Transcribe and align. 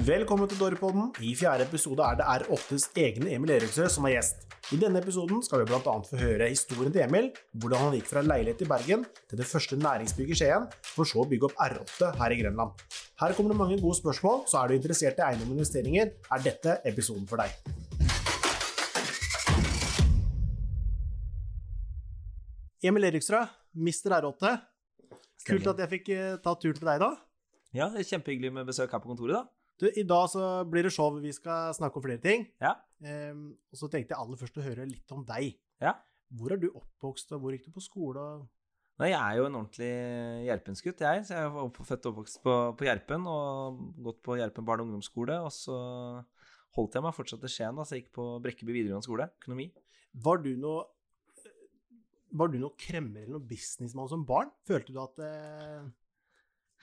Velkommen 0.00 0.48
til 0.48 0.56
Dorpodden. 0.56 1.10
I 1.20 1.34
fjerde 1.36 1.66
episode 1.66 2.00
er 2.00 2.14
det 2.16 2.24
R8s 2.24 2.86
egne 2.96 3.34
Emil 3.34 3.50
Eriksrød 3.52 3.90
som 3.92 4.06
er 4.08 4.14
gjest. 4.14 4.46
I 4.72 4.78
denne 4.80 5.02
episoden 5.02 5.42
skal 5.44 5.60
vi 5.60 5.66
bl.a. 5.68 5.80
få 6.06 6.16
høre 6.16 6.46
historien 6.48 6.94
til 6.94 7.02
Emil, 7.04 7.28
hvordan 7.60 7.82
han 7.84 7.96
gikk 7.98 8.08
fra 8.08 8.22
leilighet 8.24 8.64
i 8.64 8.68
Bergen 8.70 9.04
til 9.28 9.42
det 9.42 9.48
første 9.50 9.76
næringsbygget 9.76 10.38
i 10.38 10.40
Skien, 10.40 10.64
for 10.94 11.04
så 11.04 11.20
å 11.20 11.26
bygge 11.28 11.50
opp 11.50 11.60
R8 11.66 12.14
her 12.16 12.32
i 12.32 12.40
Grenland. 12.40 12.80
Her 13.20 13.36
kommer 13.36 13.52
det 13.52 13.58
mange 13.60 13.78
gode 13.82 13.98
spørsmål, 14.00 14.46
så 14.48 14.62
er 14.62 14.72
du 14.72 14.78
interessert 14.78 15.20
i 15.20 15.26
eiendom 15.28 15.52
og 15.52 15.60
investeringer, 15.60 16.16
er 16.32 16.48
dette 16.48 16.78
episoden 16.88 17.28
for 17.28 17.44
deg. 17.44 17.52
Emil 22.88 23.10
Eriksrød, 23.12 23.52
Mr. 23.76 24.16
R8. 24.22 24.56
Kult 25.44 25.72
at 25.76 25.84
jeg 25.84 25.96
fikk 25.98 26.12
eh, 26.16 26.36
ta 26.40 26.56
turen 26.56 26.80
til 26.80 26.88
deg, 26.94 27.04
da. 27.04 27.14
Ja, 27.76 27.92
det 27.92 28.08
Kjempehyggelig 28.08 28.56
med 28.56 28.72
besøk 28.72 28.96
her 28.96 29.04
på 29.04 29.12
kontoret, 29.12 29.42
da. 29.42 29.59
Du, 29.80 29.86
I 29.88 30.04
dag 30.04 30.26
så 30.28 30.44
blir 30.68 30.84
det 30.84 30.92
show. 30.92 31.14
Vi 31.22 31.32
skal 31.32 31.72
snakke 31.76 31.96
om 31.96 32.04
flere 32.04 32.20
ting. 32.20 32.44
Ja. 32.60 32.74
Um, 33.00 33.46
og 33.72 33.80
så 33.80 33.88
tenkte 33.88 34.12
jeg 34.12 34.20
aller 34.20 34.40
først 34.40 34.58
å 34.60 34.64
høre 34.64 34.84
litt 34.88 35.14
om 35.16 35.22
deg. 35.24 35.54
Ja. 35.80 35.94
Hvor 36.36 36.52
er 36.52 36.60
du 36.60 36.68
oppvokst, 36.68 37.32
og 37.32 37.40
hvor 37.42 37.56
gikk 37.56 37.70
du 37.70 37.72
på 37.78 37.82
skole? 37.82 38.26
Nei, 39.00 39.14
jeg 39.14 39.18
er 39.18 39.38
jo 39.38 39.46
en 39.48 39.56
ordentlig 39.62 39.88
Gjerpensgutt, 40.44 41.00
jeg. 41.00 41.24
Så 41.24 41.32
jeg 41.38 41.48
er 41.48 41.58
opp, 41.62 41.80
født 41.88 42.04
og 42.04 42.12
oppvokst 42.12 42.42
på, 42.44 42.58
på 42.76 42.86
Gjerpen 42.90 43.24
og 43.32 43.80
gått 44.04 44.20
på 44.26 44.36
Gjerpen 44.36 44.68
barne- 44.68 44.84
og 44.84 44.90
ungdomsskole. 44.90 45.40
Og 45.48 45.52
så 45.56 45.80
holdt 46.76 47.00
jeg 47.00 47.06
meg 47.08 47.16
fortsatt 47.16 47.40
til 47.46 47.56
Skien, 47.56 47.80
da, 47.80 47.88
så 47.88 47.96
jeg 47.96 48.04
gikk 48.04 48.14
på 48.20 48.30
Brekkeby 48.44 48.76
videregående 48.76 49.08
skole, 49.08 49.32
økonomi. 49.40 49.70
Var 50.20 50.44
du 50.44 50.52
noe 50.60 50.88
var 52.30 52.52
du 52.52 52.60
noe 52.60 52.76
kremmer 52.78 53.24
eller 53.24 53.40
noe 53.40 53.48
businessmann 53.48 54.10
som 54.12 54.22
barn? 54.28 54.52
Følte 54.68 54.92
du 54.94 55.00
at 55.02 55.16
det, 55.18 55.30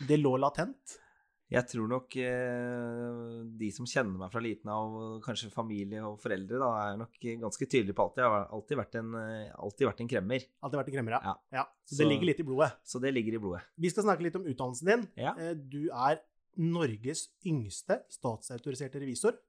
det 0.09 0.17
lå 0.19 0.33
latent? 0.41 0.97
Jeg 1.47 1.63
tror 1.71 1.87
nok 1.87 2.15
eh, 2.19 3.43
de 3.59 3.69
som 3.71 3.87
kjenner 3.87 4.19
meg 4.19 4.31
fra 4.33 4.41
liten 4.43 4.67
av, 4.71 4.95
kanskje 5.23 5.47
familie 5.53 6.01
og 6.03 6.17
foreldre, 6.19 6.59
da, 6.59 6.71
er 6.89 6.97
nok 6.99 7.15
ganske 7.43 7.67
tydelige 7.71 7.95
på 7.95 8.07
at 8.09 8.19
jeg 8.19 8.31
har 8.33 8.49
alltid 8.57 8.79
vært 8.81 8.97
en, 8.99 9.13
eh, 9.21 9.53
alltid 9.55 9.87
vært 9.87 10.03
en 10.03 10.09
kremmer. 10.11 10.47
Alltid 10.59 10.81
vært 10.81 10.91
en 10.91 10.97
kremmer, 10.97 11.15
ja. 11.15 11.21
Ja. 11.31 11.61
ja. 11.61 11.65
Så, 11.87 12.01
det 12.01 12.09
ligger 12.11 12.31
litt 12.31 12.41
i 12.43 12.47
blodet. 12.49 12.69
Så 12.83 12.99
det 13.03 13.13
ligger 13.15 13.37
i 13.37 13.41
blodet. 13.45 13.63
Vi 13.79 13.93
skal 13.93 14.07
snakke 14.09 14.27
litt 14.27 14.35
om 14.39 14.47
utdannelsen 14.51 14.91
din. 14.91 15.07
Ja. 15.23 15.35
Eh, 15.39 15.53
Du 15.55 15.85
er 15.87 16.19
Norges 16.57 17.27
yngste 17.47 18.01
statsautoriserte 18.11 18.99
revisor. 18.99 19.39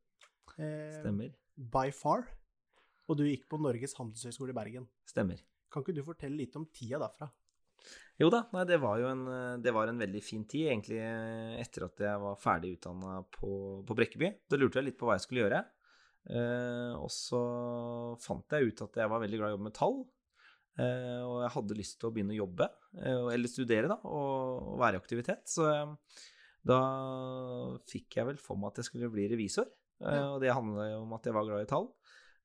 Eh, 0.55 1.01
Stemmer. 1.01 1.35
By 1.59 1.89
far. 1.91 2.29
Og 3.09 3.19
du 3.19 3.25
gikk 3.27 3.49
på 3.51 3.59
Norges 3.59 3.97
handelshøyskole 3.99 4.55
i 4.55 4.59
Bergen. 4.61 4.87
Stemmer. 5.09 5.43
Kan 5.73 5.83
ikke 5.83 5.97
du 5.99 6.05
fortelle 6.07 6.39
litt 6.39 6.55
om 6.61 6.67
tida 6.71 7.01
derfra? 7.03 7.27
Jo 8.19 8.29
da, 8.35 8.43
nei, 8.51 8.65
det 8.67 8.81
var 8.83 8.99
jo 8.99 9.09
en, 9.13 9.25
det 9.63 9.73
var 9.75 9.91
en 9.91 10.01
veldig 10.03 10.21
fin 10.27 10.43
tid, 10.51 10.73
egentlig, 10.73 10.99
etter 11.63 11.87
at 11.87 12.01
jeg 12.03 12.23
var 12.25 12.41
ferdig 12.43 12.73
utdanna 12.75 13.21
på, 13.37 13.51
på 13.87 13.97
Brekkeby. 13.99 14.33
Da 14.51 14.59
lurte 14.59 14.81
jeg 14.81 14.89
litt 14.89 14.99
på 14.99 15.07
hva 15.07 15.15
jeg 15.19 15.27
skulle 15.29 15.45
gjøre. 15.45 15.61
Eh, 16.29 16.95
og 16.99 17.09
så 17.15 17.41
fant 18.21 18.57
jeg 18.57 18.73
ut 18.73 18.83
at 18.89 18.99
jeg 19.01 19.13
var 19.13 19.23
veldig 19.23 19.39
glad 19.39 19.49
i 19.49 19.55
å 19.55 19.57
jobbe 19.57 19.69
med 19.69 19.77
tall. 19.79 20.01
Eh, 20.79 21.23
og 21.23 21.39
jeg 21.45 21.53
hadde 21.57 21.79
lyst 21.79 21.99
til 21.99 22.11
å 22.11 22.13
begynne 22.15 22.35
å 22.35 22.41
jobbe, 22.43 22.69
eh, 22.99 23.23
eller 23.35 23.51
studere, 23.51 23.91
da, 23.91 23.99
og, 24.07 24.75
og 24.75 24.83
være 24.83 24.99
i 24.99 25.03
aktivitet. 25.03 25.47
Så 25.51 25.67
eh, 25.71 25.95
da 26.69 26.81
fikk 27.89 28.19
jeg 28.19 28.29
vel 28.33 28.43
for 28.43 28.61
meg 28.61 28.73
at 28.73 28.83
jeg 28.83 28.91
skulle 28.91 29.13
bli 29.15 29.29
revisor. 29.31 29.71
Eh, 30.03 30.27
og 30.35 30.43
det 30.43 30.55
handla 30.55 30.91
jo 30.93 31.05
om 31.07 31.15
at 31.17 31.27
jeg 31.27 31.35
var 31.35 31.49
glad 31.49 31.65
i 31.65 31.71
tall. 31.71 31.89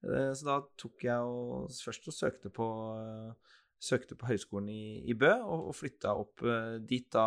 Eh, 0.06 0.32
så 0.38 0.48
da 0.48 0.58
tok 0.80 1.06
jeg 1.06 1.34
og 1.34 1.74
først 1.76 2.10
og 2.10 2.18
søkte 2.18 2.54
på 2.54 2.70
eh, 2.98 3.54
søkte 3.84 4.16
på 4.20 4.30
høyskolen 4.30 4.70
i, 4.72 5.02
i 5.12 5.16
Bø 5.20 5.32
og, 5.44 5.70
og 5.72 5.76
flytta 5.76 6.14
opp 6.16 6.44
uh, 6.48 6.78
dit 6.80 7.10
da 7.12 7.26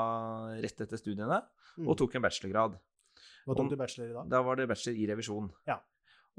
rett 0.63 0.81
etter 0.87 1.01
studiene, 1.01 1.43
Mm. 1.77 1.91
og 1.93 1.97
tok 2.01 2.15
en 2.17 2.23
bachelorgrad. 2.25 2.79
Hva 3.45 3.55
tok 3.59 3.69
du 3.69 3.75
bachelor 3.77 4.09
i 4.09 4.15
da? 4.17 4.23
Da 4.33 4.39
var 4.41 4.57
det 4.57 4.65
bachelor 4.71 4.97
i 4.97 5.03
revisjon. 5.11 5.51
Ja. 5.69 5.75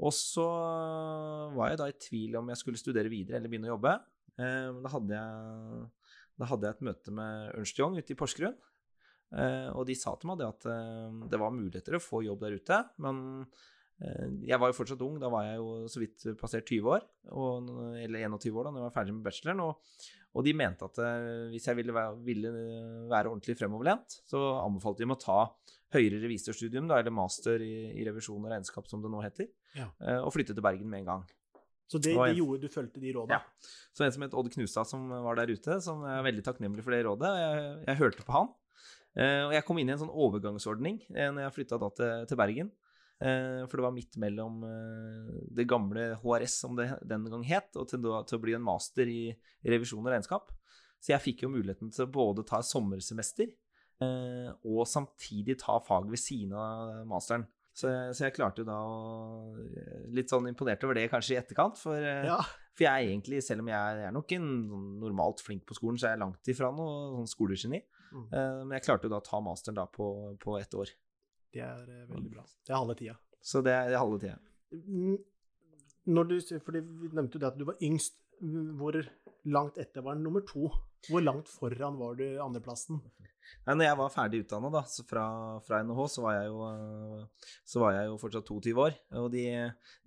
Og 0.02 0.10
så 0.10 0.46
var 1.54 1.70
jeg 1.70 1.78
da 1.78 1.86
i 1.90 1.94
tvil 1.94 2.34
om 2.40 2.50
jeg 2.50 2.58
skulle 2.58 2.80
studere 2.80 3.10
videre 3.12 3.38
eller 3.38 3.52
begynne 3.52 3.70
å 3.70 3.76
jobbe. 3.76 3.92
Eh, 4.38 4.66
men 4.74 4.80
da 4.82 4.90
hadde 4.92 5.14
jeg, 5.20 5.86
da 6.42 6.48
hadde 6.50 6.66
jeg 6.68 6.76
et 6.76 6.84
møte 6.90 7.14
med 7.14 7.52
Ernst 7.54 7.78
Young 7.78 7.96
ute 7.98 8.14
i 8.14 8.18
Porsgrunn. 8.18 8.58
Eh, 9.30 9.68
og 9.74 9.86
de 9.88 9.96
sa 9.98 10.14
til 10.18 10.30
meg 10.32 10.40
det 10.40 10.48
at 10.48 10.68
eh, 10.72 11.16
det 11.30 11.40
var 11.42 11.54
muligheter 11.54 11.98
å 11.98 12.02
få 12.02 12.24
jobb 12.26 12.42
der 12.42 12.58
ute, 12.58 12.78
men 13.04 13.22
eh, 13.46 13.66
jeg 14.46 14.60
var 14.62 14.70
jo 14.70 14.76
fortsatt 14.78 15.00
ung, 15.02 15.16
da 15.18 15.26
var 15.32 15.42
jeg 15.48 15.56
jo 15.58 15.70
så 15.90 15.98
vidt 16.02 16.26
passert 16.38 16.68
20 16.70 16.90
år, 16.94 17.06
og, 17.34 17.70
eller 17.98 18.22
21 18.28 18.54
år 18.60 18.68
da 18.68 18.70
når 18.74 18.80
jeg 18.82 18.86
var 18.88 18.94
ferdig 18.94 19.14
med 19.16 19.24
bacheloren, 19.26 19.62
og, 19.64 20.04
og 20.38 20.44
de 20.46 20.52
mente 20.54 20.86
at 20.86 21.00
eh, 21.02 21.48
hvis 21.54 21.66
jeg 21.66 21.78
ville 21.80 21.94
være, 21.96 22.12
ville 22.22 22.52
være 23.10 23.32
ordentlig 23.32 23.56
fremoverlent, 23.58 24.20
så 24.30 24.42
anbefalte 24.62 25.02
de 25.02 25.08
meg 25.10 25.18
å 25.18 25.24
ta 25.24 25.38
høyere 25.96 26.20
revisorstudium, 26.22 26.86
da, 26.90 27.00
eller 27.00 27.14
master 27.16 27.64
i, 27.64 27.72
i 27.98 28.06
revisjon 28.06 28.44
og 28.44 28.52
regnskap, 28.52 28.86
som 28.90 29.02
det 29.02 29.10
nå 29.10 29.22
heter, 29.24 29.50
Ja. 29.74 29.88
eh, 30.04 30.20
og 30.22 30.30
flytte 30.36 30.54
til 30.54 30.62
Bergen 30.68 30.86
med 30.92 31.02
en 31.02 31.10
gang. 31.10 31.26
Så 31.88 31.96
det, 32.04 32.12
det 32.20 32.36
gjorde 32.36 32.60
du 32.60 32.68
fulgte 32.68 33.00
de 33.00 33.14
rådene? 33.16 33.38
Ja. 33.40 33.68
Så 33.96 34.04
en 34.04 34.12
som 34.12 34.22
het 34.26 34.34
Odd 34.36 34.50
Knustad, 34.52 34.84
som 34.90 35.06
var 35.24 35.38
der 35.40 35.48
ute, 35.56 35.78
som 35.80 36.02
er 36.04 36.20
veldig 36.26 36.42
takknemlig 36.44 36.84
for 36.84 36.92
det 36.92 36.98
rådet. 37.06 37.30
Jeg, 37.40 37.62
jeg 37.86 37.96
hørte 38.02 38.26
på 38.28 38.34
han. 38.36 38.50
Eh, 39.16 39.46
og 39.46 39.54
jeg 39.56 39.64
kom 39.64 39.80
inn 39.80 39.88
i 39.88 39.94
en 39.96 40.02
sånn 40.04 40.12
overgangsordning 40.12 41.00
eh, 41.16 41.30
når 41.32 41.46
jeg 41.46 41.54
flytta 41.56 41.78
da 41.80 41.88
til, 41.96 42.26
til 42.28 42.38
Bergen. 42.38 42.68
Eh, 43.18 43.64
for 43.66 43.80
det 43.80 43.82
var 43.82 43.94
midt 43.94 44.16
mellom 44.22 44.60
eh, 44.62 45.30
det 45.58 45.66
gamle 45.70 46.12
HRS, 46.20 46.60
som 46.62 46.76
det 46.78 46.90
den 47.08 47.26
gang 47.26 47.44
het, 47.48 47.72
og 47.74 47.88
til, 47.90 48.04
til 48.28 48.38
å 48.38 48.42
bli 48.42 48.54
en 48.54 48.66
master 48.66 49.10
i, 49.10 49.22
revisjon 49.66 50.04
og 50.04 50.12
regnskap. 50.14 50.52
Så 51.02 51.14
jeg 51.14 51.24
fikk 51.24 51.44
jo 51.44 51.52
muligheten 51.52 51.90
til 51.94 52.06
å 52.06 52.12
både 52.14 52.44
ta 52.46 52.62
sommersemester 52.62 53.50
eh, 53.50 54.50
og 54.66 54.86
samtidig 54.90 55.58
ta 55.62 55.78
fag 55.82 56.10
ved 56.10 56.22
siden 56.22 56.54
av 56.58 56.94
masteren. 57.10 57.46
Så 57.78 57.90
jeg, 57.90 58.14
så 58.18 58.24
jeg 58.26 58.34
klarte 58.34 58.64
jo 58.64 58.66
da 58.66 58.76
å 58.82 59.52
Litt 60.10 60.32
sånn 60.32 60.48
imponert 60.50 60.82
over 60.82 60.98
det 60.98 61.04
kanskje 61.12 61.36
i 61.36 61.38
etterkant, 61.38 61.78
for 61.78 62.02
Ja. 62.02 62.40
for 62.74 62.86
jeg 62.86 62.90
er 62.90 63.10
egentlig, 63.12 63.42
selv 63.46 63.62
om 63.62 63.70
jeg 63.70 64.00
er 64.06 64.14
nok 64.14 64.34
en 64.34 64.48
sånn 64.70 64.88
normalt 65.02 65.42
flink 65.44 65.66
på 65.66 65.76
skolen, 65.78 65.98
så 65.98 66.08
er 66.08 66.16
jeg 66.16 66.22
langt 66.24 66.50
ifra 66.50 66.72
noe 66.74 67.18
sånn 67.18 67.30
skolegeni. 67.30 67.82
Mm. 68.08 68.24
Men 68.32 68.74
jeg 68.78 68.86
klarte 68.86 69.06
jo 69.06 69.12
da 69.12 69.20
å 69.20 69.26
ta 69.26 69.38
masteren 69.44 69.76
da 69.76 69.84
på, 69.92 70.08
på 70.42 70.56
ett 70.58 70.74
år. 70.74 70.90
Det 71.54 71.64
er 71.64 71.84
eh, 71.86 72.06
veldig 72.10 72.32
bra. 72.32 72.44
Det 72.66 72.74
er 72.74 72.80
halve 72.80 72.96
tida. 72.98 73.16
Så 73.40 73.62
det 73.64 73.74
er 73.74 73.96
halve 73.98 74.20
tida. 74.22 74.38
Mm, 74.72 75.18
Når 76.08 76.28
du, 76.28 76.34
fordi 76.64 76.80
Vi 76.80 77.10
nevnte 77.12 77.38
jo 77.38 77.42
det 77.44 77.52
at 77.52 77.58
du 77.58 77.66
var 77.68 77.78
yngst. 77.82 78.18
Hvor 78.78 78.94
langt 79.50 79.78
etter 79.82 80.04
var 80.06 80.14
nummer 80.14 80.44
to? 80.46 80.68
Hvor 81.08 81.22
langt 81.22 81.48
foran 81.50 81.96
var 81.98 82.14
du 82.18 82.26
andreplassen? 82.42 83.00
Nei, 83.66 83.74
når 83.74 83.86
jeg 83.86 83.98
var 83.98 84.12
ferdig 84.12 84.40
utdanna 84.44 84.70
da, 84.72 84.82
fra, 85.08 85.24
fra 85.64 85.80
NHH, 85.82 86.00
så 86.12 86.24
var, 86.24 86.36
jeg 86.36 86.50
jo, 86.50 86.58
eh, 86.68 87.54
så 87.72 87.82
var 87.82 87.94
jeg 87.96 88.10
jo 88.10 88.18
fortsatt 88.20 88.50
22 88.50 88.74
år. 88.84 88.98
Og 89.22 89.30
de, 89.32 89.44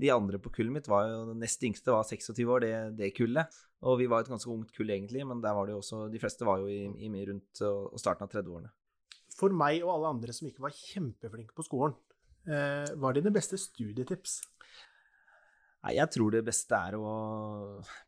de 0.04 0.12
andre 0.14 0.40
på 0.42 0.54
kullet 0.54 0.76
mitt 0.78 0.90
var 0.92 1.10
jo 1.10 1.24
Den 1.32 1.42
nest 1.44 1.64
yngste 1.66 1.96
var 1.96 2.08
26 2.08 2.46
år, 2.46 2.64
det, 2.66 2.74
det 3.00 3.14
kullet. 3.18 3.62
Og 3.82 3.98
vi 3.98 4.08
var 4.12 4.22
et 4.22 4.30
ganske 4.30 4.52
ungt 4.52 4.72
kull 4.76 4.94
egentlig, 4.94 5.26
men 5.28 5.42
der 5.42 5.56
var 5.58 5.66
det 5.66 5.74
jo 5.74 5.82
også 5.82 6.04
De 6.14 6.22
fleste 6.22 6.46
var 6.46 6.62
jo 6.62 6.70
i, 6.70 6.86
i 7.02 7.26
rundt 7.32 7.64
og 7.66 7.98
starten 8.00 8.28
av 8.28 8.32
30-årene. 8.32 8.70
For 9.38 9.54
meg 9.56 9.82
og 9.86 9.94
alle 9.96 10.14
andre 10.18 10.36
som 10.36 10.50
ikke 10.50 10.66
var 10.66 10.76
kjempeflinke 10.76 11.56
på 11.56 11.66
skolen, 11.66 11.96
eh, 12.46 12.88
hva 12.96 13.12
er 13.12 13.20
dine 13.20 13.34
beste 13.34 13.60
studietips? 13.60 14.42
Nei, 15.82 15.96
jeg 15.98 16.14
tror 16.14 16.34
det 16.36 16.44
beste 16.46 16.78
er 16.78 16.98
å 17.00 17.12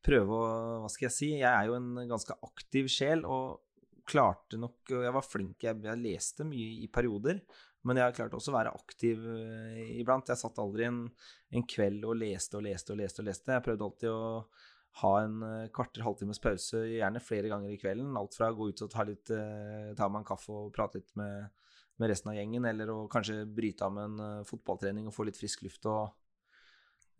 prøve 0.06 0.38
å 0.38 0.50
Hva 0.84 0.90
skal 0.94 1.08
jeg 1.08 1.16
si? 1.16 1.30
Jeg 1.40 1.50
er 1.50 1.70
jo 1.70 1.78
en 1.80 2.04
ganske 2.10 2.36
aktiv 2.46 2.90
sjel 2.92 3.24
og 3.26 3.64
klarte 4.06 4.60
nok 4.60 4.92
og 4.92 5.06
Jeg 5.08 5.16
var 5.16 5.26
flink, 5.26 5.64
jeg, 5.64 5.80
jeg 5.82 6.04
leste 6.04 6.46
mye 6.46 6.84
i 6.84 6.90
perioder, 6.92 7.40
men 7.88 7.98
jeg 7.98 8.06
har 8.06 8.18
klart 8.18 8.36
også 8.38 8.52
å 8.52 8.58
være 8.58 8.76
aktiv 8.78 9.26
eh, 9.34 9.80
iblant. 10.00 10.30
Jeg 10.30 10.40
satt 10.40 10.62
aldri 10.62 10.86
en, 10.88 11.02
en 11.52 11.66
kveld 11.68 12.06
og 12.08 12.20
leste 12.20 12.60
og 12.60 12.68
leste 12.68 12.94
og 12.94 13.02
leste 13.02 13.24
og 13.24 13.28
leste. 13.28 13.58
Jeg 13.58 13.66
prøvde 13.66 13.90
alltid 13.90 14.12
å 14.12 14.22
ha 15.02 15.12
en 15.24 15.42
eh, 15.42 15.70
kvarter, 15.74 16.04
halvtimes 16.06 16.42
pause, 16.42 16.84
gjerne 16.92 17.22
flere 17.24 17.50
ganger 17.50 17.74
i 17.74 17.80
kvelden. 17.81 18.14
Alt 18.20 18.38
fra 18.38 18.52
å 18.52 18.58
gå 18.58 18.70
ut 18.70 18.84
og 18.86 18.92
ta, 18.94 19.06
litt, 19.08 19.31
eh, 19.34 19.94
ta 19.98 20.09
meg 20.09 20.22
en 20.22 20.28
kaffe 20.34 20.54
og 20.54 20.74
prate 20.76 21.02
litt 21.02 21.16
med, 21.20 21.48
med 22.02 22.12
resten 22.12 22.30
av 22.30 22.38
gjengen, 22.38 22.68
eller 22.70 22.92
å 22.94 23.00
kanskje 23.12 23.40
bryte 23.50 23.88
av 23.88 23.96
med 23.96 24.12
en 24.12 24.26
eh, 24.28 24.44
fotballtrening 24.50 25.10
og 25.10 25.16
få 25.16 25.25
litt 25.30 25.40
frisk 25.40 25.66
luft. 25.66 25.90
og 25.90 26.19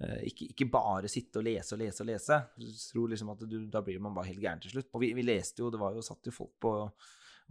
ikke, 0.04 0.50
ikke 0.52 0.66
bare 0.74 1.08
sitte 1.08 1.40
og 1.40 1.46
lese 1.46 1.76
og 1.76 1.80
lese 1.80 2.02
og 2.04 2.08
lese. 2.10 2.38
Jeg 2.60 2.74
tror 2.92 3.12
liksom 3.12 3.30
at 3.32 3.44
du, 3.48 3.60
Da 3.72 3.80
blir 3.86 4.02
man 4.04 4.16
bare 4.16 4.28
helt 4.28 4.42
gæren 4.42 4.60
til 4.60 4.74
slutt. 4.74 4.90
Og 4.92 5.00
vi, 5.00 5.14
vi 5.16 5.24
leste 5.24 5.62
jo, 5.62 5.70
det 5.72 5.80
var 5.80 5.94
jo 5.96 6.04
satt 6.04 6.28
jo 6.28 6.34
folk 6.34 6.58
på 6.60 6.72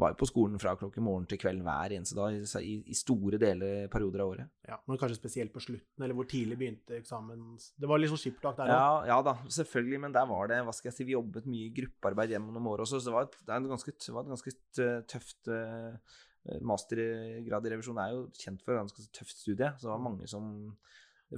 var 0.01 0.13
jo 0.13 0.19
på 0.23 0.29
skolen 0.29 0.61
fra 0.61 0.73
klokken 0.79 1.05
morgen 1.05 1.27
til 1.29 1.39
kveld 1.41 1.61
hver 1.67 1.95
eneste 1.97 2.17
dag 2.17 2.37
i, 2.65 2.75
i 2.89 2.97
store 2.97 3.39
deler 3.41 3.91
perioder 3.93 4.25
av 4.25 4.33
året. 4.33 4.53
Ja, 4.69 4.79
men 4.89 4.99
kanskje 5.01 5.19
spesielt 5.19 5.53
på 5.55 5.63
slutten, 5.63 6.05
eller 6.05 6.17
hvor 6.17 6.29
tidlig 6.31 6.59
begynte 6.61 6.97
eksamen. 6.99 7.45
Det 7.77 7.91
var 7.91 8.01
litt 8.01 8.13
sånn 8.13 8.23
skippertak 8.23 8.59
der 8.59 8.73
òg. 8.73 8.73
Ja, 8.73 9.13
ja 9.13 9.19
da, 9.27 9.37
selvfølgelig, 9.59 10.03
men 10.07 10.17
der 10.17 10.29
var 10.31 10.49
det 10.51 10.63
hva 10.67 10.75
skal 10.77 10.91
jeg 10.91 10.99
si, 10.99 11.09
Vi 11.09 11.17
jobbet 11.17 11.49
mye 11.51 11.69
i 11.69 11.75
gruppearbeid 11.77 12.35
gjennom 12.37 12.73
året 12.73 12.87
også, 12.87 13.03
så 13.03 13.11
det 13.11 13.17
var 13.19 13.29
et, 13.29 13.39
det 13.47 13.59
en 13.59 13.71
ganske, 13.75 13.97
var 14.17 14.25
et 14.25 14.33
ganske 14.33 14.57
tøft 15.13 15.53
eh, 15.53 16.19
Mastergrad 16.67 17.69
i 17.69 17.71
revisjon 17.71 18.01
er 18.03 18.17
jo 18.17 18.25
kjent 18.35 18.65
for 18.65 18.75
et 18.75 18.81
ganske 18.81 19.05
tøft 19.15 19.37
studie, 19.37 19.69
så 19.77 19.87
det 19.87 19.93
var 19.93 20.03
mange 20.03 20.27
som 20.31 20.49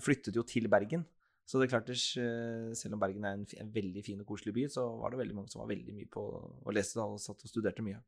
flyttet 0.01 0.39
jo 0.39 0.47
til 0.49 0.71
Bergen. 0.73 1.05
Så 1.45 1.61
det 1.61 1.67
er 1.67 1.75
klart, 1.75 1.91
selv 1.93 2.97
om 2.97 3.03
Bergen 3.03 3.27
er 3.29 3.37
en, 3.37 3.73
veldig 3.73 4.03
fin 4.07 4.23
og 4.23 4.29
koselig 4.31 4.55
by, 4.57 4.65
så 4.73 4.87
var 5.03 5.13
det 5.13 5.21
veldig 5.21 5.37
mange 5.37 5.53
som 5.53 5.61
var 5.61 5.69
veldig 5.75 5.93
mye 5.93 6.09
på 6.09 6.23
å 6.25 6.73
lese 6.73 7.05
og 7.05 7.21
satt 7.21 7.45
og 7.45 7.53
studerte 7.53 7.85
mye. 7.85 8.01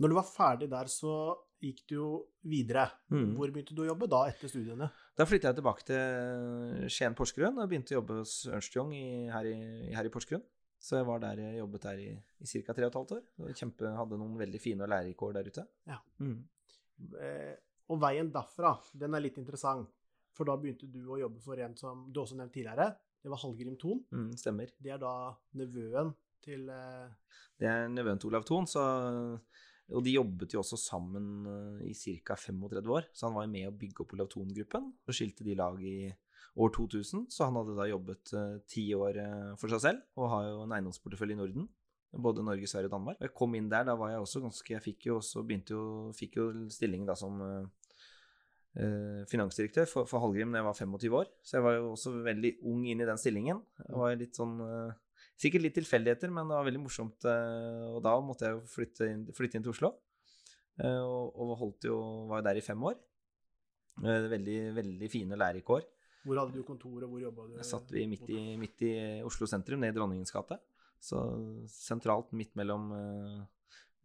Når 0.00 0.12
du 0.12 0.16
var 0.16 0.28
ferdig 0.28 0.70
der, 0.72 0.88
så 0.90 1.14
gikk 1.60 1.82
du 1.90 1.94
jo 1.94 2.10
videre. 2.48 2.86
Mm. 3.12 3.34
Hvor 3.36 3.50
begynte 3.52 3.76
du 3.76 3.82
å 3.84 3.90
jobbe 3.90 4.08
da, 4.08 4.22
etter 4.30 4.48
studiene? 4.48 4.88
Da 5.16 5.26
flytta 5.28 5.50
jeg 5.50 5.58
tilbake 5.58 5.84
til 5.90 6.86
Skien 6.92 7.16
Porsgrunn 7.18 7.60
og 7.60 7.68
begynte 7.68 7.92
å 7.92 7.98
jobbe 7.98 8.22
hos 8.22 8.38
Ernst 8.48 8.76
Young 8.78 8.94
i, 8.96 9.28
her, 9.32 9.48
i, 9.50 9.92
her 9.92 10.08
i 10.08 10.12
Porsgrunn. 10.12 10.44
Så 10.80 10.96
jeg 10.96 11.04
var 11.04 11.20
der, 11.20 11.42
jobbet 11.58 11.84
der 11.84 12.00
i, 12.00 12.08
i 12.16 12.48
ca. 12.48 12.72
tre 12.72 12.86
og 12.86 12.88
et 12.88 12.96
halvt 12.96 13.12
år. 13.18 13.52
Kjempe, 13.52 13.90
hadde 13.98 14.16
noen 14.16 14.38
veldig 14.40 14.60
fine 14.62 14.86
og 14.86 14.88
lærerike 14.88 15.26
år 15.26 15.36
der 15.36 15.50
ute. 15.52 15.66
Ja. 15.90 15.98
Mm. 16.24 16.38
Eh, 17.20 17.52
og 17.92 18.00
veien 18.00 18.30
derfra, 18.32 18.72
den 18.96 19.16
er 19.16 19.24
litt 19.26 19.36
interessant. 19.42 19.90
For 20.32 20.48
da 20.48 20.54
begynte 20.56 20.88
du 20.88 21.02
å 21.10 21.18
jobbe 21.20 21.42
for 21.44 21.60
en 21.60 21.76
som 21.76 22.06
du 22.08 22.22
også 22.22 22.38
nevnte 22.38 22.56
tidligere. 22.56 22.94
Det 23.20 23.28
var 23.28 23.42
Hallgrim 23.42 23.76
Thon. 23.76 24.00
Mm, 24.14 24.30
stemmer. 24.40 24.72
Det 24.80 24.94
er 24.94 25.00
da 25.02 25.12
nevøen 25.60 26.14
til 26.40 26.70
eh, 26.72 27.34
Det 27.60 27.68
er 27.68 27.90
nevøen 27.92 28.20
til 28.22 28.30
Olav 28.30 28.46
Thon, 28.48 28.64
så 28.70 28.84
og 29.90 30.04
de 30.06 30.14
jobbet 30.14 30.54
jo 30.54 30.62
også 30.62 30.78
sammen 30.78 31.46
eh, 31.50 31.90
i 31.90 31.94
ca. 32.22 32.36
35 32.38 32.92
år, 32.94 33.08
så 33.12 33.26
han 33.26 33.36
var 33.36 33.46
jo 33.46 33.52
med 33.54 33.68
å 33.68 33.76
bygge 33.76 34.04
opp 34.04 34.14
Olav 34.16 34.30
Thon-gruppen. 34.32 34.90
Så 35.06 35.16
skilte 35.16 35.46
de 35.46 35.56
lag 35.58 35.80
i 35.82 36.12
år 36.60 36.72
2000, 36.76 37.26
så 37.30 37.48
han 37.48 37.58
hadde 37.58 37.76
da 37.78 37.88
jobbet 37.90 38.32
eh, 38.38 38.56
ti 38.70 38.86
år 38.96 39.20
eh, 39.22 39.50
for 39.60 39.72
seg 39.72 39.84
selv, 39.84 40.06
og 40.18 40.32
har 40.34 40.48
jo 40.48 40.62
en 40.64 40.76
eiendomsportefølje 40.78 41.36
i 41.36 41.40
Norden. 41.40 41.68
Både 42.10 42.42
Norge, 42.42 42.66
Sverige 42.66 42.90
og 42.90 42.96
Danmark. 42.96 43.20
Og 43.20 43.28
jeg 43.28 43.36
kom 43.38 43.52
inn 43.54 43.68
der, 43.70 43.84
da 43.86 43.94
var 43.98 44.10
jeg 44.10 44.22
også 44.24 44.40
ganske 44.42 44.72
Jeg 44.74 44.82
fikk 44.82 45.04
jo 45.06 45.20
også 45.20 45.44
begynte 45.46 45.76
jo 45.76 45.82
Fikk 46.18 46.40
jo 46.40 46.46
stilling 46.74 47.04
da 47.06 47.14
som 47.14 47.38
eh, 47.44 49.20
finansdirektør 49.30 49.86
for, 49.86 50.08
for 50.10 50.22
Hallgrim 50.24 50.50
da 50.50 50.58
jeg 50.58 50.66
var 50.66 50.80
25 50.80 51.20
år. 51.20 51.30
Så 51.46 51.58
jeg 51.58 51.66
var 51.68 51.78
jo 51.78 51.92
også 51.92 52.16
veldig 52.26 52.56
ung 52.66 52.82
inn 52.90 53.04
i 53.04 53.06
den 53.06 53.20
stillingen. 53.20 53.62
Jeg 53.84 54.02
var 54.02 54.18
litt 54.18 54.42
sånn 54.42 54.58
Sikkert 55.40 55.64
litt 55.64 55.76
tilfeldigheter, 55.78 56.32
men 56.34 56.48
det 56.50 56.56
var 56.58 56.66
veldig 56.66 56.82
morsomt. 56.82 57.24
eh, 57.24 57.86
og 57.94 58.02
da 58.04 58.16
måtte 58.20 58.48
jeg 58.48 58.58
jo 58.58 58.64
flytte 58.68 59.08
flytte 59.36 59.56
inn 59.56 59.64
til 59.64 59.72
Oslo. 59.72 59.94
Eh, 60.80 61.00
og, 61.00 61.32
og 61.40 61.54
holdt 61.62 61.88
jo, 61.88 61.96
var 62.28 62.42
jo 62.42 62.48
der 62.50 62.60
i 62.60 62.64
fem 62.64 62.82
år. 62.90 62.98
Eh, 64.04 64.26
veldig, 64.34 64.58
veldig 64.76 65.10
fine 65.12 65.38
lærerike 65.40 65.78
år. 65.78 65.86
Hvor 66.28 66.36
hadde 66.42 66.58
du 66.58 66.66
kontor, 66.68 67.06
og 67.06 67.14
hvor 67.14 67.22
jobba 67.22 67.46
du? 67.48 67.54
Jeg 67.56 67.70
satt 67.70 67.94
vi 67.94 68.04
midt 68.10 68.28
i, 68.28 68.42
midt 68.60 68.84
i 68.84 68.92
Oslo 69.24 69.48
sentrum, 69.48 69.80
ned 69.80 69.94
i 69.94 69.96
Dronningens 69.96 70.34
gate. 70.34 70.60
Så 71.00 71.16
sentralt 71.72 72.34
midt 72.36 72.52
mellom 72.60 72.90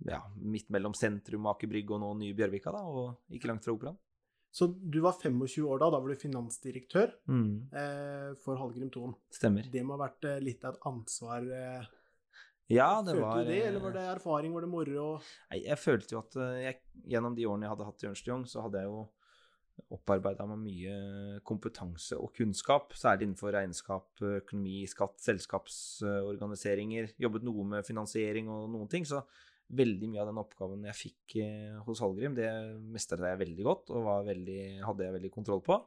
ja, 0.08 0.22
midt 0.40 0.70
mellom 0.72 0.96
sentrum, 0.96 1.48
Aker 1.52 1.68
Brygge 1.72 1.96
og 1.96 2.00
nå 2.04 2.14
nye 2.22 2.36
Bjørvika, 2.38 2.72
da, 2.72 2.84
og 2.88 3.36
ikke 3.36 3.50
langt 3.52 3.68
fra 3.68 3.76
Operaen. 3.76 4.00
Så 4.56 4.70
du 4.72 5.02
var 5.04 5.18
25 5.20 5.66
år 5.68 5.82
da, 5.82 5.90
da 5.92 6.00
var 6.00 6.08
du 6.08 6.16
finansdirektør 6.16 7.10
eh, 7.76 8.30
for 8.40 8.56
Hallgrim 8.56 8.88
Thon. 8.94 9.12
Stemmer. 9.36 9.68
Det 9.72 9.82
må 9.84 9.98
ha 9.98 10.06
vært 10.06 10.28
eh, 10.30 10.38
litt 10.44 10.64
av 10.64 10.78
et 10.78 10.86
ansvar. 10.88 11.50
Eh. 11.52 11.90
Ja, 12.72 13.02
det 13.04 13.18
Følte 13.18 13.26
var 13.26 13.42
du 13.44 13.50
det, 13.52 13.58
eller 13.68 13.84
var 13.84 13.92
eh, 13.92 13.98
det 13.98 14.06
erfaring, 14.14 14.54
var 14.56 14.64
det 14.64 14.70
moro? 14.72 15.10
Nei, 15.52 15.60
jeg 15.66 15.78
følte 15.82 16.16
jo 16.16 16.22
at 16.24 16.38
eh, 16.40 16.62
jeg, 16.64 16.80
gjennom 17.12 17.36
de 17.36 17.50
årene 17.50 17.68
jeg 17.68 17.74
hadde 17.74 17.90
hatt 17.90 18.06
i 18.06 18.10
Ernst 18.10 18.32
Young, 18.32 18.46
så 18.48 18.64
hadde 18.64 18.80
jeg 18.80 18.94
jo 18.94 19.04
opparbeida 19.92 20.48
meg 20.48 20.62
mye 20.64 20.96
kompetanse 21.44 22.16
og 22.16 22.32
kunnskap, 22.38 22.96
særlig 22.96 23.28
innenfor 23.28 23.52
regnskap, 23.58 24.08
økonomi, 24.40 24.86
skatt, 24.88 25.20
selskapsorganiseringer. 25.26 27.12
Jobbet 27.20 27.44
noe 27.44 27.68
med 27.76 27.84
finansiering 27.84 28.48
og 28.56 28.70
noen 28.72 28.88
ting. 28.88 29.04
Så 29.04 29.20
veldig 29.74 30.10
mye 30.12 30.22
av 30.22 30.28
den 30.30 30.38
oppgaven 30.42 30.84
jeg 30.92 30.98
fikk 31.00 31.36
eh, 31.42 31.78
hos 31.88 32.00
Hallgrim, 32.04 32.36
det 32.38 32.50
mestret 32.94 33.20
jeg 33.26 33.40
veldig 33.42 33.64
godt 33.66 33.90
og 33.96 34.04
var 34.06 34.28
veldig, 34.28 34.60
hadde 34.86 35.08
jeg 35.08 35.16
veldig 35.18 35.32
kontroll 35.34 35.64
på. 35.66 35.80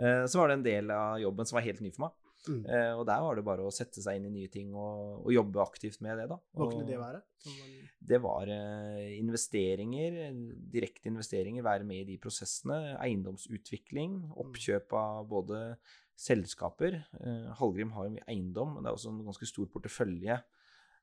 Eh, 0.00 0.24
Så 0.26 0.38
var 0.40 0.48
det 0.48 0.58
en 0.58 0.66
del 0.66 0.90
av 0.90 1.20
jobben 1.22 1.46
som 1.46 1.56
var 1.60 1.66
helt 1.68 1.80
ny 1.80 1.90
for 1.94 2.08
meg. 2.08 2.18
Mm. 2.48 2.62
Eh, 2.66 2.92
Og 2.98 3.04
der 3.06 3.20
var 3.22 3.36
det 3.38 3.44
bare 3.46 3.62
å 3.62 3.70
sette 3.70 4.02
seg 4.02 4.16
inn 4.18 4.26
i 4.26 4.34
nye 4.40 4.48
ting 4.50 4.72
og, 4.74 5.22
og 5.26 5.30
jobbe 5.32 5.62
aktivt 5.62 6.00
med 6.02 6.18
det, 6.18 6.26
da. 6.32 6.40
Hva 6.58 6.66
kunne 6.72 6.88
det 6.88 6.98
være? 6.98 7.22
Man- 7.46 7.78
det 8.02 8.18
var 8.18 8.50
investeringer, 9.22 10.16
direkte 10.72 11.06
investeringer, 11.10 11.62
være 11.62 11.84
med 11.86 12.02
i 12.02 12.08
de 12.12 12.18
prosessene. 12.22 12.96
Eiendomsutvikling, 13.02 14.16
oppkjøp 14.42 14.92
av 14.98 15.28
både 15.30 15.60
selskaper. 16.18 16.98
Hallgrim 17.58 17.92
har 17.96 18.08
jo 18.08 18.14
mye 18.16 18.26
eiendom, 18.30 18.74
men 18.74 18.82
det 18.84 18.90
er 18.90 18.98
også 18.98 19.12
en 19.12 19.22
ganske 19.26 19.48
stor 19.48 19.70
portefølje. 19.72 20.40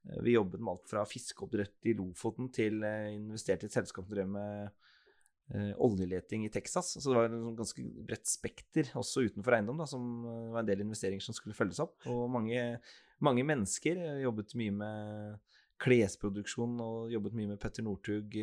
Eh, 0.07 0.21
Vi 0.23 0.35
jobbet 0.35 0.61
med 0.61 0.71
alt 0.71 0.89
fra 0.89 1.05
fiskeoppdrett 1.07 1.89
i 1.89 1.95
Lofoten 1.97 2.51
til 2.53 2.83
eh, 2.83 3.15
investerte 3.15 3.67
i 3.67 3.71
et 3.71 3.75
selskap 3.75 4.07
som 4.07 4.15
drev 4.15 4.31
med 4.31 4.69
eh, 5.53 5.73
oljeleting 5.85 6.45
i 6.45 6.53
Texas. 6.53 6.95
Så 6.97 7.05
det 7.09 7.17
var 7.17 7.29
en 7.29 7.45
sånn 7.49 7.59
ganske 7.59 7.85
bredt 8.07 8.29
spekter 8.29 8.91
også 8.99 9.27
utenfor 9.27 9.57
eiendom, 9.57 9.79
da, 9.81 9.89
som 9.89 10.09
var 10.53 10.63
en 10.63 10.71
del 10.71 10.85
investeringer 10.85 11.25
som 11.25 11.37
skulle 11.37 11.57
følges 11.57 11.81
opp. 11.83 11.97
Og 12.09 12.27
mange, 12.31 12.79
mange 13.23 13.45
mennesker 13.47 14.01
jobbet 14.23 14.57
mye 14.59 14.75
med 14.83 15.55
klesproduksjon 15.79 16.73
og 16.83 17.11
jobbet 17.13 17.35
mye 17.39 17.53
med 17.53 17.59
Petter 17.63 17.85
Northug 17.85 18.33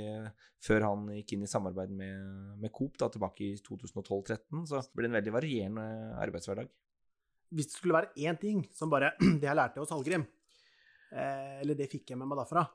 før 0.64 0.86
han 0.86 1.02
gikk 1.18 1.34
inn 1.34 1.42
i 1.44 1.50
samarbeid 1.50 1.90
med, 1.92 2.54
med 2.62 2.72
Coop 2.72 2.96
da, 2.96 3.10
tilbake 3.12 3.44
i 3.44 3.58
2012-2013. 3.60 4.62
Så 4.64 4.80
det 4.80 4.96
ble 4.96 5.10
en 5.10 5.18
veldig 5.18 5.34
varierende 5.34 5.84
arbeidshverdag. 6.24 6.70
Hvis 7.52 7.68
det 7.68 7.76
skulle 7.76 7.98
være 7.98 8.24
én 8.24 8.40
ting 8.40 8.64
som 8.74 8.88
bare 8.90 9.12
Det 9.40 9.44
jeg 9.46 9.58
lærte 9.58 9.84
hos 9.84 9.92
Hallgrim, 9.92 10.24
eller 11.12 11.74
det 11.78 11.86
fikk 11.92 12.10
jeg 12.12 12.18
med 12.18 12.28
meg 12.30 12.38
derfra 12.42 12.66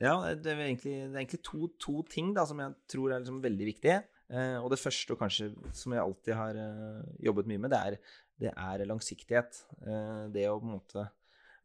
Ja, 0.00 0.14
det 0.34 0.50
er 0.50 0.62
egentlig, 0.64 0.94
det 1.06 1.14
er 1.14 1.20
egentlig 1.22 1.42
to, 1.46 1.68
to 1.78 2.02
ting 2.10 2.32
da, 2.34 2.44
som 2.48 2.58
jeg 2.58 2.74
tror 2.90 3.12
er 3.14 3.20
liksom 3.22 3.42
veldig 3.44 3.66
viktige. 3.68 4.00
Eh, 4.28 4.56
og 4.58 4.70
det 4.72 4.80
første, 4.80 5.12
og 5.14 5.20
kanskje 5.20 5.50
som 5.76 5.92
jeg 5.94 6.02
alltid 6.02 6.34
har 6.34 6.56
eh, 6.58 7.02
jobbet 7.28 7.46
mye 7.46 7.60
med, 7.62 7.70
det 7.70 7.78
er, 7.78 7.98
det 8.42 8.50
er 8.56 8.86
langsiktighet. 8.90 9.60
Eh, 9.86 10.24
det 10.34 10.48
å 10.50 10.56
på 10.58 10.66
en 10.66 10.74
måte 10.80 11.04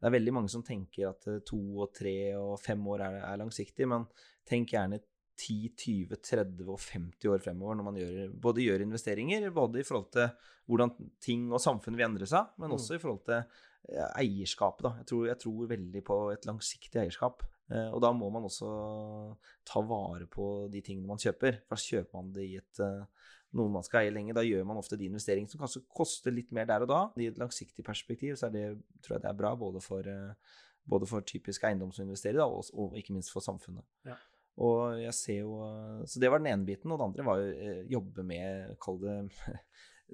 Det 0.00 0.06
er 0.08 0.14
veldig 0.14 0.32
mange 0.32 0.48
som 0.52 0.62
tenker 0.64 1.10
at 1.10 1.26
eh, 1.28 1.40
to 1.44 1.58
og 1.82 1.90
tre 1.96 2.14
og 2.38 2.54
fem 2.62 2.80
år 2.88 3.02
er, 3.08 3.16
er 3.32 3.40
langsiktig, 3.42 3.88
men 3.90 4.06
tenk 4.48 4.72
gjerne 4.76 5.00
10, 5.40 5.72
20, 5.80 6.20
30 6.20 6.68
og 6.68 6.78
50 6.84 7.28
år 7.32 7.40
fremover 7.42 7.76
når 7.80 7.86
man 7.90 7.98
gjør, 7.98 8.30
både 8.46 8.62
gjør 8.64 8.82
investeringer, 8.84 9.50
både 9.56 9.80
i 9.80 9.84
forhold 9.88 10.10
til 10.12 10.30
hvordan 10.68 10.94
ting 11.24 11.46
og 11.50 11.60
samfunn 11.64 11.96
vil 11.98 12.06
endre 12.10 12.28
seg, 12.28 12.46
men 12.60 12.70
Mm. 12.70 12.76
også 12.78 12.94
i 12.94 13.02
forhold 13.02 13.24
til 13.26 13.38
eh, 13.40 13.68
eierskapet. 13.88 14.84
Da. 14.86 14.92
Jeg, 15.00 15.08
tror, 15.10 15.24
jeg 15.30 15.38
tror 15.42 15.70
veldig 15.70 16.02
på 16.06 16.18
et 16.34 16.46
langsiktig 16.48 17.00
eierskap. 17.02 17.42
Eh, 17.72 17.88
Og 17.90 18.00
da 18.02 18.12
må 18.16 18.30
man 18.30 18.46
også 18.48 18.70
ta 19.66 19.82
vare 19.86 20.26
på 20.30 20.68
de 20.72 20.82
tingene 20.84 21.08
man 21.10 21.20
kjøper. 21.22 21.60
For 21.66 21.76
da 21.76 21.84
kjøper 21.84 22.18
man 22.18 22.32
det 22.36 22.46
i 22.46 22.56
et 22.60 22.82
eh, 22.84 23.28
noe 23.58 23.72
man 23.72 23.86
skal 23.86 24.04
eie 24.04 24.14
lenge. 24.14 24.34
Da 24.36 24.44
gjør 24.46 24.66
man 24.68 24.78
ofte 24.78 24.98
de 24.98 25.08
investeringene 25.10 25.50
som 25.50 25.62
kanskje 25.62 25.84
koster 25.90 26.34
litt 26.34 26.52
mer 26.54 26.68
der 26.70 26.86
og 26.86 26.90
da. 26.92 27.00
I 27.18 27.30
et 27.32 27.40
langsiktig 27.40 27.84
perspektiv 27.86 28.36
så 28.38 28.48
er 28.48 28.56
det, 28.56 28.66
tror 29.02 29.16
jeg 29.16 29.24
det 29.24 29.30
er 29.32 29.38
bra 29.40 29.54
både 29.58 29.82
for, 29.82 30.06
eh, 30.06 30.58
både 30.90 31.08
for 31.10 31.26
typisk 31.26 31.64
eiendom 31.66 31.90
som 31.94 32.06
investerer, 32.06 32.38
da, 32.42 32.46
og, 32.46 32.68
og 32.74 32.98
ikke 32.98 33.16
minst 33.16 33.32
for 33.34 33.44
samfunnet. 33.44 33.86
Ja. 34.06 34.18
Og 34.60 34.98
jeg 35.00 35.14
ser 35.16 35.38
jo 35.40 35.60
eh, 35.64 36.04
Så 36.10 36.20
det 36.20 36.30
var 36.30 36.42
den 36.42 36.52
ene 36.52 36.66
biten. 36.68 36.92
Og 36.92 37.00
det 37.00 37.08
andre 37.08 37.26
var 37.26 37.42
jo 37.42 37.50
eh, 37.54 37.82
jobbe 37.90 38.26
med, 38.26 38.76
kall 38.82 39.00
det 39.02 39.16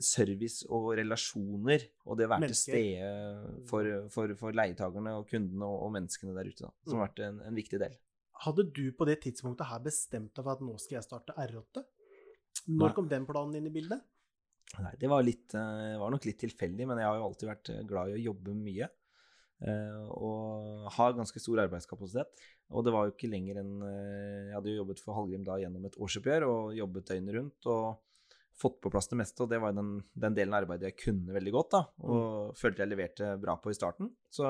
service 0.03 0.67
og 0.69 0.91
relasjoner, 0.99 1.85
og 2.05 2.19
det 2.19 2.27
å 2.27 2.33
være 2.35 2.49
til 2.51 2.59
stede 2.59 3.11
for, 3.71 3.89
for, 4.13 4.35
for 4.41 4.57
leietakerne 4.57 5.15
og 5.21 5.29
kundene 5.31 5.65
og, 5.69 5.79
og 5.87 5.93
menneskene 5.97 6.35
der 6.37 6.51
ute, 6.51 6.67
da, 6.67 6.73
som 6.85 6.97
Mm. 6.97 7.01
har 7.01 7.07
vært 7.09 7.23
en, 7.29 7.41
en 7.49 7.55
viktig 7.61 7.81
del. 7.83 7.95
Hadde 8.45 8.67
du 8.77 8.83
på 8.93 9.07
det 9.09 9.21
tidspunktet 9.25 9.67
her 9.71 9.81
bestemt 9.81 10.35
deg 10.37 10.45
for 10.45 10.53
at 10.53 10.61
nå 10.67 10.75
skal 10.83 10.99
jeg 10.99 11.07
starte 11.07 11.33
R8? 11.41 11.85
Når 12.69 12.89
Nei. 12.91 12.95
kom 12.97 13.09
den 13.09 13.25
planen 13.29 13.55
inn 13.57 13.67
i 13.71 13.73
bildet? 13.73 14.03
Nei, 14.83 14.93
det 15.01 15.09
var, 15.09 15.23
litt, 15.25 15.55
eh, 15.55 15.95
var 16.01 16.11
nok 16.13 16.25
litt 16.27 16.41
tilfeldig, 16.43 16.87
men 16.91 16.99
jeg 17.01 17.07
har 17.09 17.17
jo 17.21 17.27
alltid 17.31 17.49
vært 17.49 17.71
eh, 17.73 17.83
glad 17.89 18.11
i 18.11 18.17
å 18.19 18.25
jobbe 18.33 18.55
mye. 18.59 18.89
eh, 19.63 20.01
Og 20.13 20.89
har 20.99 21.15
ganske 21.17 21.41
stor 21.41 21.63
arbeidskapasitet. 21.65 22.43
Og 22.75 22.83
det 22.85 22.93
var 22.93 23.07
jo 23.07 23.15
ikke 23.15 23.31
lenger 23.31 23.61
enn 23.63 23.77
Jeg 23.87 24.55
hadde 24.57 24.73
jo 24.73 24.81
jobbet 24.83 25.01
for 25.05 25.15
Hallgrim 25.15 25.45
da 25.47 25.57
gjennom 25.63 25.85
et 25.87 25.97
årsoppgjør 26.03 26.47
og 26.51 26.75
jobbet 26.77 27.07
døgnet 27.13 27.37
rundt. 27.39 27.67
og 27.71 28.03
fått 28.57 28.79
på 28.81 28.91
plass 28.93 29.11
det 29.11 29.19
meste, 29.21 29.45
og 29.45 29.51
det 29.53 29.61
var 29.63 29.75
den, 29.77 29.99
den 30.17 30.37
delen 30.37 30.55
av 30.55 30.65
arbeidet 30.65 30.91
jeg 30.91 30.99
kunne 31.05 31.37
veldig 31.37 31.55
godt. 31.55 31.71
da, 31.77 31.83
Og 32.09 32.59
følte 32.59 32.85
jeg 32.85 32.93
leverte 32.93 33.31
bra 33.43 33.57
på 33.61 33.73
i 33.73 33.77
starten. 33.77 34.11
Så 34.33 34.49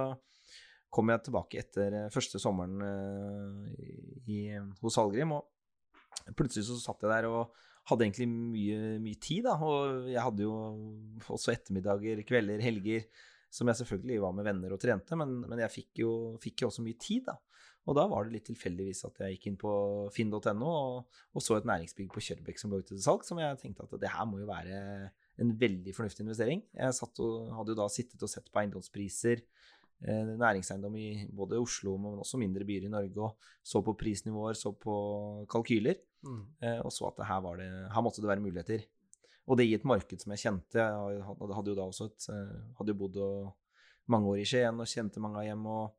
kom 0.95 1.11
jeg 1.13 1.25
tilbake 1.27 1.61
etter 1.61 2.01
eh, 2.01 2.11
første 2.15 2.41
sommeren 2.43 2.83
eh, 2.87 3.87
i, 4.33 4.41
hos 4.83 4.99
Hallgrim, 5.01 5.35
og 5.37 6.35
plutselig 6.39 6.69
så 6.69 6.79
satt 6.81 7.03
jeg 7.05 7.13
der 7.13 7.29
og 7.31 7.57
hadde 7.91 8.07
egentlig 8.07 8.29
mye, 8.31 8.97
mye 9.03 9.19
tid, 9.23 9.47
da. 9.47 9.57
Og 9.63 10.11
jeg 10.11 10.23
hadde 10.23 10.47
jo 10.47 10.55
også 11.37 11.55
ettermiddager, 11.55 12.23
kvelder, 12.27 12.63
helger 12.65 13.07
som 13.53 13.71
jeg 13.71 13.81
selvfølgelig 13.81 14.23
var 14.23 14.35
med 14.37 14.47
venner 14.47 14.75
og 14.75 14.81
trente, 14.83 15.19
men, 15.19 15.39
men 15.47 15.63
jeg 15.63 15.73
fikk 15.73 16.03
jo, 16.03 16.13
fikk 16.43 16.65
jo 16.65 16.71
også 16.71 16.85
mye 16.87 16.99
tid, 17.01 17.29
da. 17.29 17.37
Og 17.87 17.95
da 17.95 18.07
var 18.11 18.27
det 18.27 18.35
litt 18.35 18.49
tilfeldigvis 18.49 19.05
at 19.07 19.21
jeg 19.23 19.37
gikk 19.37 19.47
inn 19.51 19.59
på 19.61 19.73
finn.no 20.15 20.71
og, 20.71 21.21
og 21.37 21.45
så 21.45 21.59
et 21.59 21.69
næringsbygg 21.69 22.09
på 22.11 22.23
Kjørbekk 22.29 22.59
som 22.59 22.73
lå 22.73 22.81
ute 22.83 22.95
til 22.95 23.03
salg, 23.05 23.23
som 23.27 23.39
jeg 23.39 23.61
tenkte 23.61 23.87
at 23.87 23.95
det 24.03 24.11
her 24.11 24.27
må 24.27 24.41
jo 24.41 24.49
være 24.51 24.81
en 25.43 25.53
veldig 25.61 25.95
fornuftig 25.95 26.25
investering. 26.25 26.65
Jeg 26.75 26.97
satt 26.97 27.21
og, 27.23 27.53
hadde 27.55 27.75
jo 27.75 27.79
da 27.79 27.87
sittet 27.93 28.25
og 28.25 28.33
sett 28.33 28.49
på 28.51 28.63
eiendomspriser, 28.63 29.43
eh, 30.03 30.33
næringseiendom 30.33 30.97
i 30.99 31.09
både 31.31 31.61
Oslo, 31.63 31.95
men 32.01 32.19
også 32.25 32.41
mindre 32.41 32.67
byer 32.67 32.89
i 32.89 32.93
Norge, 32.93 33.29
og 33.29 33.37
så 33.63 33.85
på 33.87 33.95
prisnivåer, 34.01 34.59
så 34.59 34.73
på 34.75 34.97
kalkyler. 35.53 36.01
Mm. 36.27 36.41
Eh, 36.65 36.81
og 36.81 36.91
så 36.95 37.13
at 37.13 37.23
her, 37.29 37.43
var 37.45 37.61
det, 37.61 37.69
her 37.93 38.03
måtte 38.03 38.25
det 38.25 38.33
være 38.33 38.43
muligheter. 38.43 38.87
Og 39.47 39.61
det 39.61 39.69
i 39.69 39.77
et 39.77 39.87
marked 39.87 40.25
som 40.25 40.33
jeg 40.35 40.43
kjente. 40.43 40.81
Jeg 40.83 41.23
hadde 41.29 41.55
hadde 41.55 41.71
jo 41.71 41.79
da 41.79 41.87
også 41.87 42.09
et, 42.11 42.29
eh, 42.35 42.57
hadde 42.81 42.97
jo 42.97 43.01
bodd 43.05 43.21
mange 44.11 44.33
år 44.33 44.43
i 44.43 44.49
Skien 44.49 44.83
og 44.83 44.91
kjente 44.91 45.23
mange 45.23 45.39
av 45.43 45.47
hjem 45.47 45.69
og 45.71 45.95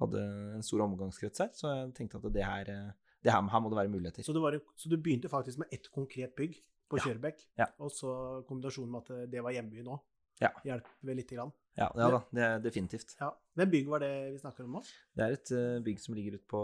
hadde 0.00 0.22
en 0.56 0.62
stor 0.62 0.80
omgangskrets 0.86 1.38
her. 1.44 1.50
Så 1.56 1.68
jeg 1.72 1.94
tenkte 1.94 2.16
at 2.20 2.32
det 2.32 2.44
her, 2.44 2.68
eh, 2.72 2.90
det 3.24 3.32
her, 3.32 3.42
her 3.52 3.60
må 3.60 3.70
det 3.72 3.78
være 3.80 3.88
muligheter. 3.92 4.22
Så, 4.22 4.32
det 4.36 4.42
var, 4.42 4.52
en- 4.58 4.66
så 4.76 4.88
du 4.90 4.96
begynte 4.96 5.28
faktisk 5.32 5.58
med 5.58 5.68
ett 5.72 5.88
konkret 5.90 6.34
bygg 6.36 6.58
på 6.88 6.98
Ja. 6.98 7.02
Kjørbekk, 7.04 7.46
Ja. 7.58 7.66
og 7.80 7.90
så 7.90 8.44
kombinasjonen 8.46 8.90
med 8.90 9.02
at 9.10 9.30
det 9.30 9.42
var 9.42 9.50
hjembyen 9.52 9.84
nå, 9.84 9.98
Ja. 10.40 10.50
hjelper 10.64 10.90
vel 11.02 11.16
lite 11.16 11.34
grann. 11.34 11.52
Ja, 11.76 11.90
ja 11.96 12.08
da, 12.10 12.20
det 12.32 12.42
er 12.42 12.58
definitivt. 12.60 13.16
Ja. 13.20 13.30
Hvem 13.56 13.70
bygg 13.70 13.86
var 13.88 13.98
det 14.00 14.32
vi 14.32 14.38
snakker 14.38 14.64
om 14.64 14.72
nå? 14.76 14.82
Det 15.16 15.24
er 15.24 15.32
et 15.32 15.50
eh, 15.52 15.80
bygg 15.82 15.98
som 15.98 16.14
ligger 16.14 16.34
ute 16.38 16.46
på 16.46 16.60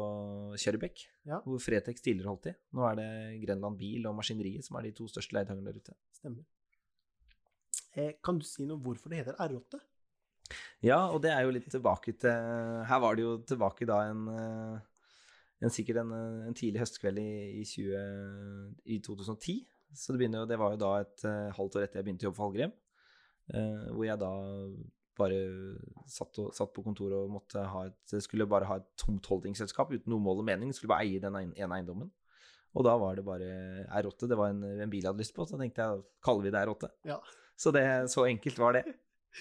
Kjørbekk, 0.57 1.07
Ja. 1.27 1.41
hvor 1.41 1.59
Fretex 1.61 2.01
tidligere 2.01 2.29
holdt 2.29 2.43
til. 2.43 2.55
Nå 2.73 2.85
er 2.91 2.95
det 2.97 3.47
Grenland 3.47 3.77
Bil 3.79 4.07
og 4.07 4.15
Maskineriet 4.17 4.65
som 4.65 4.77
er 4.77 4.83
de 4.83 4.93
to 4.93 5.05
største 5.09 5.33
leietakerne 5.33 5.65
der 5.65 5.75
ute. 5.81 5.95
Stemmer. 6.13 6.45
Eh, 7.97 8.13
kan 8.25 8.39
du 8.39 8.45
si 8.45 8.65
noe 8.65 8.77
om 8.79 8.83
hvorfor 8.85 9.11
det 9.11 9.19
heter 9.25 9.37
R8? 9.37 9.81
Ja, 10.85 11.01
og 11.11 11.21
det 11.25 11.33
er 11.35 11.45
jo 11.47 11.53
litt 11.55 11.69
tilbake 11.71 12.15
til 12.19 12.87
Her 12.89 13.03
var 13.03 13.19
det 13.19 13.27
jo 13.27 13.37
tilbake 13.47 13.87
da 13.89 14.01
en, 14.11 14.25
eh, 14.33 14.81
en 15.63 15.75
sikkert 15.75 16.03
en, 16.03 16.15
eh, 16.17 16.47
en 16.49 16.57
tidlig 16.59 16.83
høstkveld 16.83 17.21
i, 17.23 17.61
i, 17.61 17.67
20, 17.69 18.73
i 18.85 18.99
2010. 19.05 19.61
Så 19.93 20.13
det, 20.13 20.23
begynner, 20.23 20.49
det 20.49 20.59
var 20.59 20.75
jo 20.75 20.81
da 20.81 20.95
et 21.03 21.25
eh, 21.29 21.53
halvt 21.57 21.79
år 21.79 21.87
etter 21.87 22.01
jeg 22.01 22.09
begynte 22.09 22.27
å 22.27 22.31
jobbe 22.31 22.41
for 22.41 22.49
Hallgrim. 22.49 22.75
eh, 23.53 23.87
hvor 23.93 24.07
jeg 24.07 24.21
da 24.23 24.33
bare 25.19 25.39
satt, 26.09 26.39
og, 26.41 26.55
satt 26.57 26.73
på 26.73 26.85
kontoret 26.87 27.19
og 27.19 27.33
måtte 27.35 27.63
ha 27.69 27.85
et, 27.91 28.17
skulle 28.25 28.49
bare 28.49 28.69
ha 28.71 28.79
et 28.81 28.89
tomt 28.97 29.27
holdingsselskap 29.29 29.93
uten 29.93 30.09
noe 30.13 30.23
mål 30.25 30.41
og 30.41 30.49
mening. 30.49 30.73
Skulle 30.73 30.95
bare 30.95 31.07
eie 31.07 31.21
den 31.23 31.37
ene 31.37 31.77
eiendommen. 31.77 32.11
Og 32.73 32.87
da 32.87 32.95
var 32.97 33.19
det 33.19 33.25
bare 33.27 33.51
R8. 33.93 34.29
Det 34.31 34.39
var 34.39 34.55
en, 34.55 34.63
en 34.65 34.93
bil 34.93 35.03
jeg 35.03 35.11
hadde 35.11 35.21
lyst 35.21 35.37
på, 35.37 35.45
så 35.45 35.59
tenkte 35.61 35.85
jeg 35.85 36.05
kaller 36.25 36.47
vi 36.47 36.53
det 36.55 36.63
R8. 36.65 36.93
Ja. 37.11 37.19
Så 37.61 37.73
det, 37.75 37.85
så 38.11 38.25
enkelt 38.27 38.59
var 38.59 38.79
det. 38.79 38.87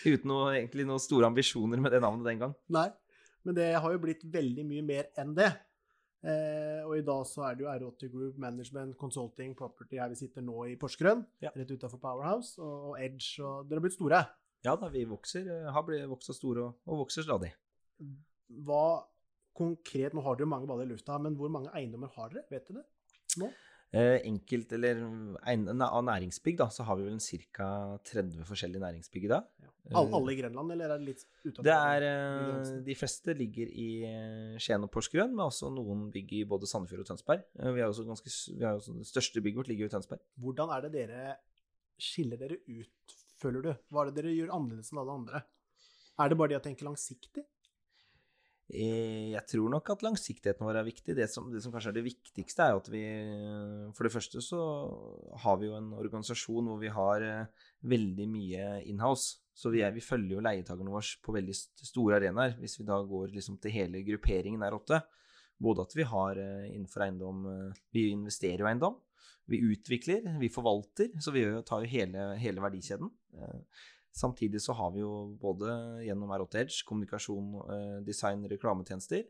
Uten 0.06 0.30
noe, 0.32 0.54
egentlig 0.56 0.86
noen 0.88 1.02
store 1.04 1.28
ambisjoner 1.28 1.82
med 1.84 1.92
det 1.92 2.00
navnet 2.04 2.26
den 2.30 2.40
gang. 2.42 2.54
Nei, 2.72 2.88
men 3.44 3.58
det 3.58 3.70
har 3.76 3.92
jo 3.92 4.00
blitt 4.04 4.24
veldig 4.32 4.64
mye 4.70 4.86
mer 4.88 5.10
enn 5.20 5.34
det. 5.38 5.50
Eh, 6.24 6.82
og 6.86 6.94
i 7.00 7.02
dag 7.06 7.24
så 7.26 7.44
er 7.48 7.56
det 7.58 7.64
jo 7.66 7.70
R80 7.72 8.12
Group 8.14 8.36
Management 8.38 8.94
Consulting 9.02 9.56
Property 9.58 9.98
her 9.98 10.12
vi 10.14 10.20
sitter 10.20 10.44
nå 10.46 10.68
i 10.70 10.76
Porsgrunn, 10.80 11.24
Ja. 11.42 11.50
rett 11.56 11.72
utafor 11.74 11.98
Powerhouse, 12.00 12.60
og, 12.62 12.96
Edge, 13.02 13.42
og 13.44 13.68
dere 13.68 13.80
har 13.82 13.86
blitt 13.88 13.98
store. 13.98 14.20
Ja 14.64 14.76
da, 14.78 14.88
vi 14.94 15.02
vokser. 15.10 15.48
eh, 15.50 15.72
Har 15.74 15.84
blitt 15.88 16.06
vokst 16.08 16.30
store 16.38 16.68
og, 16.68 16.76
og 16.86 17.00
vokser 17.08 17.26
stadig. 17.26 17.52
Hva 18.68 19.04
konkret, 19.58 20.14
nå 20.14 20.22
har 20.24 20.36
dere 20.38 20.48
mange 20.48 20.68
baller 20.70 20.86
i 20.86 20.92
lufta, 20.94 21.18
men 21.20 21.36
hvor 21.36 21.50
mange 21.52 21.72
eiendommer 21.76 22.12
har 22.16 22.30
dere? 22.30 22.46
Vet 22.54 22.68
dere 22.70 22.84
det? 22.84 22.88
Eh, 23.42 23.52
enkelt, 24.00 24.72
eller 24.78 25.02
av 25.84 26.04
næringsbygg, 26.08 26.58
da, 26.62 26.70
så 26.72 26.86
har 26.88 26.96
vi 26.96 27.10
vel 27.10 27.20
ca. 27.20 27.68
30 28.08 28.46
forskjellige 28.48 28.80
næringsbygg 28.80 29.26
i 29.28 29.32
dag. 29.34 29.50
Alle, 29.92 30.14
alle 30.16 30.32
i 30.32 30.38
Grenland, 30.38 30.72
eller 30.72 30.94
er 30.94 31.02
det 31.02 31.08
litt 31.10 31.24
utenfor? 31.44 31.66
Det 31.66 31.74
er 31.76 32.06
eh. 32.08 32.72
De 32.86 32.96
fleste 32.96 33.34
ligger 33.36 33.68
i 33.68 33.88
eh, 34.08 34.60
Skien 34.62 34.86
og 34.86 34.92
Porsgrunn, 34.94 35.34
men 35.36 35.44
også 35.48 35.72
noen 35.74 36.06
bygg 36.14 36.32
i 36.38 36.44
både 36.48 36.70
Sandefjord 36.70 37.04
og 37.04 37.10
Tønsberg. 37.10 37.44
Eh, 37.60 37.72
Vi 37.76 37.82
har 37.84 37.92
også 37.92 38.06
ganske, 38.08 38.32
vi 38.56 38.64
har 38.64 38.78
også, 38.80 38.96
det 39.02 39.10
største 39.10 39.44
bygget 39.44 39.64
vårt 39.64 39.72
ligger 39.74 39.90
i 39.90 39.94
Tønsberg. 39.96 40.22
Hvordan 40.40 40.72
er 40.78 40.86
det 40.86 40.94
dere 40.96 41.24
skiller 42.02 42.40
dere 42.40 42.62
ut, 42.70 43.18
føler 43.42 43.66
du? 43.66 43.72
Hva 43.92 44.06
er 44.06 44.12
det 44.12 44.22
dere 44.22 44.36
gjør 44.38 44.54
annerledes 44.56 44.94
enn 44.94 45.02
alle 45.04 45.18
andre? 45.20 45.44
Er 46.22 46.32
det 46.32 46.38
bare 46.40 46.54
det 46.54 46.62
å 46.62 46.64
tenke 46.70 46.88
langsiktig? 46.88 47.44
Eh, 48.72 49.32
Jeg 49.34 49.44
tror 49.52 49.70
nok 49.74 49.90
at 49.92 50.04
langsiktigheten 50.06 50.64
vår 50.64 50.80
er 50.80 50.88
viktig. 50.88 51.16
Det 51.18 51.28
som, 51.30 51.50
det 51.52 51.62
som 51.64 51.74
kanskje 51.74 51.92
er 51.92 51.98
det 52.00 52.06
viktigste, 52.08 52.64
er 52.64 52.80
at 52.80 52.88
vi 52.92 53.04
For 53.98 54.08
det 54.08 54.14
første 54.14 54.44
så 54.44 54.62
har 55.44 55.60
vi 55.60 55.68
jo 55.68 55.76
en 55.76 55.92
organisasjon 56.00 56.70
hvor 56.72 56.80
vi 56.80 56.92
har 56.92 57.26
eh, 57.28 57.68
veldig 57.84 58.28
mye 58.32 58.72
inhouse. 58.88 59.42
Så 59.54 59.70
vi, 59.74 59.84
er, 59.84 59.92
vi 59.92 60.04
følger 60.04 60.38
jo 60.38 60.46
leietakerne 60.46 60.94
våre 60.94 61.20
på 61.22 61.36
veldig 61.36 61.56
store 61.84 62.22
arenaer. 62.22 62.56
Hvis 62.62 62.80
vi 62.80 62.88
da 62.88 63.02
går 63.04 63.36
liksom 63.36 63.60
til 63.62 63.76
hele 63.76 64.04
grupperingen 64.08 64.64
der 64.64 64.78
åtte. 64.78 65.02
Både 65.62 65.84
at 65.86 65.96
vi 65.98 66.08
har 66.08 66.40
eh, 66.40 66.72
innenfor 66.72 67.06
eiendom 67.06 67.48
Vi 67.92 68.10
investerer 68.16 68.64
jo 68.64 68.72
eiendom. 68.72 69.00
Vi 69.52 69.60
utvikler, 69.68 70.38
vi 70.40 70.48
forvalter. 70.54 71.12
Så 71.20 71.36
vi 71.36 71.44
tar 71.68 71.84
jo 71.84 71.92
hele, 71.92 72.32
hele 72.40 72.64
verdikjeden. 72.64 73.12
Eh, 74.12 74.18
Samtidig 74.18 74.62
så 74.62 74.74
har 74.74 74.92
vi 74.92 75.00
jo 75.00 75.38
både 75.40 76.04
gjennom 76.06 76.30
R8 76.32 76.60
Edge 76.60 76.84
kommunikasjon, 76.86 77.54
eh, 77.72 78.02
design, 78.04 78.44
reklametjenester. 78.50 79.24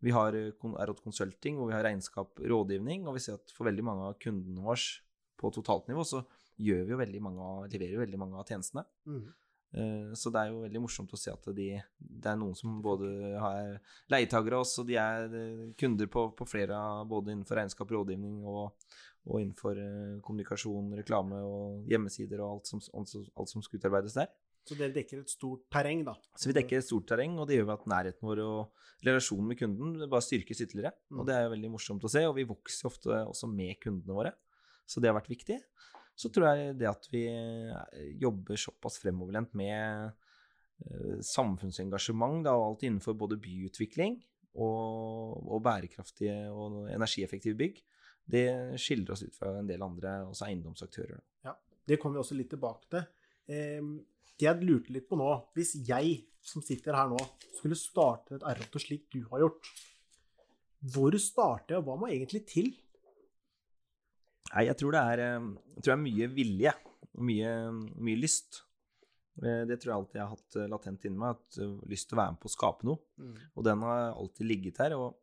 Vi 0.00 0.10
har 0.10 0.32
Erot 0.32 0.60
R8 0.60 1.02
Consulting, 1.02 1.56
hvor 1.56 1.68
vi 1.68 1.74
har 1.74 1.84
regnskap, 1.84 2.34
rådgivning. 2.40 3.06
Og 3.06 3.14
vi 3.14 3.20
ser 3.20 3.34
at 3.34 3.50
for 3.54 3.64
veldig 3.64 3.84
mange 3.84 4.02
av 4.02 4.18
kundene 4.18 4.60
våre 4.62 5.00
på 5.38 5.52
totalt 5.52 5.86
nivå, 5.88 6.04
så 6.04 6.24
gjør 6.58 6.84
vi 6.84 6.90
jo 6.92 6.98
veldig 6.98 7.22
mange 7.22 7.40
av, 7.40 7.68
leverer 7.70 7.94
jo 7.94 8.04
veldig 8.04 8.18
mange 8.18 8.36
av 8.36 8.44
tjenestene. 8.46 8.84
Mhm. 9.06 9.32
Eh, 9.74 10.12
Så 10.14 10.30
det 10.30 10.40
er 10.40 10.50
jo 10.52 10.62
veldig 10.62 10.80
morsomt 10.82 11.10
å 11.10 11.18
se 11.18 11.30
at 11.32 11.42
de, 11.54 11.82
det 11.98 12.26
er 12.26 12.36
noen 12.36 12.54
som 12.54 12.80
både 12.82 13.38
har 13.40 13.80
leietagere 14.08 14.54
av 14.54 14.60
oss, 14.60 14.78
og 14.78 14.86
de 14.86 14.94
er 14.94 15.24
eh, 15.34 15.72
kunder 15.76 16.06
på, 16.06 16.36
på 16.36 16.46
flere 16.46 16.74
av 16.74 17.08
både 17.08 17.32
innenfor 17.32 17.56
regnskap, 17.56 17.88
rådgivning 17.88 18.44
og, 18.44 18.70
og 19.24 19.40
innenfor 19.40 19.78
eh, 19.80 20.16
kommunikasjon, 20.24 20.92
reklame 20.98 21.38
og 21.44 21.86
hjemmesider 21.88 22.42
og 22.44 22.58
alt 22.58 22.70
som, 22.72 22.82
alt, 22.92 23.48
som- 23.50 23.64
skal 23.64 23.80
utarbeides 23.80 24.16
der. 24.18 24.28
Så 24.64 24.76
dere 24.78 24.94
dekker 24.94 25.20
et 25.20 25.32
stort 25.32 25.66
terreng, 25.72 26.04
da? 26.06 26.14
Så 26.40 26.48
vi 26.48 26.56
dekker 26.56 26.80
et 26.80 26.86
stort 26.86 27.06
terreng, 27.08 27.36
og 27.36 27.48
det 27.48 27.58
gjør 27.58 27.66
vi 27.68 27.74
at 27.74 27.88
nærheten 27.92 28.24
vår 28.24 28.40
og 28.44 29.04
relasjonen 29.04 29.50
med 29.50 29.58
kunden 29.60 30.08
bare 30.08 30.24
styrkes 30.24 30.62
ytterligere. 30.64 30.94
Mm. 31.12 31.18
Og 31.20 31.28
det 31.28 31.34
er 31.36 31.44
jo 31.44 31.52
veldig 31.52 31.72
morsomt 31.74 32.04
å 32.04 32.12
se, 32.12 32.22
og 32.24 32.36
vi 32.38 32.46
vokser 32.48 32.88
ofte 32.88 33.18
også 33.28 33.50
med 33.52 33.76
kundene 33.82 34.16
våre. 34.16 34.32
Så 34.88 35.00
det 35.00 35.10
har 35.10 35.18
vært 35.18 35.32
viktig. 35.32 35.58
Så 36.16 36.30
tror 36.32 36.48
jeg 36.52 36.76
det 36.80 36.88
at 36.88 37.08
vi 37.12 37.26
eh, 37.28 38.12
jobber 38.22 38.60
såpass 38.60 39.00
fremoverlent 39.02 39.52
med 39.58 40.12
eh, 40.84 41.18
samfunnsengasjement, 41.20 42.44
da, 42.46 42.54
og 42.56 42.70
alt 42.70 42.86
innenfor 42.88 43.16
både 43.20 43.40
byutvikling 43.42 44.16
og, 44.54 45.44
og 45.44 45.60
bærekraftige 45.64 46.38
og 46.54 46.86
energieffektive 46.94 47.58
bygg, 47.58 47.82
det 48.30 48.46
skiller 48.80 49.12
oss 49.12 49.22
ut 49.22 49.34
fra 49.36 49.50
en 49.58 49.66
del 49.68 49.82
andre, 49.84 50.22
også 50.30 50.46
eiendomsaktører. 50.48 51.20
Ja, 51.44 51.54
Det 51.86 51.98
kommer 52.00 52.16
vi 52.18 52.22
også 52.24 52.36
litt 52.38 52.50
tilbake 52.54 52.88
til. 52.90 53.04
Eh, 53.48 53.82
det 54.38 54.46
jeg 54.48 54.64
lurte 54.66 54.92
litt 54.94 55.08
på 55.08 55.18
nå, 55.20 55.28
hvis 55.54 55.74
jeg 55.86 56.22
som 56.44 56.62
sitter 56.64 56.96
her 56.96 57.08
nå, 57.12 57.18
skulle 57.56 57.76
starte 57.78 58.36
et 58.38 58.42
R8 58.42 58.80
slik 58.82 59.04
du 59.12 59.22
har 59.30 59.44
gjort, 59.44 59.68
hvor 60.94 61.14
starter 61.20 61.76
jeg, 61.76 61.82
og 61.82 61.86
hva 61.88 61.96
må 62.00 62.08
egentlig 62.12 62.42
til? 62.48 62.72
Nei, 64.52 64.66
jeg 64.68 64.76
tror 64.80 64.92
det 64.94 65.02
er, 65.12 65.22
eh, 65.24 65.48
jeg 65.76 65.82
tror 65.82 65.92
det 65.92 65.98
er 65.98 66.04
mye 66.08 66.30
vilje 66.34 66.74
og 67.14 67.22
mye, 67.28 67.52
mye 68.08 68.20
lyst. 68.20 68.62
Eh, 69.42 69.64
Det 69.66 69.78
tror 69.80 69.90
jeg 69.90 69.96
alltid 69.98 70.18
jeg 70.20 70.26
har 70.26 70.36
hatt 70.36 70.58
latent 70.70 71.04
inni 71.08 71.18
meg, 71.18 71.36
at 71.36 71.58
eh, 71.62 71.76
lyst 71.90 72.08
til 72.08 72.16
å 72.16 72.20
være 72.22 72.34
med 72.34 72.40
på 72.42 72.50
å 72.50 72.54
skape 72.56 72.84
noe. 72.88 72.98
Og 73.56 73.64
den 73.64 73.80
har 73.86 74.12
alltid 74.14 74.46
ligget 74.46 74.78
her. 74.78 74.96
Og, 74.98 75.14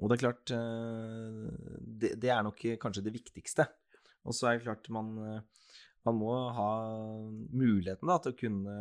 og 0.00 0.08
det 0.08 0.16
er 0.16 0.22
klart 0.24 0.52
eh, 0.56 1.50
det, 2.00 2.14
det 2.22 2.30
er 2.32 2.44
nok 2.46 2.64
kanskje 2.80 3.04
det 3.06 3.14
viktigste. 3.14 3.66
Og 4.26 4.36
så 4.36 4.48
er 4.48 4.58
det 4.58 4.66
klart 4.66 4.88
man, 4.94 5.12
eh, 5.26 5.68
man 6.06 6.18
må 6.18 6.32
ha 6.56 6.70
muligheten 7.52 8.10
da, 8.10 8.18
til, 8.22 8.34
å 8.34 8.38
kunne, 8.38 8.76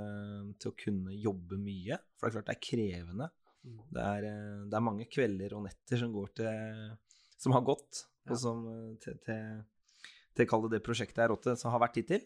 til 0.61 0.71
å 0.71 0.77
kunne 0.79 1.17
jobbe 1.17 1.59
mye. 1.61 1.99
For 2.17 2.27
det 2.27 2.31
er 2.31 2.37
klart 2.37 2.49
det 2.51 2.55
er 2.55 2.65
krevende. 2.69 3.29
Mm. 3.61 3.79
Det 3.93 4.05
er, 4.07 4.27
eh, 4.31 4.63
det 4.71 4.77
er 4.79 4.87
mange 4.87 5.09
kvelder 5.11 5.57
og 5.57 5.65
netter 5.67 6.01
som 6.01 6.13
går 6.15 6.35
til 6.41 6.97
Som 7.41 7.55
har 7.57 7.63
gått, 7.65 8.05
Ja. 8.21 8.35
og 8.35 8.37
som 8.37 8.59
til, 9.01 9.15
til, 9.25 9.63
til 10.37 10.45
kall 10.45 10.67
det 10.67 10.75
det 10.75 10.85
prosjektet 10.85 11.23
her 11.23 11.33
åtte, 11.33 11.55
som 11.57 11.73
har 11.73 11.81
vært 11.81 11.97
hittil. 11.97 12.21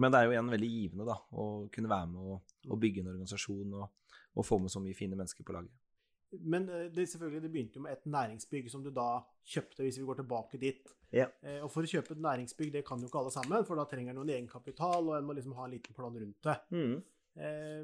Men 0.00 0.08
det 0.08 0.18
er 0.18 0.24
jo 0.24 0.32
igjen 0.32 0.48
veldig 0.48 0.70
givende 0.72 1.04
da, 1.04 1.18
å 1.36 1.68
kunne 1.68 1.90
være 1.90 2.06
med 2.08 2.30
og, 2.32 2.54
og 2.64 2.78
bygge 2.80 3.02
en 3.02 3.10
organisasjon 3.12 3.74
og, 3.76 4.14
og 4.32 4.46
få 4.48 4.56
med 4.62 4.72
så 4.72 4.80
mye 4.80 4.96
fine 4.96 5.18
mennesker 5.18 5.44
på 5.44 5.52
laget. 5.52 5.74
Men 6.40 6.68
eh, 6.68 6.88
det, 6.92 7.06
selvfølgelig, 7.10 7.42
det 7.44 7.52
begynte 7.52 7.78
jo 7.78 7.84
med 7.84 7.96
et 7.96 8.06
næringsbygg 8.08 8.70
som 8.72 8.82
du 8.84 8.90
da 8.94 9.22
kjøpte, 9.48 9.82
hvis 9.84 9.98
vi 10.00 10.06
går 10.08 10.20
tilbake 10.22 10.60
dit. 10.60 10.92
Ja. 11.12 11.28
Eh, 11.44 11.60
og 11.60 11.70
for 11.72 11.84
å 11.84 11.90
kjøpe 11.90 12.14
et 12.14 12.22
næringsbygg, 12.24 12.72
det 12.72 12.84
kan 12.88 13.00
jo 13.00 13.10
ikke 13.10 13.20
alle 13.20 13.32
sammen, 13.34 13.66
for 13.68 13.78
da 13.78 13.86
trenger 13.88 14.16
noen 14.16 14.32
egenkapital, 14.32 15.10
og 15.10 15.16
en 15.18 15.26
må 15.28 15.36
liksom 15.36 15.56
ha 15.58 15.66
en 15.66 15.74
liten 15.74 15.96
plan 15.96 16.16
rundt 16.16 16.48
det. 16.48 16.56
Eh, 17.42 17.82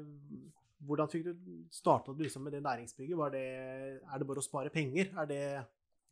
hvordan 0.89 1.11
fikk 1.11 1.27
du 1.27 1.49
starta 1.73 2.15
liksom 2.17 2.47
med 2.47 2.55
det 2.57 2.63
næringsbygget? 2.65 3.17
Var 3.19 3.35
det, 3.35 3.45
er 3.99 4.21
det 4.21 4.29
bare 4.29 4.41
å 4.41 4.47
spare 4.47 4.73
penger? 4.73 5.11
Er 5.13 5.29
det 5.29 5.43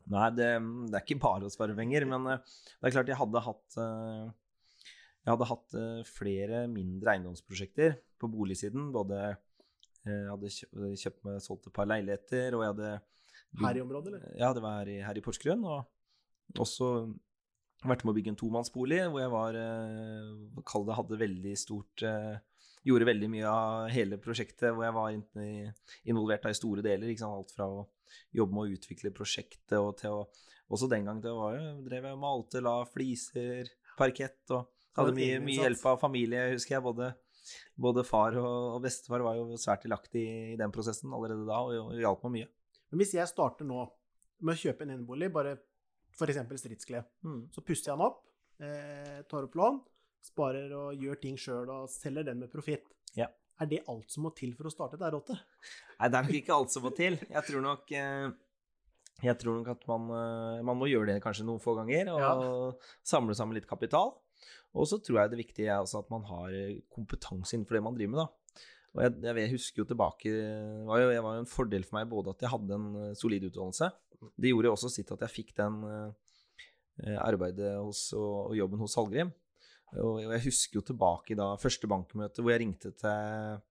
Nei, 0.08 0.27
det, 0.32 0.51
det 0.88 0.96
er 0.96 1.03
ikke 1.03 1.20
bare 1.20 1.50
å 1.50 1.51
spare 1.51 1.74
penger, 1.75 2.06
men 2.08 2.29
eh, 2.32 2.60
det 2.77 2.89
er 2.89 2.94
klart 3.00 3.10
jeg 3.12 3.20
hadde 3.20 3.44
hatt 3.44 3.79
Jeg 3.82 5.34
hadde 5.34 5.50
hatt 5.50 5.74
flere 6.08 6.62
mindre 6.72 7.17
eiendomsprosjekter 7.17 7.98
på 8.15 8.29
boligsiden. 8.32 8.94
Både 8.96 9.34
jeg 10.10 10.32
hadde 10.32 10.52
kjøpt, 10.56 11.04
kjøpt 11.04 11.24
meg 11.28 11.40
solgt 11.44 11.70
et 11.70 11.76
par 11.76 11.90
leiligheter, 11.90 12.58
og 12.58 12.64
jeg 12.64 12.74
hadde 12.74 12.92
her 13.64 13.80
i 13.80 13.84
området, 13.84 14.14
eller? 14.14 14.36
Ja, 14.40 14.52
det 14.56 14.64
var 14.64 14.82
her 14.82 14.92
i, 14.92 14.98
her 15.06 15.20
i 15.20 15.24
Porsgrunn. 15.24 15.64
Og 15.68 16.60
også 16.64 16.92
vært 17.86 18.04
med 18.04 18.14
å 18.14 18.18
bygge 18.18 18.34
en 18.34 18.40
tomannsbolig 18.40 19.02
hvor 19.12 19.22
jeg 19.22 19.32
var 19.34 19.58
eh, 19.60 20.62
Kall 20.68 20.88
det 20.88 20.96
hadde 20.98 21.20
veldig 21.22 21.54
stort 21.60 22.04
eh, 22.08 22.38
Gjorde 22.88 23.10
veldig 23.10 23.30
mye 23.30 23.52
av 23.52 23.90
hele 23.92 24.20
prosjektet 24.22 24.72
hvor 24.72 24.86
jeg 24.86 24.96
var 24.96 25.16
involvert 26.08 26.46
i 26.48 26.56
store 26.56 26.84
deler. 26.86 27.12
Alt 27.28 27.52
fra 27.52 27.66
å 27.68 27.82
jobbe 28.32 28.56
med 28.56 28.64
å 28.64 28.78
utvikle 28.78 29.12
prosjektet 29.16 29.76
og 29.76 29.98
til 30.00 30.22
å 30.22 30.22
Også 30.72 30.88
den 30.92 31.06
gang 31.08 31.20
til 31.24 31.36
å 31.36 31.50
være, 31.50 31.68
drev 31.84 32.08
jeg 32.08 32.16
og 32.16 32.20
malte, 32.20 32.62
la 32.64 32.82
fliser, 32.88 33.70
parkett 34.00 34.52
og 34.56 34.66
hadde 34.98 35.14
mye, 35.16 35.38
mye 35.44 35.62
hjelp 35.64 35.84
av 35.88 36.00
familie, 36.02 36.42
husker 36.52 36.76
jeg. 36.76 36.84
Både, 36.84 37.12
både 37.80 38.04
far 38.08 38.36
og, 38.42 38.77
bestefar 38.84 39.24
var 39.25 39.38
jo 39.39 39.58
svært 39.62 39.86
delaktig 39.88 40.24
i 40.54 40.58
den 40.60 40.74
prosessen 40.74 41.13
allerede 41.13 41.46
da 41.48 41.60
og, 41.66 41.74
og 41.92 42.00
hjalp 42.01 42.24
meg 42.27 42.36
mye. 42.38 42.50
Men 42.92 43.01
hvis 43.01 43.13
jeg 43.18 43.27
starter 43.32 43.68
nå, 43.68 43.86
med 44.39 44.54
å 44.54 44.62
kjøpe 44.62 44.86
en 44.86 44.94
enebolig, 44.96 45.32
bare 45.34 45.56
f.eks. 46.18 46.39
stridsklede. 46.62 47.06
Mm. 47.25 47.42
Så 47.54 47.63
pusser 47.66 47.92
jeg 47.92 47.98
den 47.98 48.06
opp, 48.06 48.20
eh, 48.62 49.20
tar 49.30 49.48
opp 49.48 49.56
lån, 49.58 49.80
sparer 50.27 50.74
og 50.77 51.01
gjør 51.01 51.20
ting 51.22 51.38
sjøl 51.42 51.70
og 51.74 51.89
selger 51.89 52.27
den 52.30 52.39
med 52.44 52.51
profitt. 52.54 52.86
Ja. 53.18 53.27
Er 53.60 53.66
det 53.70 53.84
alt 53.89 54.12
som 54.13 54.27
må 54.27 54.34
til 54.38 54.51
for 54.54 54.70
å 54.70 54.74
starte 54.74 55.00
et 55.00 55.06
R8? 55.08 55.34
Nei, 55.34 56.10
det 56.10 56.20
er 56.20 56.27
nok 56.27 56.36
ikke 56.38 56.58
alt 56.60 56.74
som 56.74 56.86
må 56.86 56.92
til. 56.94 57.18
Jeg 57.25 57.44
tror 57.48 57.63
nok 57.66 57.92
eh, 57.98 58.27
jeg 59.25 59.34
tror 59.42 59.56
nok 59.58 59.72
at 59.74 59.86
man, 59.89 60.04
eh, 60.13 60.63
man 60.68 60.77
må 60.77 60.86
gjøre 60.92 61.10
det 61.16 61.22
kanskje 61.24 61.46
noen 61.48 61.62
få 61.63 61.74
ganger, 61.80 62.12
og 62.13 62.22
Ja. 62.22 62.89
samle 63.01 63.34
sammen 63.38 63.58
litt 63.58 63.66
kapital. 63.70 64.13
Og 64.77 64.88
så 64.89 65.00
tror 65.01 65.22
jeg 65.22 65.32
det 65.32 65.39
viktige 65.41 65.72
er 65.74 65.82
at 65.82 66.12
man 66.13 66.25
har 66.29 66.53
eh, 66.53 66.82
kompetanse 66.94 67.56
innenfor 67.56 67.77
det 67.77 67.86
man 67.86 67.98
driver 67.98 68.13
med, 68.13 68.22
da. 68.24 68.62
Og 68.98 69.03
jeg, 69.03 69.15
jeg, 69.27 69.51
husker 69.51 69.82
jo 69.82 69.86
tilbake 69.86 70.32
Det 70.32 70.86
var 70.88 71.01
jo, 71.03 71.10
var 71.22 71.36
jo 71.36 71.41
en 71.44 71.50
fordel 71.50 71.84
for 71.86 72.00
meg 72.00 72.08
både 72.10 72.32
at 72.34 72.46
jeg 72.46 72.53
hadde 72.53 72.77
en 72.77 72.88
eh, 73.03 73.15
solid 73.20 73.48
utdannelse. 73.50 73.89
Det 74.34 74.53
gjorde 74.53 74.70
jo 74.70 74.75
også 74.77 74.91
sitt 74.94 75.12
at 75.13 75.25
jeg 75.25 75.34
fikk 75.34 75.53
den 75.60 75.84
eh, 75.91 77.17
arbeidet 77.22 77.75
hos, 77.77 78.10
og, 78.17 78.56
jobben 78.58 78.82
hos 78.82 78.98
Hallgrim. 78.98 79.34
Og, 80.01 80.20
jeg 80.25 80.44
husker 80.50 80.82
jo 80.82 80.88
tilbake 80.89 81.38
da 81.38 81.53
første 81.62 81.88
bankmøte 81.88 82.44
hvor 82.44 82.51
jeg 82.51 82.65
ringte 82.65 82.91
til 82.98 83.62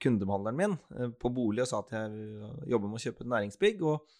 kundebehandleren 0.00 0.56
min 0.56 1.10
på 1.20 1.28
bolig 1.36 1.60
og 1.60 1.68
sa 1.68 1.82
at 1.82 1.90
jeg 1.92 2.46
jobber 2.72 2.88
med 2.88 2.96
å 2.96 3.02
kjøpe 3.02 3.26
et 3.26 3.32
næringsbygg. 3.34 3.82
Og, 3.90 4.14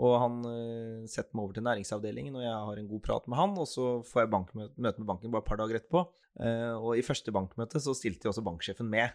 og 0.00 0.14
han 0.22 0.36
eh, 0.48 1.08
setter 1.10 1.36
meg 1.36 1.44
over 1.44 1.56
til 1.56 1.66
næringsavdelingen, 1.66 2.36
og 2.38 2.44
jeg 2.44 2.52
har 2.68 2.80
en 2.80 2.88
god 2.88 3.02
prat 3.04 3.26
med 3.28 3.36
han. 3.36 3.56
Og 3.60 3.68
så 3.68 3.88
får 4.08 4.24
jeg 4.24 4.30
møte 4.32 5.02
med 5.02 5.08
banken 5.08 5.34
bare 5.34 5.44
et 5.44 5.50
par 5.50 5.60
dager 5.60 5.80
etterpå. 5.80 6.06
Uh, 6.32 6.74
og 6.80 6.96
i 6.96 7.04
første 7.04 7.28
bankmøte 7.28 7.80
så 7.84 7.92
stilte 7.92 8.24
jo 8.24 8.32
også 8.32 8.44
banksjefen 8.46 8.88
med. 8.88 9.12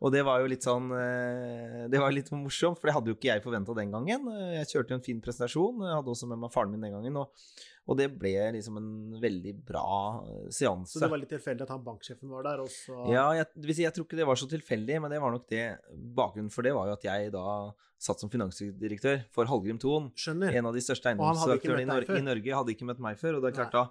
Og 0.00 0.12
det 0.14 0.22
var 0.24 0.40
jo 0.40 0.46
litt 0.48 0.64
sånn 0.64 0.86
eh, 0.96 1.82
Det 1.92 2.00
var 2.00 2.12
litt 2.14 2.30
morsomt, 2.32 2.78
for 2.80 2.88
det 2.88 2.94
hadde 2.96 3.10
jo 3.12 3.16
ikke 3.18 3.28
jeg 3.34 3.42
forventa 3.44 3.74
den 3.76 3.90
gangen. 3.92 4.30
Eh, 4.32 4.54
Jeg 4.62 4.70
kjørte 4.70 4.94
jo 4.94 4.98
en 5.00 5.04
fin 5.04 5.18
presentasjon, 5.20 5.82
jeg 5.84 5.98
hadde 5.98 6.14
også 6.14 6.28
med 6.30 6.40
meg 6.40 6.54
faren 6.54 6.72
min 6.72 6.86
den 6.86 6.94
gangen. 6.96 7.18
Og, 7.20 7.50
og 7.90 7.98
det 7.98 8.06
ble 8.16 8.32
liksom 8.56 8.78
en 8.80 8.88
veldig 9.20 9.52
bra 9.68 9.84
eh, 10.24 10.46
seanse. 10.56 10.94
Så 10.96 11.02
det 11.04 11.10
var 11.12 11.20
litt 11.20 11.32
tilfeldig 11.34 11.66
at 11.66 11.74
han 11.74 11.84
banksjefen 11.84 12.32
var 12.32 12.46
der, 12.48 12.62
også? 12.64 12.96
Ja, 13.12 13.26
jeg, 13.36 13.50
jeg 13.84 13.92
tror 13.96 14.06
ikke 14.08 14.20
det 14.22 14.28
var 14.30 14.40
så 14.40 14.48
tilfeldig, 14.48 15.00
men 15.04 15.12
det 15.12 15.20
var 15.20 15.36
nok 15.36 15.44
det 15.52 15.66
Bakgrunnen 16.16 16.52
for 16.54 16.64
det 16.64 16.72
var 16.78 16.88
jo 16.88 16.96
at 16.96 17.04
jeg 17.10 17.32
da 17.36 17.44
satt 18.00 18.22
som 18.24 18.30
finansdirektør 18.32 19.26
for 19.36 19.44
Hallgrim 19.50 19.76
Thon, 19.82 20.06
Skjønner. 20.16 20.54
en 20.56 20.70
av 20.70 20.72
de 20.72 20.80
største 20.80 21.10
eiendomsaktørene 21.12 21.84
i, 21.84 21.88
Nor 21.90 22.08
i 22.16 22.24
Norge. 22.24 22.56
Hadde 22.56 22.72
ikke 22.72 22.88
møtt 22.88 23.02
meg 23.04 23.20
før. 23.20 23.36
Og 23.36 23.44
det 23.44 23.50
er 23.52 23.58
klart 23.58 23.76
da 23.76 23.82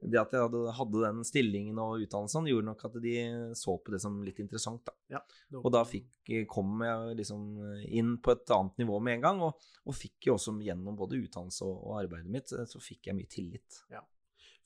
det 0.00 0.18
at 0.20 0.34
jeg 0.34 0.44
hadde, 0.44 0.72
hadde 0.76 1.02
den 1.02 1.22
stillingen 1.26 1.78
og 1.80 2.02
utdannelsen, 2.04 2.48
gjorde 2.50 2.68
nok 2.68 2.82
at 2.88 2.98
de 3.02 3.14
så 3.56 3.76
på 3.80 3.94
det 3.94 4.00
som 4.02 4.18
litt 4.26 4.42
interessant. 4.42 4.82
da. 4.84 4.94
Ja, 5.16 5.22
Og 5.62 5.70
da 5.72 5.82
fikk, 5.88 6.10
kom 6.52 6.84
jeg 6.84 7.16
liksom 7.22 7.46
inn 7.86 8.16
på 8.22 8.34
et 8.34 8.52
annet 8.54 8.82
nivå 8.82 9.00
med 9.00 9.18
en 9.18 9.24
gang, 9.24 9.40
og, 9.48 9.64
og 9.86 9.96
fikk 9.96 10.28
jo 10.28 10.36
også 10.36 10.56
gjennom 10.66 10.98
både 10.98 11.22
utdannelse 11.22 11.64
og, 11.64 11.80
og 11.88 11.96
arbeidet 12.02 12.32
mitt, 12.36 12.52
så 12.52 12.82
fikk 12.82 13.08
jeg 13.10 13.18
mye 13.18 13.32
tillit. 13.32 13.80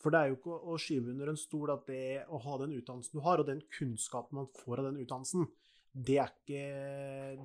For 0.01 0.13
det 0.13 0.21
er 0.21 0.31
jo 0.31 0.39
ikke 0.39 0.59
å 0.73 0.77
skyve 0.81 1.13
under 1.13 1.31
en 1.31 1.41
stol 1.41 1.73
at 1.75 1.89
det 1.91 2.05
å 2.33 2.41
ha 2.41 2.61
den 2.63 2.77
utdannelsen 2.79 3.19
du 3.19 3.25
har, 3.25 3.41
og 3.43 3.49
den 3.51 3.61
kunnskapen 3.79 4.41
man 4.41 4.53
får 4.63 4.81
av 4.81 4.91
den 4.91 5.03
utdannelsen, 5.05 5.49
det 5.91 6.21
er 6.23 6.31
ikke, 6.31 6.63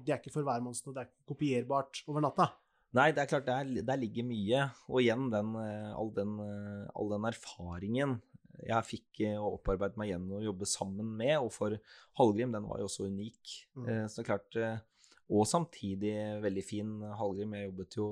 det 0.06 0.14
er 0.14 0.20
ikke 0.22 0.34
for 0.34 0.46
hvermannsen, 0.46 0.90
og 0.90 0.96
det 0.96 1.04
er 1.04 1.10
ikke 1.10 1.34
kopierbart 1.34 2.04
over 2.08 2.24
natta. 2.24 2.52
Nei, 2.96 3.10
det 3.12 3.26
er 3.26 3.28
klart, 3.28 3.48
der, 3.50 3.84
der 3.84 4.00
ligger 4.00 4.24
mye. 4.28 4.70
Og 4.88 5.02
igjen, 5.02 5.28
den, 5.34 5.52
eh, 5.60 5.92
all, 5.96 6.14
den, 6.16 6.38
eh, 6.46 6.86
all 6.96 7.12
den 7.12 7.28
erfaringen 7.28 8.20
jeg 8.64 8.88
fikk 8.88 9.22
eh, 9.26 9.36
og 9.36 9.60
opparbeidet 9.60 10.00
meg 10.00 10.12
gjennom 10.14 10.38
å 10.38 10.46
jobbe 10.46 10.68
sammen 10.70 11.10
med, 11.20 11.36
og 11.42 11.52
for 11.54 11.76
Hallgrim, 12.20 12.54
den 12.56 12.68
var 12.70 12.80
jo 12.80 12.88
også 12.90 13.10
unik. 13.12 13.56
Mm. 13.76 13.88
Eh, 13.90 14.06
Så 14.08 14.22
det 14.22 14.24
er 14.24 14.30
klart, 14.32 14.60
eh, 14.60 14.78
Og 15.26 15.48
samtidig 15.50 16.14
veldig 16.44 16.64
fin 16.64 16.90
Hallgrim. 17.18 17.54
Jeg 17.58 17.72
jobbet 17.72 17.96
jo 17.98 18.08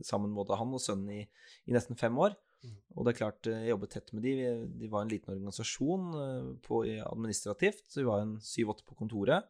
sammen 0.00 0.30
med 0.30 0.38
både 0.40 0.56
han 0.56 0.72
og 0.72 0.80
sønnen 0.80 1.10
i, 1.12 1.22
i 1.68 1.74
nesten 1.76 1.98
fem 2.00 2.16
år. 2.16 2.34
Mm. 2.64 2.76
Og 2.96 3.04
det 3.04 3.12
er 3.12 3.18
klart, 3.20 3.46
eh, 3.46 3.66
jeg 3.66 3.74
jobbet 3.74 3.92
tett 3.92 4.12
med 4.16 4.24
de. 4.24 4.32
De 4.80 4.88
var 4.88 5.04
en 5.04 5.12
liten 5.12 5.34
organisasjon 5.34 6.06
eh, 6.22 6.48
på, 6.64 6.80
administrativt, 7.04 7.84
så 7.86 8.00
vi 8.00 8.08
var 8.08 8.24
en 8.24 8.38
syv-åtte 8.40 8.86
på 8.88 8.96
kontoret. 8.96 9.44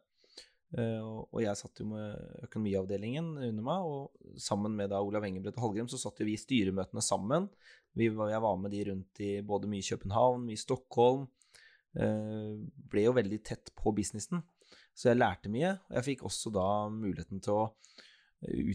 Eh, 0.75 1.03
og 1.03 1.39
jeg 1.39 1.55
satt 1.55 1.79
jo 1.79 1.87
med 1.93 2.43
økonomiavdelingen 2.49 3.29
under 3.37 3.63
meg, 3.63 3.85
og 3.87 4.39
sammen 4.41 4.75
med 4.75 4.91
da 4.91 4.99
Olav 5.03 5.23
Engebrett 5.27 5.55
og 5.59 5.69
Hallgrim 5.69 5.87
så 5.91 5.99
satt 6.01 6.19
jo 6.19 6.27
vi 6.27 6.35
i 6.35 6.41
styremøtene 6.41 7.03
sammen. 7.05 7.47
Vi, 7.95 8.09
jeg 8.11 8.43
var 8.43 8.59
med 8.59 8.75
de 8.75 8.83
rundt 8.89 9.23
i 9.23 9.31
både 9.45 9.71
mye 9.71 9.85
København, 9.87 10.43
mye 10.49 10.59
Stockholm. 10.59 11.29
Eh, 11.95 12.59
ble 12.91 13.05
jo 13.07 13.15
veldig 13.15 13.39
tett 13.47 13.71
på 13.79 13.95
businessen, 13.95 14.43
så 14.91 15.11
jeg 15.11 15.21
lærte 15.21 15.51
mye. 15.53 15.77
Og 15.87 15.99
jeg 15.99 16.07
fikk 16.11 16.25
også 16.27 16.51
da 16.55 16.67
muligheten 16.91 17.43
til 17.43 17.61
å 17.61 17.69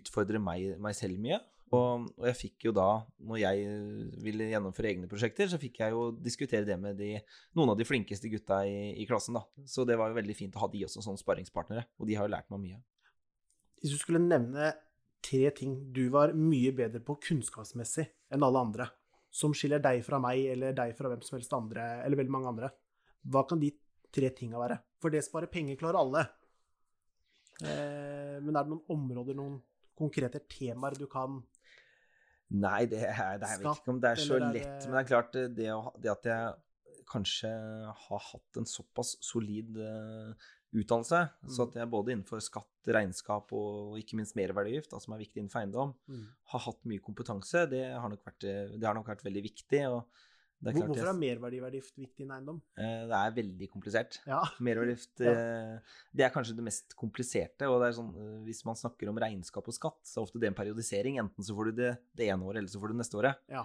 utfordre 0.01 0.41
meg, 0.43 0.79
meg 0.81 0.97
selv 0.97 1.21
mye. 1.21 1.41
Og, 1.71 2.09
og 2.19 2.25
jeg 2.27 2.35
fikk 2.35 2.65
jo 2.67 2.73
da, 2.75 2.89
når 3.23 3.39
jeg 3.45 3.67
ville 4.25 4.49
gjennomføre 4.51 4.91
egne 4.91 5.09
prosjekter, 5.11 5.47
så 5.51 5.59
fikk 5.63 5.79
jeg 5.85 5.95
jo 5.95 6.09
diskutere 6.19 6.67
det 6.67 6.75
med 6.83 6.99
de, 6.99 7.13
noen 7.55 7.71
av 7.71 7.79
de 7.79 7.87
flinkeste 7.87 8.31
gutta 8.33 8.65
i, 8.67 8.97
i 8.99 9.07
klassen, 9.07 9.39
da. 9.39 9.45
Så 9.71 9.87
det 9.87 9.95
var 10.01 10.11
jo 10.11 10.19
veldig 10.19 10.35
fint 10.35 10.57
å 10.59 10.65
ha 10.65 10.71
de 10.73 10.83
også 10.89 11.05
som 11.07 11.19
sparringspartnere, 11.21 11.87
og 12.01 12.11
de 12.11 12.17
har 12.19 12.27
jo 12.27 12.35
lært 12.35 12.51
meg 12.51 12.65
mye. 12.65 12.81
Hvis 13.79 13.95
du 13.95 14.01
skulle 14.03 14.23
nevne 14.23 14.73
tre 15.23 15.45
ting 15.55 15.77
du 15.95 16.09
var 16.13 16.35
mye 16.35 16.73
bedre 16.75 17.03
på 17.05 17.19
kunnskapsmessig 17.29 18.09
enn 18.35 18.45
alle 18.47 18.65
andre, 18.67 18.89
som 19.31 19.55
skiller 19.55 19.83
deg 19.83 20.03
fra 20.03 20.19
meg 20.19 20.43
eller 20.57 20.75
deg 20.75 20.97
fra 20.99 21.13
hvem 21.13 21.23
som 21.23 21.39
helst 21.39 21.55
andre, 21.55 21.87
eller 22.03 22.19
veldig 22.19 22.35
mange 22.35 22.51
andre, 22.51 22.73
hva 23.31 23.45
kan 23.47 23.63
de 23.63 23.71
tre 24.11 24.33
tinga 24.35 24.59
være? 24.59 24.81
For 24.99 25.15
det 25.15 25.23
sparer 25.23 25.53
penger 25.53 25.79
klarer 25.79 26.01
alle. 26.01 26.27
Eh, 27.63 28.37
men 28.43 28.57
er 28.57 28.65
det 28.65 28.73
noen 28.73 28.97
områder, 28.97 29.39
noen 29.39 29.61
konkrete 30.01 30.43
temaer 30.51 30.97
du 30.99 31.07
kan 31.11 31.39
Nei, 32.51 32.87
det, 32.91 32.99
er, 33.07 33.37
det 33.39 33.47
er, 33.47 33.53
jeg 33.55 33.63
vet 33.63 33.79
ikke 33.79 33.93
om 33.93 34.01
det 34.03 34.11
er 34.11 34.21
så 34.25 34.39
lett, 34.43 34.87
men 34.87 34.97
det 34.97 35.01
er 35.05 35.11
klart 35.11 35.33
det, 35.37 35.45
det, 35.55 35.69
det 36.03 36.11
at 36.11 36.25
jeg 36.27 36.55
kanskje 37.11 37.51
har 38.07 38.25
hatt 38.33 38.59
en 38.59 38.67
såpass 38.67 39.17
solid 39.23 39.77
eh, 39.79 40.49
utdannelse, 40.73 41.21
så 41.51 41.65
Mm. 41.65 41.69
at 41.69 41.77
jeg 41.81 41.91
både 41.91 42.13
innenfor 42.15 42.43
skatt, 42.43 42.67
regnskap 42.87 43.53
og, 43.53 43.99
ikke 43.99 44.17
minst 44.19 44.37
merverdiavgift, 44.39 44.91
da, 44.93 45.01
som 45.03 45.15
er 45.15 45.23
viktig 45.23 45.43
innenfor 45.43 45.61
eiendom, 45.63 45.95
har 46.53 46.63
hatt 46.67 46.85
mye 46.87 47.03
kompetanse, 47.03 47.67
det 47.71 47.85
har 47.93 48.09
nok 48.09 48.23
vært, 48.25 48.45
eh, 48.47 48.79
det 48.79 48.87
har 48.87 48.95
nok 48.95 49.11
vært 49.11 49.25
veldig 49.27 49.43
viktig. 49.43 49.83
og 49.91 50.07
er 50.69 50.73
Hvor- 50.77 50.87
Hvorfor 50.91 51.09
er 51.09 51.17
merverdiavgift 51.17 51.97
viktig 51.97 52.21
i 52.21 52.25
en 52.27 52.33
eiendom? 52.37 52.59
eh, 52.77 53.07
Det 53.09 53.17
er 53.17 53.31
veldig 53.39 53.69
komplisert. 53.73 54.19
Ja. 54.29 54.43
Merverdiavgift 54.61 55.21
eh, 55.25 55.79
det 56.13 56.25
er 56.27 56.31
kanskje 56.35 56.57
det 56.57 56.65
mest 56.67 56.95
kompliserte. 57.01 57.65
og 57.71 57.81
det 57.81 57.95
sånn, 57.97 58.11
eh, 58.15 58.45
Hvis 58.45 58.65
man 58.69 58.75
snakker 58.77 59.09
om 59.09 59.17
regnskap 59.17 59.67
og 59.67 59.73
skatt, 59.75 60.01
så 60.05 60.21
er 60.21 60.27
ofte 60.27 60.39
det 60.39 60.49
en 60.53 60.59
periodisering. 60.59 61.17
Enten 61.19 61.43
så 61.43 61.57
får 61.57 61.71
du 61.71 61.73
det 61.81 61.93
det 62.15 62.29
ene 62.29 62.45
året, 62.45 62.59
eller 62.61 62.69
så 62.69 62.81
får 62.83 62.89
du 62.89 62.95
det 62.99 63.01
neste 63.07 63.17
året. 63.17 63.37
Ja. 63.49 63.65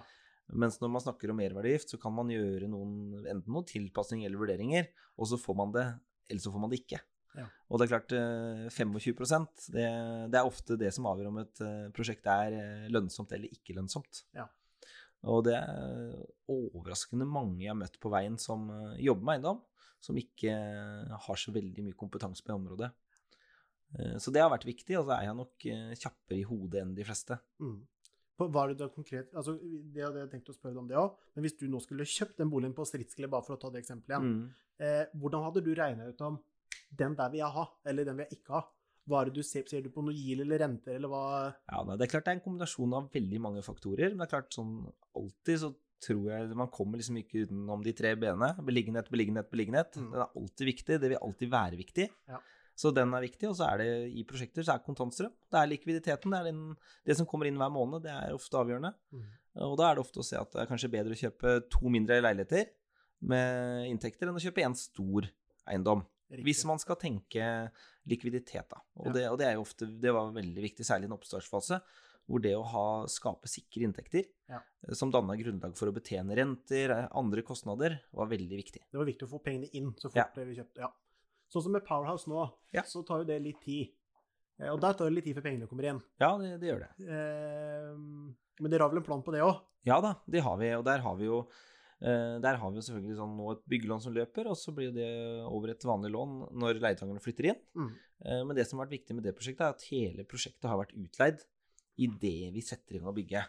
Mens 0.54 0.78
når 0.80 0.90
man 0.94 1.02
snakker 1.02 1.28
om 1.30 1.36
merverdiavgift, 1.36 1.90
så 1.90 1.98
kan 2.00 2.14
man 2.14 2.28
gjøre 2.30 2.68
noen, 2.70 3.26
enten 3.26 3.50
noen 3.52 3.66
tilpasning 3.66 4.24
eller 4.24 4.38
vurderinger, 4.38 4.88
og 5.18 5.26
så 5.26 5.36
får 5.42 5.56
man 5.58 5.72
det, 5.74 5.86
eller 6.30 6.40
så 6.40 6.52
får 6.54 6.60
man 6.62 6.70
det 6.70 6.80
ikke. 6.86 7.00
Ja. 7.36 7.44
Og 7.68 7.78
det 7.78 7.90
er 7.90 7.98
klart, 7.98 8.12
eh, 8.16 8.68
25 8.70 9.72
det, 9.74 10.30
det 10.32 10.38
er 10.38 10.46
ofte 10.46 10.78
det 10.78 10.94
som 10.94 11.04
avgjør 11.04 11.28
om 11.28 11.38
et 11.42 11.60
prosjekt 11.92 12.24
er 12.30 12.88
lønnsomt 12.88 13.32
eller 13.36 13.50
ikke 13.52 13.74
lønnsomt. 13.76 14.22
Ja. 14.32 14.46
Og 15.24 15.44
det 15.44 15.54
er 15.54 16.12
overraskende 16.48 17.26
mange 17.26 17.62
jeg 17.64 17.70
har 17.72 17.78
møtt 17.80 17.98
på 18.00 18.10
veien 18.12 18.36
som 18.38 18.68
eh, 18.70 19.00
jobber 19.06 19.24
med 19.24 19.34
eiendom, 19.38 19.62
som 20.00 20.16
ikke 20.20 20.52
eh, 20.52 21.16
har 21.26 21.36
så 21.40 21.52
veldig 21.54 21.82
mye 21.88 21.96
kompetanse 21.98 22.42
på 22.44 22.52
det 22.52 22.58
området. 22.60 22.90
Eh, 23.98 24.16
Så 24.18 24.30
det 24.32 24.42
har 24.42 24.50
vært 24.52 24.66
viktig, 24.68 24.98
og 25.00 25.06
så 25.08 25.16
er 25.16 25.24
jeg 25.30 25.36
nok 25.40 25.66
kjappere 25.98 26.38
i 26.40 26.46
hodet 26.46 26.82
enn 26.82 26.94
de 26.94 27.04
fleste. 27.08 27.38
Mm. 27.62 27.80
Hva 28.36 28.66
er 28.66 28.74
det 28.74 28.82
da 28.82 28.90
konkret 28.92 29.30
altså 29.32 29.54
Det 29.56 30.02
hadde 30.04 30.20
jeg 30.20 30.28
tenkt 30.34 30.50
å 30.52 30.54
spørre 30.54 30.74
deg 30.74 30.82
om 30.82 30.88
det 30.90 30.98
òg, 31.00 31.14
men 31.34 31.46
hvis 31.46 31.54
du 31.56 31.62
nå 31.72 31.78
skulle 31.80 32.04
kjøpt 32.04 32.36
den 32.42 32.50
boligen 32.52 32.74
på 32.76 32.84
Stridskle, 32.84 33.30
bare 33.32 33.46
for 33.46 33.56
å 33.56 33.60
ta 33.62 33.70
det 33.72 33.80
eksempelet 33.80 34.12
igjen, 34.12 34.26
Mm. 34.28 34.50
eh, 34.84 35.06
hvordan 35.16 35.42
hadde 35.46 35.62
du 35.64 35.74
regna 35.74 36.08
ut 36.10 36.20
om 36.20 36.36
den 36.92 37.14
der 37.16 37.30
vil 37.32 37.40
jeg 37.40 37.50
ha, 37.56 37.64
eller 37.86 38.04
den 38.04 38.16
vil 38.18 38.26
jeg 38.28 38.38
ikke 38.38 38.52
ha? 38.52 38.62
Hva 39.06 39.22
er 39.22 39.30
det 39.30 39.38
du 39.38 39.46
ser, 39.46 39.66
ser 39.70 39.84
du 39.84 39.90
på 39.94 40.02
noe 40.02 40.14
GIL 40.16 40.42
eller 40.42 40.64
renter, 40.64 40.96
eller 40.98 41.10
hva 41.12 41.24
Ja, 41.46 41.82
det 41.92 42.06
er 42.06 42.10
klart 42.10 42.26
det 42.26 42.32
er 42.32 42.38
en 42.40 42.46
kombinasjon 42.46 42.96
av 42.98 43.10
veldig 43.14 43.42
mange 43.42 43.62
faktorer, 43.62 44.10
men 44.10 44.22
det 44.22 44.26
er 44.26 44.34
klart 44.34 44.56
sånn 44.56 44.80
alltid 45.16 45.62
så 45.62 45.70
tror 46.02 46.26
jeg 46.28 46.58
man 46.58 46.72
kommer 46.72 47.00
liksom 47.00 47.16
ikke 47.20 47.46
utenom 47.46 47.84
de 47.84 47.94
tre 47.96 48.12
b-ene. 48.20 48.50
Beliggenhet, 48.66 49.08
beliggenhet, 49.12 49.48
beliggenhet. 49.52 49.96
Mm. 49.96 50.10
Den 50.12 50.24
er 50.24 50.36
alltid 50.42 50.68
viktig. 50.68 50.98
Det 51.00 51.10
vil 51.12 51.22
alltid 51.22 51.52
være 51.52 51.80
viktig. 51.80 52.06
Ja. 52.28 52.40
Så 52.76 52.92
den 52.92 53.14
er 53.16 53.24
viktig, 53.24 53.48
og 53.48 53.56
så 53.56 53.70
er 53.70 53.80
det 53.80 53.88
i 54.20 54.24
prosjekter 54.28 54.66
så 54.66 54.74
er 54.74 54.84
kontantstrøm. 54.84 55.32
Det 55.32 55.60
er 55.60 55.70
likviditeten. 55.70 56.34
Det 56.34 56.40
er 56.40 56.48
den, 56.50 56.60
det 57.08 57.16
som 57.16 57.28
kommer 57.28 57.48
inn 57.48 57.56
hver 57.56 57.72
måned. 57.72 58.04
Det 58.04 58.12
er 58.12 58.34
ofte 58.36 58.60
avgjørende. 58.60 58.92
Mm. 59.16 59.22
Og 59.64 59.78
da 59.80 59.86
er 59.88 59.96
det 59.96 60.04
ofte 60.04 60.20
å 60.20 60.26
se 60.26 60.36
at 60.36 60.52
det 60.52 60.60
er 60.62 60.68
kanskje 60.68 60.92
bedre 60.92 61.16
å 61.16 61.22
kjøpe 61.22 61.54
to 61.72 61.92
mindre 61.92 62.20
leiligheter 62.20 62.68
med 63.24 63.88
inntekter 63.88 64.28
enn 64.28 64.36
å 64.36 64.42
kjøpe 64.42 64.66
én 64.66 64.76
stor 64.76 65.30
eiendom. 65.72 66.04
Riktig. 66.30 66.44
Hvis 66.44 66.64
man 66.66 66.78
skal 66.82 66.96
tenke 66.96 67.70
likviditet, 68.08 68.68
da. 68.68 68.80
Og, 68.98 69.06
Ja. 69.06 69.12
det, 69.12 69.24
og 69.30 69.38
det 69.38 69.46
er 69.46 69.54
jo 69.54 69.62
ofte 69.62 69.86
Det 70.00 70.12
var 70.12 70.32
veldig 70.32 70.62
viktig, 70.64 70.84
særlig 70.84 71.04
i 71.06 71.10
en 71.12 71.16
oppstartsfase, 71.18 71.80
hvor 72.28 72.42
det 72.42 72.54
å 72.58 72.64
ha, 72.66 73.06
skape 73.06 73.46
sikre 73.46 73.84
inntekter 73.86 74.24
Ja. 74.48 74.58
eh, 74.88 74.94
som 74.94 75.10
danna 75.10 75.36
grunnlag 75.38 75.76
for 75.78 75.86
å 75.86 75.94
betjene 75.94 76.34
renter, 76.34 76.90
eh, 76.90 77.08
andre 77.14 77.42
kostnader, 77.42 78.00
var 78.12 78.26
veldig 78.26 78.56
viktig. 78.58 78.82
Det 78.90 78.98
var 78.98 79.06
viktig 79.06 79.22
å 79.28 79.30
få 79.38 79.42
pengene 79.44 79.70
inn 79.72 79.92
så 79.94 80.10
fort 80.10 80.16
Ja. 80.16 80.26
det 80.34 80.46
vi 80.48 80.56
kjøpte. 80.56 80.78
Ja. 80.78 80.90
Sånn 81.48 81.62
som 81.62 81.72
med 81.72 81.84
Powerhouse 81.86 82.26
nå, 82.26 82.50
så 82.84 83.06
tar 83.06 83.18
jo 83.18 83.24
det 83.24 83.40
litt 83.42 83.60
tid. 83.60 83.92
Eh, 84.58 84.68
Og 84.72 84.80
der 84.80 84.94
tar 84.94 85.04
det 85.08 85.14
litt 85.14 85.24
tid 85.24 85.36
før 85.36 85.42
pengene 85.44 85.68
kommer 85.68 85.82
igjen. 85.84 86.02
Ja, 86.18 86.36
det, 86.38 86.58
det 86.58 86.66
gjør 86.72 86.80
det. 86.80 86.90
Eh, 87.06 87.94
Men 88.58 88.70
dere 88.70 88.80
har 88.80 88.88
vel 88.88 88.98
en 88.98 89.04
plan 89.04 89.22
på 89.22 89.30
det 89.32 89.42
òg? 89.42 89.60
Ja 89.84 90.00
da, 90.00 90.14
det 90.28 90.40
har 90.42 90.56
vi, 90.56 90.70
og 90.72 90.82
der 90.84 90.98
har 90.98 91.14
vi 91.14 91.26
jo 91.26 91.46
der 92.44 92.58
har 92.60 92.70
vi 92.70 92.76
jo 92.76 92.84
selvfølgelig 92.84 93.16
sånn 93.16 93.36
nå 93.38 93.50
et 93.54 93.62
byggelån 93.72 94.02
som 94.04 94.14
løper, 94.16 94.50
og 94.52 94.58
så 94.60 94.74
blir 94.76 94.92
det 94.92 95.08
over 95.48 95.72
et 95.72 95.86
vanlig 95.88 96.10
lån 96.12 96.34
når 96.60 96.80
leietakerne 96.82 97.22
flytter 97.24 97.50
inn. 97.52 97.60
Mm. 97.72 97.92
Eh, 98.24 98.42
Men 98.44 98.56
det 98.58 98.66
som 98.68 98.78
har 98.78 98.86
vært 98.86 98.98
viktig 98.98 99.16
med 99.16 99.24
det 99.24 99.36
prosjektet, 99.36 99.64
er 99.64 99.76
at 99.76 99.86
hele 99.90 100.26
prosjektet 100.28 100.68
har 100.68 100.80
vært 100.82 100.96
utleid 100.96 101.44
idet 101.96 102.52
vi 102.52 102.60
setter 102.60 102.98
i 102.98 103.00
gang 103.00 103.12
å 103.14 103.16
bygge. 103.16 103.46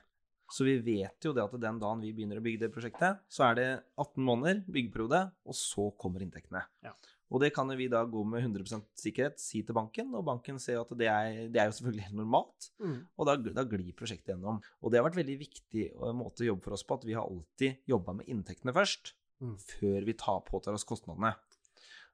Så 0.48 0.64
vi 0.64 0.78
vet 0.80 1.26
jo 1.28 1.34
det 1.36 1.44
at 1.44 1.58
den 1.60 1.80
dagen 1.82 2.00
vi 2.00 2.14
begynner 2.16 2.40
å 2.40 2.46
bygge 2.46 2.62
det 2.64 2.72
prosjektet, 2.72 3.20
så 3.28 3.50
er 3.50 3.58
det 3.60 3.68
18 4.00 4.24
måneder 4.24 4.62
byggeperiode, 4.72 5.26
og 5.44 5.58
så 5.60 5.90
kommer 6.00 6.24
inntektene. 6.24 6.64
Ja. 6.88 6.94
Og 7.28 7.42
det 7.44 7.50
kan 7.56 7.68
vi 7.76 7.90
da 7.92 8.06
gå 8.08 8.22
med 8.24 8.46
100% 8.46 8.86
sikkerhet 8.96 9.42
si 9.42 9.60
til 9.68 9.76
banken, 9.76 10.14
og 10.16 10.24
banken 10.30 10.60
ser 10.64 10.80
at 10.80 10.94
det 10.96 11.10
er, 11.12 11.50
det 11.52 11.60
er 11.60 11.68
jo 11.68 11.76
selvfølgelig 11.76 12.06
helt 12.06 12.20
normalt. 12.22 12.70
Mm. 12.80 12.98
Og 13.20 13.28
da, 13.28 13.36
da 13.60 13.66
glir 13.68 13.92
prosjektet 14.00 14.32
gjennom. 14.32 14.62
Og 14.80 14.94
det 14.94 15.02
har 15.02 15.08
vært 15.10 15.20
veldig 15.20 15.38
viktig 15.42 15.84
eh, 15.92 16.14
måte 16.16 16.46
å 16.46 16.52
jobbe 16.54 16.64
for 16.64 16.78
oss 16.78 16.86
på, 16.88 16.96
at 16.96 17.08
vi 17.10 17.18
har 17.18 17.28
alltid 17.28 17.84
jobba 17.92 18.16
med 18.22 18.30
inntektene 18.32 18.76
først, 18.76 19.14
Mm. 19.38 19.52
før 19.62 20.02
vi 20.02 20.14
tar 20.18 20.40
påtar 20.48 20.74
oss 20.74 20.82
kostnadene. 20.90 21.30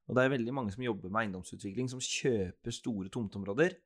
Og 0.09 0.17
det 0.17 0.25
er 0.25 0.31
veldig 0.33 0.53
mange 0.57 0.73
som 0.75 0.83
jobber 0.83 1.07
med 1.07 1.21
eiendomsutvikling, 1.21 1.87
som 1.87 2.01
kjøper 2.03 2.75
store 2.75 3.07
tomteområder 3.07 3.77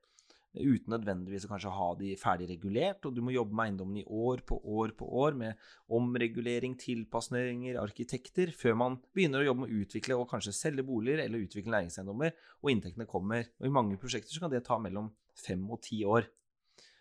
uten 0.61 0.93
nødvendigvis 0.93 1.45
å 1.47 1.51
kanskje 1.51 1.73
ha 1.75 1.87
de 1.99 2.13
ferdig 2.19 2.49
regulert, 2.51 3.05
og 3.05 3.15
du 3.15 3.21
må 3.25 3.33
jobbe 3.35 3.55
med 3.57 3.69
eiendommen 3.69 3.99
i 4.01 4.05
år 4.05 4.43
på 4.47 4.59
år 4.77 4.93
på 4.97 5.09
år 5.23 5.37
med 5.39 5.67
omregulering, 5.97 6.77
tilpasninger, 6.81 7.79
arkitekter, 7.81 8.53
før 8.55 8.79
man 8.79 8.97
begynner 9.15 9.43
å 9.43 9.49
jobbe 9.49 9.65
med 9.65 9.73
å 9.73 9.83
utvikle 9.83 10.17
og 10.17 10.29
kanskje 10.31 10.55
selge 10.55 10.85
boliger 10.87 11.23
eller 11.25 11.45
utvikle 11.45 11.75
næringseiendommer, 11.75 12.35
og 12.63 12.73
inntektene 12.73 13.09
kommer. 13.09 13.47
Og 13.61 13.69
i 13.69 13.75
mange 13.79 13.99
prosjekter 14.01 14.33
så 14.33 14.43
kan 14.43 14.53
det 14.53 14.65
ta 14.67 14.79
mellom 14.81 15.11
fem 15.37 15.63
og 15.69 15.81
ti 15.85 16.01
år. 16.07 16.27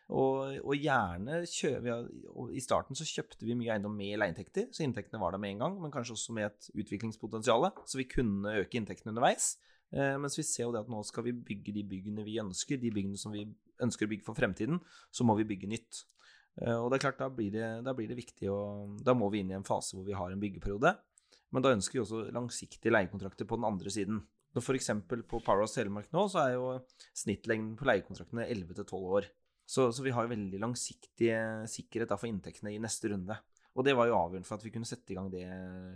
Og, 0.06 0.60
og 0.62 0.74
gjerne 0.78 1.40
kjø, 1.50 1.72
vi 1.82 1.90
har, 1.90 2.04
og 2.30 2.52
I 2.54 2.62
starten 2.62 2.98
så 2.98 3.06
kjøpte 3.08 3.42
vi 3.42 3.56
mye 3.58 3.72
eiendom 3.74 3.96
med 3.98 4.20
leieinntekter, 4.20 4.68
så 4.70 4.84
inntektene 4.84 5.18
var 5.18 5.34
der 5.34 5.42
med 5.42 5.56
en 5.56 5.64
gang, 5.64 5.78
men 5.82 5.94
kanskje 5.94 6.14
også 6.14 6.36
med 6.36 6.46
et 6.52 6.68
utviklingspotensial, 6.84 7.66
så 7.82 7.98
vi 7.98 8.06
kunne 8.10 8.54
øke 8.62 8.78
inntektene 8.78 9.10
underveis. 9.14 9.56
Eh, 9.94 10.16
mens 10.18 10.36
vi 10.38 10.44
ser 10.46 10.66
jo 10.66 10.74
det 10.74 10.82
at 10.82 10.90
nå 10.90 11.00
skal 11.06 11.26
vi 11.28 11.34
bygge 11.36 11.74
de 11.76 11.84
byggene 11.86 12.24
vi 12.26 12.40
ønsker, 12.42 12.80
de 12.80 12.90
byggene 12.94 13.20
som 13.20 13.34
vi 13.34 13.46
ønsker 13.82 14.08
å 14.08 14.10
bygge 14.10 14.26
for 14.26 14.38
fremtiden, 14.38 14.80
så 15.14 15.26
må 15.26 15.36
vi 15.38 15.46
bygge 15.48 15.70
nytt. 15.70 16.02
Eh, 16.62 16.74
og 16.74 16.90
det 16.90 16.98
er 16.98 17.04
klart, 17.06 17.20
da 17.20 17.30
blir 17.32 17.52
det, 17.54 17.68
da 17.86 17.94
blir 17.96 18.08
det 18.10 18.18
viktig 18.18 18.48
å 18.48 18.60
Da 19.04 19.14
må 19.14 19.28
vi 19.32 19.42
inn 19.44 19.52
i 19.52 19.58
en 19.58 19.66
fase 19.66 19.96
hvor 19.96 20.06
vi 20.06 20.16
har 20.16 20.32
en 20.32 20.42
byggeperiode. 20.42 20.94
Men 21.54 21.62
da 21.62 21.74
ønsker 21.76 21.98
vi 21.98 22.02
også 22.02 22.24
langsiktige 22.34 22.92
leiekontrakter 22.92 23.46
på 23.48 23.58
den 23.60 23.68
andre 23.68 23.92
siden. 23.92 24.24
For 24.56 24.76
eksempel 24.76 25.20
på 25.28 25.42
Powerhouse 25.44 25.76
Telemark 25.76 26.08
nå, 26.16 26.24
så 26.32 26.46
er 26.46 26.54
jo 26.54 26.70
snittlengden 27.16 27.74
på 27.76 27.86
leiekontraktene 27.86 28.46
11-12 28.48 29.10
år. 29.18 29.28
Så, 29.66 29.90
så 29.92 30.04
vi 30.04 30.14
har 30.14 30.30
veldig 30.30 30.58
langsiktig 30.62 31.30
sikkerhet 31.68 32.14
for 32.14 32.30
inntektene 32.30 32.72
i 32.72 32.80
neste 32.80 33.10
runde. 33.12 33.36
Og 33.76 33.84
det 33.84 33.92
var 33.98 34.08
jo 34.08 34.16
avgjørende 34.16 34.48
for 34.48 34.56
at 34.56 34.64
vi 34.64 34.72
kunne 34.72 34.88
sette 34.88 35.12
i 35.12 35.18
gang 35.18 35.28
det 35.32 35.44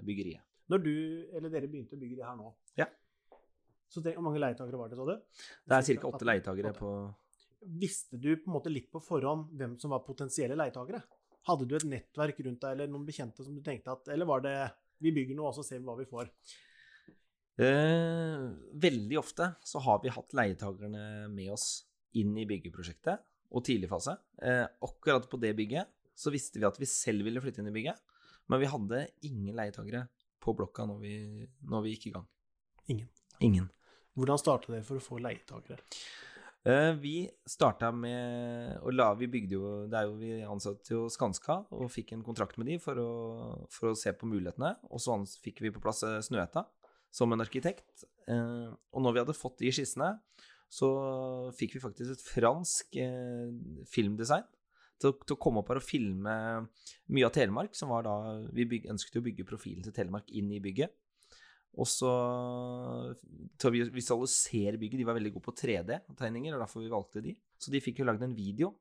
byggeriet. 0.05 0.45
Når 0.71 0.83
du, 0.85 0.95
eller 1.35 1.51
dere 1.51 1.71
begynte 1.71 1.97
å 1.97 2.01
bygge 2.01 2.21
det 2.21 2.27
her 2.29 2.37
nå, 2.39 2.53
Ja. 2.79 2.87
Så 3.91 4.03
hvor 4.05 4.23
mange 4.23 4.41
leietakere 4.43 4.79
var 4.79 4.91
det, 4.91 4.99
sa 4.99 5.07
du? 5.09 5.43
Det 5.67 5.79
er 5.79 5.89
ca. 6.01 6.13
åtte 6.13 6.29
leietakere 6.29 6.73
på 6.77 6.93
Visste 7.81 8.17
du 8.17 8.31
på 8.41 8.49
en 8.49 8.55
måte 8.55 8.73
litt 8.73 8.87
på 8.89 9.03
forhånd 9.05 9.51
hvem 9.59 9.75
som 9.81 9.93
var 9.93 10.01
potensielle 10.07 10.57
leietakere? 10.57 11.03
Hadde 11.49 11.67
du 11.69 11.75
et 11.77 11.89
nettverk 11.89 12.39
rundt 12.47 12.63
deg, 12.63 12.73
eller 12.73 12.89
noen 12.89 13.05
bekjente 13.09 13.45
som 13.45 13.57
du 13.57 13.61
tenkte 13.65 13.93
at 13.93 14.09
Eller 14.13 14.29
var 14.29 14.45
det 14.45 14.55
vi 15.01 15.13
bygger 15.17 15.37
noe, 15.37 15.51
og 15.51 15.57
så 15.57 15.65
ser 15.67 15.81
vi 15.81 15.89
hva 15.89 15.97
vi 15.99 16.09
får? 16.09 16.31
Eh, 17.61 18.47
veldig 18.81 19.19
ofte 19.21 19.51
så 19.67 19.83
har 19.85 20.01
vi 20.05 20.13
hatt 20.13 20.37
leietakerne 20.37 21.29
med 21.33 21.51
oss 21.53 21.67
inn 22.17 22.33
i 22.41 22.47
byggeprosjektet 22.49 23.21
og 23.51 23.65
tidligfase. 23.67 24.17
Eh, 24.41 24.65
akkurat 24.87 25.27
på 25.29 25.41
det 25.41 25.53
bygget 25.59 25.91
så 26.17 26.33
visste 26.33 26.61
vi 26.61 26.69
at 26.69 26.79
vi 26.81 26.89
selv 26.89 27.27
ville 27.27 27.43
flytte 27.43 27.61
inn 27.63 27.69
i 27.73 27.75
bygget, 27.75 28.01
men 28.49 28.63
vi 28.63 28.71
hadde 28.71 29.03
ingen 29.29 29.57
leietakere 29.57 30.07
på 30.41 30.55
blokka 30.57 30.87
når 30.89 31.03
vi, 31.03 31.15
når 31.69 31.85
vi 31.85 31.95
gikk 31.95 32.11
i 32.11 32.15
gang. 32.17 32.27
Ingen. 32.93 33.09
Ingen. 33.41 33.69
Hvordan 34.21 34.41
starta 34.41 34.75
dere 34.75 34.85
for 34.85 35.01
å 35.01 35.05
få 35.05 35.19
leietakere? 35.23 35.81
Eh, 36.69 36.93
vi 37.01 37.15
starta 37.49 37.89
med 37.89 38.83
å 38.85 38.93
la 38.93 39.07
Vi 39.17 39.31
bygde 39.33 39.55
jo 39.57 39.69
Det 39.89 39.97
er 39.97 40.09
jo 40.11 40.19
Vi 40.21 40.33
ansatte 40.45 40.93
jo 40.93 41.07
Skanska 41.09 41.55
og 41.73 41.89
fikk 41.89 42.13
en 42.13 42.25
kontrakt 42.27 42.59
med 42.61 42.69
de 42.69 42.77
for 42.85 43.01
å, 43.01 43.13
for 43.73 43.95
å 43.95 43.97
se 43.97 44.13
på 44.13 44.29
mulighetene. 44.29 44.75
Og 44.93 45.01
så 45.01 45.17
fikk 45.41 45.65
vi 45.65 45.73
på 45.73 45.81
plass 45.81 46.05
eh, 46.05 46.21
Snøhetta 46.27 46.67
som 47.11 47.33
en 47.33 47.43
arkitekt. 47.43 48.05
Eh, 48.29 48.69
og 48.69 49.03
når 49.03 49.17
vi 49.17 49.23
hadde 49.25 49.39
fått 49.39 49.59
de 49.65 49.73
skissene, 49.73 50.13
så 50.71 50.91
fikk 51.57 51.79
vi 51.79 51.83
faktisk 51.83 52.13
et 52.13 52.21
fransk 52.23 52.95
filmdesign 53.91 54.45
til, 55.03 55.17
til 55.25 55.35
å 55.35 55.41
komme 55.41 55.65
opp 55.65 55.73
her 55.73 55.81
og 55.81 55.83
filme 55.83 56.35
mye 57.11 57.27
av 57.27 57.33
Telemark, 57.35 57.75
som 57.75 57.91
var 57.91 58.05
da 58.07 58.15
Vi 58.55 58.69
bygg, 58.71 58.87
ønsket 58.93 59.19
å 59.19 59.25
bygge 59.25 59.49
profilen 59.49 59.83
til 59.83 59.97
Telemark 59.97 60.31
inn 60.31 60.53
i 60.55 60.61
bygget. 60.63 60.95
Og 61.79 61.87
så 61.87 62.11
til 63.61 63.71
å 63.71 63.91
visualisere 63.95 64.79
bygget. 64.81 65.01
De 65.01 65.07
var 65.07 65.17
veldig 65.19 65.33
gode 65.37 65.47
på 65.47 65.57
3D-tegninger, 65.63 66.55
og 66.57 66.65
derfor 66.65 66.83
vi 66.83 66.93
valgte 66.93 67.23
de. 67.25 67.37
Så 67.61 67.71
de 67.73 67.83
fikk 67.85 68.01
jo 68.03 68.09
lagd 68.09 68.25
en 68.27 68.35
video 68.37 68.73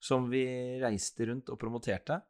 som 0.00 0.28
vi 0.32 0.44
reiste 0.80 1.26
rundt 1.28 1.50
og 1.52 1.58
promoterte. 1.60 2.20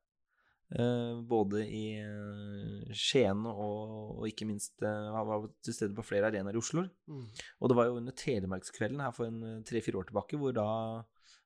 Eh, 0.70 1.16
både 1.26 1.64
i 1.66 1.84
eh, 1.98 2.90
Skien 2.94 3.40
og, 3.50 4.20
og 4.20 4.26
ikke 4.28 4.46
minst 4.46 4.82
eh, 4.86 5.08
var- 5.26 5.48
til 5.66 5.74
stede 5.74 5.96
på 5.96 6.04
flere 6.06 6.28
arenaer 6.30 6.54
i 6.54 6.60
Oslo. 6.62 6.84
Mm. 7.10 7.24
Og 7.60 7.70
det 7.70 7.78
var 7.78 7.88
jo 7.88 7.96
under 7.98 8.14
Telemarkskvelden 8.14 9.02
her 9.02 9.14
for 9.14 9.30
en 9.30 9.64
tre-fire 9.66 9.98
år 10.02 10.10
tilbake, 10.10 10.38
hvor 10.38 10.54
da 10.54 10.68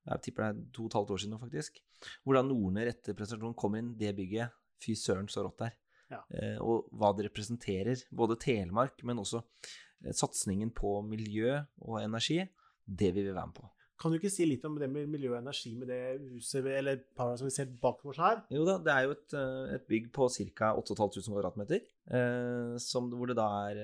Jeg 0.04 0.20
tipper 0.26 0.42
det 0.44 0.48
er 0.50 0.72
to 0.76 0.82
og 0.84 0.90
et 0.90 0.96
halvt 0.98 1.10
år 1.14 1.20
siden 1.22 1.40
faktisk. 1.40 1.78
Hvor 2.24 2.36
da 2.36 2.42
Norne 2.44 2.82
etter 2.90 3.16
presentasjonen 3.16 3.56
kommer 3.56 3.80
inn 3.80 3.94
det 3.96 4.12
bygget. 4.16 4.52
Fy 4.84 4.92
søren, 5.00 5.28
så 5.32 5.40
rått 5.46 5.62
det 5.62 5.70
er. 5.70 5.78
Ja. 6.12 6.20
Eh, 6.34 6.58
og 6.62 6.90
hva 6.92 7.12
det 7.16 7.28
representerer. 7.28 8.04
Både 8.14 8.38
Telemark, 8.40 9.00
men 9.06 9.22
også 9.22 9.42
eh, 9.42 10.12
satsingen 10.12 10.72
på 10.74 10.98
miljø 11.06 11.56
og 11.84 12.02
energi. 12.02 12.42
Det 12.84 13.14
vil 13.14 13.30
vi 13.30 13.32
være 13.32 13.48
med 13.48 13.58
på. 13.62 13.70
Kan 14.00 14.10
du 14.10 14.18
ikke 14.18 14.32
si 14.32 14.44
litt 14.44 14.64
om 14.66 14.74
det 14.76 14.88
med 14.90 15.06
miljø 15.08 15.30
og 15.30 15.38
energi 15.38 15.70
med 15.78 15.88
det 15.88 15.98
huset, 16.34 16.66
eller 16.66 16.98
paret 17.16 17.38
som 17.38 17.46
vi 17.46 17.52
ser 17.54 17.70
bak 17.80 18.02
oss 18.10 18.18
her? 18.18 18.40
Jo 18.52 18.64
da, 18.66 18.74
det 18.82 18.90
er 18.92 19.04
jo 19.06 19.14
et, 19.14 19.36
eh, 19.38 19.74
et 19.76 19.84
bygg 19.88 20.08
på 20.16 20.26
ca. 20.34 20.72
8500 20.80 21.30
kvadratmeter. 21.30 21.84
Eh, 22.18 22.74
som, 22.82 23.06
hvor 23.14 23.30
det 23.30 23.38
da 23.38 23.46
er 23.70 23.80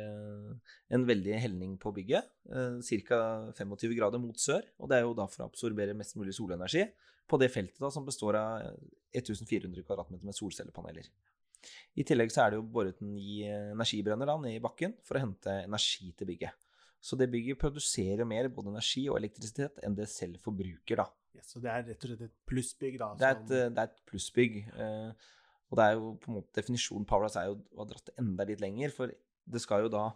en 0.90 1.06
veldig 1.06 1.38
helning 1.40 1.78
på 1.80 1.94
bygget. 1.94 2.26
Eh, 2.50 2.80
ca. 3.06 3.20
25 3.54 3.94
grader 3.96 4.22
mot 4.22 4.36
sør. 4.36 4.66
Og 4.82 4.90
det 4.90 4.98
er 4.98 5.06
jo 5.06 5.14
da 5.14 5.28
for 5.30 5.46
å 5.46 5.48
absorbere 5.48 5.96
mest 5.96 6.18
mulig 6.18 6.34
solenergi 6.36 6.88
på 7.30 7.38
det 7.38 7.52
feltet 7.54 7.78
da 7.78 7.92
som 7.94 8.04
består 8.04 8.34
av 8.34 8.66
1400 9.14 9.86
kvadratmeter 9.86 10.26
med 10.26 10.34
solcellepaneler. 10.34 11.06
I 11.98 12.04
tillegg 12.06 12.32
så 12.32 12.44
er 12.44 12.52
det 12.52 12.60
jo 12.60 12.66
boret 12.74 13.00
ni 13.04 13.14
ny 13.14 13.52
energibrønner 13.74 14.28
da, 14.30 14.36
ned 14.40 14.56
i 14.56 14.62
bakken 14.64 14.94
for 15.06 15.18
å 15.18 15.24
hente 15.24 15.54
energi 15.64 16.12
til 16.16 16.30
bygget. 16.30 16.68
Så 17.00 17.16
det 17.16 17.30
bygget 17.32 17.60
produserer 17.60 18.28
mer 18.28 18.50
både 18.52 18.74
energi 18.74 19.06
og 19.08 19.16
elektrisitet 19.16 19.80
enn 19.86 19.96
det 19.96 20.08
selv 20.12 20.40
forbruker, 20.44 21.00
da. 21.00 21.06
Ja, 21.36 21.44
så 21.46 21.62
det 21.62 21.70
er 21.72 21.86
rett 21.88 22.04
og 22.04 22.10
slett 22.10 22.24
et 22.26 22.38
plussbygg, 22.50 22.98
da. 23.00 23.12
Det 23.16 23.28
er 23.28 23.36
et, 23.38 23.52
eh, 23.56 23.70
det 23.70 23.78
er 23.84 23.88
et 23.88 24.02
plussbygg. 24.10 24.58
eh, 24.76 25.28
Og 25.70 25.78
det 25.78 25.84
er 25.86 25.92
jo 25.94 26.14
på 26.18 26.30
en 26.30 26.36
måte 26.40 26.56
definisjonen 26.58 27.06
Powerhouse 27.06 27.38
er 27.38 27.46
jo 27.46 27.60
å 27.76 27.84
ha 27.84 27.84
dratt 27.86 28.08
det 28.10 28.16
enda 28.18 28.44
litt 28.48 28.60
lenger. 28.60 28.90
For 28.90 29.12
det 29.50 29.62
skal 29.64 29.86
jo 29.86 29.92
da 29.92 30.08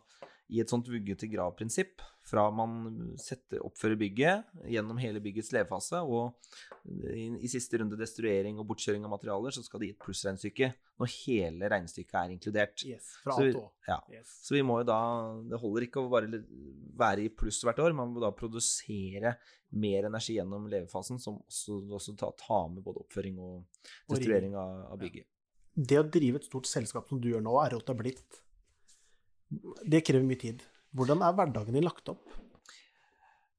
i 0.53 0.59
et 0.61 0.69
sånt 0.69 0.85
vugge 0.93 1.15
til 1.17 1.31
grav-prinsipp, 1.33 2.03
fra 2.29 2.43
man 2.53 3.15
setter, 3.21 3.63
oppfører 3.65 3.97
bygget 4.01 4.45
gjennom 4.69 4.99
hele 5.01 5.21
byggets 5.25 5.49
levefase, 5.57 6.03
og 6.05 6.37
i, 7.09 7.31
i 7.41 7.49
siste 7.49 7.81
runde 7.81 7.97
destruering 7.97 8.59
og 8.61 8.67
bortkjøring 8.69 9.07
av 9.09 9.15
materialer, 9.15 9.55
så 9.57 9.65
skal 9.65 9.81
det 9.81 9.89
gi 9.89 9.95
et 9.97 10.03
plussregnestykke 10.05 10.69
når 11.01 11.11
hele 11.15 11.71
regnestykket 11.73 12.19
er 12.21 12.35
inkludert. 12.37 12.85
Yes, 12.87 13.09
fra 13.25 13.39
Så 13.39 13.47
vi- 13.49 13.55
Ja. 13.89 13.99
Yes. 14.13 14.37
Så 14.45 14.55
vi 14.55 14.63
må 14.63 14.79
jo 14.83 14.85
da 14.85 14.99
Det 15.49 15.61
holder 15.61 15.89
ikke 15.89 16.05
å 16.05 16.11
bare 16.13 16.29
være 16.97 17.25
i 17.25 17.29
pluss 17.33 17.63
hvert 17.65 17.81
år, 17.81 17.95
man 17.97 18.13
må 18.13 18.21
da 18.21 18.31
produsere 18.31 19.37
mer 19.73 20.05
energi 20.05 20.37
gjennom 20.37 20.69
levefasen, 20.71 21.19
som 21.21 21.41
også, 21.41 21.81
også 21.91 22.17
ta, 22.21 22.31
ta 22.37 22.69
med 22.69 22.85
både 22.85 23.01
oppføring 23.01 23.39
og 23.41 23.65
destruering 24.13 24.55
av, 24.55 24.93
av 24.93 24.99
bygget. 25.01 25.25
Det 25.75 25.99
å 25.99 26.05
drive 26.09 26.37
et 26.37 26.45
stort 26.45 26.67
selskap 26.71 27.09
som 27.09 27.19
du 27.19 27.31
gjør 27.33 27.43
nå, 27.43 27.57
er 27.65 27.75
rått 27.75 27.89
er 27.91 27.95
blitt. 27.99 28.44
Det 29.51 30.03
krever 30.07 30.27
mye 30.27 30.41
tid. 30.41 30.65
Hvordan 30.95 31.23
er 31.27 31.37
hverdagen 31.37 31.77
din 31.77 31.87
lagt 31.87 32.09
opp? 32.13 32.23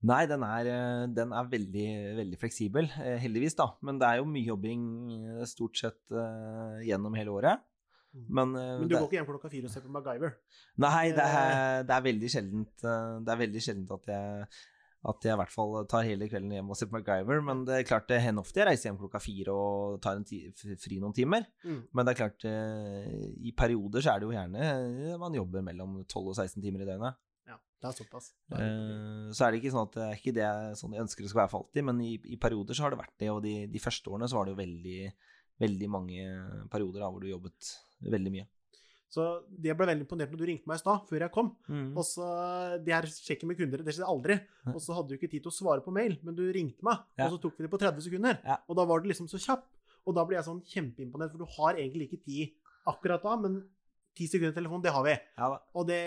Nei, 0.05 0.25
den 0.29 0.43
er, 0.45 0.67
eh, 0.69 1.05
den 1.09 1.31
er 1.33 1.47
veldig, 1.49 1.87
veldig 2.19 2.39
fleksibel, 2.39 2.89
eh, 3.01 3.17
heldigvis, 3.21 3.55
da. 3.57 3.71
Men 3.81 3.97
det 3.97 4.07
er 4.07 4.19
jo 4.19 4.27
mye 4.29 4.45
jobbing 4.51 4.83
eh, 5.15 5.45
stort 5.49 5.79
sett 5.81 6.17
gjennom 6.85 7.15
hele 7.17 7.33
året. 7.33 7.63
Men, 8.15 8.55
eh, 8.55 8.79
Men 8.79 8.87
du 8.87 8.93
det, 8.93 8.99
går 8.99 9.09
ikke 9.09 9.17
hjem 9.19 9.27
klokka 9.27 9.51
fire 9.51 9.67
og 9.67 9.73
ser 9.73 9.83
på 9.83 9.91
MacGyver? 9.91 10.37
Nei, 10.79 11.09
det 11.15 11.25
er, 11.25 11.83
det 11.87 11.95
er 11.95 12.05
veldig 12.05 12.29
sjeldent 12.31 12.85
Det 12.85 13.33
er 13.33 13.41
veldig 13.41 13.63
sjeldent 13.63 13.91
at 13.95 14.09
jeg 14.11 14.47
at 15.05 15.25
jeg 15.27 15.35
i 15.35 15.37
hvert 15.37 15.53
fall 15.53 15.75
tar 15.89 16.05
hele 16.07 16.27
kvelden 16.29 16.53
hjem 16.55 16.71
og 16.71 16.77
ser 16.79 16.89
på 16.89 16.97
MacGyver. 16.97 17.41
Men 17.45 17.61
det 17.67 17.77
er 17.77 17.87
klart 17.87 18.07
det 18.09 18.21
hender 18.23 18.45
ofte 18.45 18.61
jeg 18.61 18.69
reiser 18.69 18.89
hjem 18.89 18.97
klokka 19.03 19.21
fire 19.21 19.53
og 19.53 19.99
tar 20.01 20.21
fri 20.81 20.97
noen 21.01 21.13
timer. 21.15 21.45
Mm. 21.65 21.83
Men 21.91 22.07
det 22.07 22.13
er 22.13 22.19
klart, 22.23 22.47
eh, 22.49 23.11
i 23.45 23.53
perioder 23.57 24.05
så 24.05 24.15
er 24.15 24.21
det 24.21 24.29
jo 24.29 24.33
gjerne 24.33 24.65
eh, 24.65 25.19
man 25.21 25.37
jobber 25.37 25.65
mellom 25.65 25.99
12 26.07 26.23
og 26.23 26.33
16 26.33 26.57
timer 26.63 26.81
i 26.85 26.89
døgnet. 26.89 27.21
Ja, 27.45 27.59
det 27.59 27.91
er 27.91 27.97
såpass. 27.99 28.31
Uh, 28.49 29.29
så 29.29 29.45
er 29.45 29.53
det 29.53 29.61
ikke 29.61 29.75
sånn 29.75 29.85
at 29.85 29.99
det 29.99 30.07
er 30.07 30.17
ikke 30.17 30.35
det 30.39 30.49
sånn 30.81 30.97
jeg 30.97 31.05
ønsker 31.05 31.25
det 31.25 31.31
skal 31.33 31.43
være 31.43 31.53
for 31.53 31.65
alltid, 31.65 31.85
men 31.91 32.01
i, 32.01 32.15
i, 32.25 32.41
perioder 32.41 32.77
så 32.77 32.87
har 32.87 32.95
det 32.95 33.01
vært 33.03 33.15
det. 33.21 33.29
Og 33.35 33.43
de, 33.45 33.55
de 33.69 33.83
første 33.83 34.09
årene 34.09 34.31
så 34.31 34.39
var 34.39 34.49
det 34.49 34.55
jo 34.55 34.61
veldig, 34.63 34.99
veldig 35.61 35.93
mange 35.93 36.27
perioder 36.73 37.05
da, 37.05 37.13
hvor 37.13 37.21
du 37.21 37.29
jobbet 37.29 37.75
veldig 38.09 38.33
mye. 38.39 38.49
Så 39.13 39.23
det 39.47 39.75
ble 39.77 39.87
veldig 39.87 40.03
imponert 40.03 40.31
når 40.33 40.41
du 40.41 40.47
ringte 40.49 40.69
meg 40.69 40.79
i 40.79 40.81
stad, 40.81 41.05
før 41.07 41.23
jeg 41.23 41.33
kom. 41.35 41.51
Mm. 41.71 41.91
Og 41.95 42.03
så, 42.07 42.25
Det 42.83 42.95
her 42.95 43.07
sjekken 43.11 43.51
med 43.51 43.59
kunder, 43.59 43.83
det 43.85 43.95
skjedde 43.95 44.09
aldri. 44.11 44.39
Og 44.73 44.81
så 44.83 44.97
hadde 44.97 45.13
du 45.13 45.15
ikke 45.19 45.29
tid 45.31 45.45
til 45.45 45.53
å 45.53 45.55
svare 45.55 45.85
på 45.85 45.93
mail, 45.95 46.17
men 46.25 46.35
du 46.37 46.43
ringte 46.51 46.83
meg, 46.85 47.05
ja. 47.15 47.27
og 47.27 47.35
så 47.35 47.41
tok 47.45 47.55
vi 47.57 47.67
det 47.67 47.71
på 47.71 47.79
30 47.81 48.07
sekunder. 48.09 48.41
Ja. 48.43 48.59
Og 48.67 48.79
da 48.79 48.87
var 48.89 49.01
du 49.01 49.09
liksom 49.11 49.29
så 49.31 49.39
kjapp. 49.41 49.63
Og 50.05 50.13
da 50.17 50.25
ble 50.27 50.37
jeg 50.37 50.45
sånn 50.45 50.61
kjempeimponert, 50.69 51.33
for 51.33 51.41
du 51.41 51.55
har 51.57 51.79
egentlig 51.79 52.09
ikke 52.09 52.25
tid 52.25 52.75
akkurat 52.89 53.23
da, 53.25 53.37
men 53.41 53.61
ti 54.15 54.27
sekunder 54.29 54.53
telefon, 54.55 54.83
det 54.83 54.93
har 54.93 55.05
vi. 55.05 55.15
Ja, 55.39 55.49
og 55.75 55.87
det, 55.89 56.01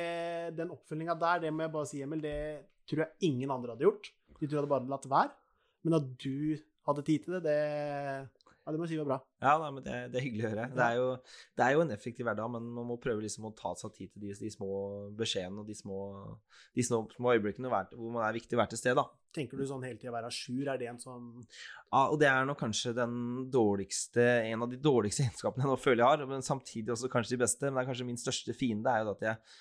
den 0.57 0.73
oppfølginga 0.75 1.17
der, 1.19 1.43
det 1.45 1.53
må 1.55 1.67
jeg 1.67 1.75
bare 1.75 1.91
si, 1.91 2.03
Emil, 2.05 2.23
det 2.25 2.39
tror 2.89 3.05
jeg 3.05 3.31
ingen 3.31 3.53
andre 3.53 3.75
hadde 3.75 3.87
gjort. 3.89 4.11
De 4.39 4.47
tror 4.47 4.55
jeg 4.55 4.63
hadde 4.63 4.73
bare 4.73 4.91
latt 4.93 5.09
være. 5.11 5.35
Men 5.87 5.99
at 5.99 6.07
du 6.23 6.59
hadde 6.89 7.05
tid 7.05 7.25
til 7.25 7.37
det, 7.37 7.43
det 7.45 8.38
ja, 8.69 8.73
det 8.75 8.81
må 8.83 8.85
jeg 8.85 8.91
si 8.91 8.97
var 9.01 9.07
bra. 9.09 9.17
Ja, 9.41 9.53
nei, 9.63 9.69
men 9.73 9.85
det, 9.87 9.93
det, 10.13 10.19
er 10.19 10.25
hyggelig 10.27 10.45
å 10.45 10.49
høre. 10.53 10.65
Det 10.77 10.83
er, 10.85 10.97
jo, 10.99 11.05
det 11.57 11.63
er, 11.65 11.71
jo, 11.73 11.85
en 11.87 11.93
effektiv 11.95 12.27
hverdag, 12.29 12.51
men 12.53 12.67
man 12.77 12.85
må 12.91 12.99
prøve 13.01 13.25
liksom 13.25 13.47
å 13.49 13.53
ta 13.57 13.71
seg 13.81 13.95
tid 13.95 14.11
til 14.13 14.27
de, 14.27 14.35
de 14.43 14.51
små 14.53 14.69
beskjedene 15.17 15.63
og 15.63 15.71
de 15.71 15.77
små, 15.79 16.01
de 16.77 16.85
små, 16.85 16.99
små 17.17 17.33
øyeblikkene 17.33 17.71
hvor 17.73 18.13
man 18.13 18.27
er 18.27 18.37
viktig 18.37 18.59
å 18.59 18.61
være 18.61 18.75
til 18.75 18.83
stede. 18.83 19.05
Tenker 19.39 19.57
du 19.57 19.65
sånn 19.71 19.87
hele 19.89 19.97
tida 19.97 20.13
være 20.13 20.29
à 20.29 20.37
jour, 20.37 20.69
er 20.69 20.83
det 20.83 20.91
en 20.91 21.01
sånn 21.01 21.31
Ja, 21.41 22.03
og 22.03 22.19
det 22.21 22.29
er 22.29 22.45
nok 22.45 22.61
kanskje 22.61 22.93
den 22.99 23.49
dårligste, 23.55 24.27
en 24.51 24.67
av 24.67 24.69
de 24.69 24.83
dårligste 24.85 25.25
egenskapene 25.31 25.65
jeg 25.65 25.73
nå 25.73 25.81
føler 25.81 26.05
jeg 26.05 26.13
har, 26.13 26.29
men 26.29 26.45
samtidig 26.45 26.93
også 26.93 27.09
kanskje 27.17 27.39
de 27.39 27.43
beste. 27.47 27.71
Men 27.71 27.81
det 27.81 27.87
er 27.87 27.91
kanskje 27.95 28.11
min 28.11 28.21
største 28.21 28.57
fiende, 28.59 28.93
er 28.93 29.09
jo 29.09 29.17
at 29.17 29.27
jeg 29.31 29.57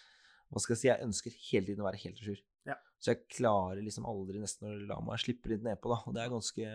hva 0.48 0.62
skal 0.64 0.76
jeg 0.76 0.80
si, 0.80 0.88
jeg 0.92 1.04
ønsker 1.04 1.40
hele 1.50 1.68
tiden 1.68 1.84
å 1.84 1.88
være 1.88 2.00
helt 2.04 2.20
à 2.20 2.28
jour. 2.28 2.44
Ja. 2.68 2.76
Så 2.98 3.14
jeg 3.14 3.28
klarer 3.38 3.82
liksom 3.84 4.08
aldri 4.10 4.42
nesten 4.42 4.68
å 4.68 4.76
la 4.90 4.98
meg 5.06 5.22
slippe 5.22 5.52
litt 5.52 5.66
nedpå, 5.66 5.92
da. 5.94 6.00
Og 6.10 6.16
det 6.16 6.24
er 6.24 6.32
ganske 6.34 6.72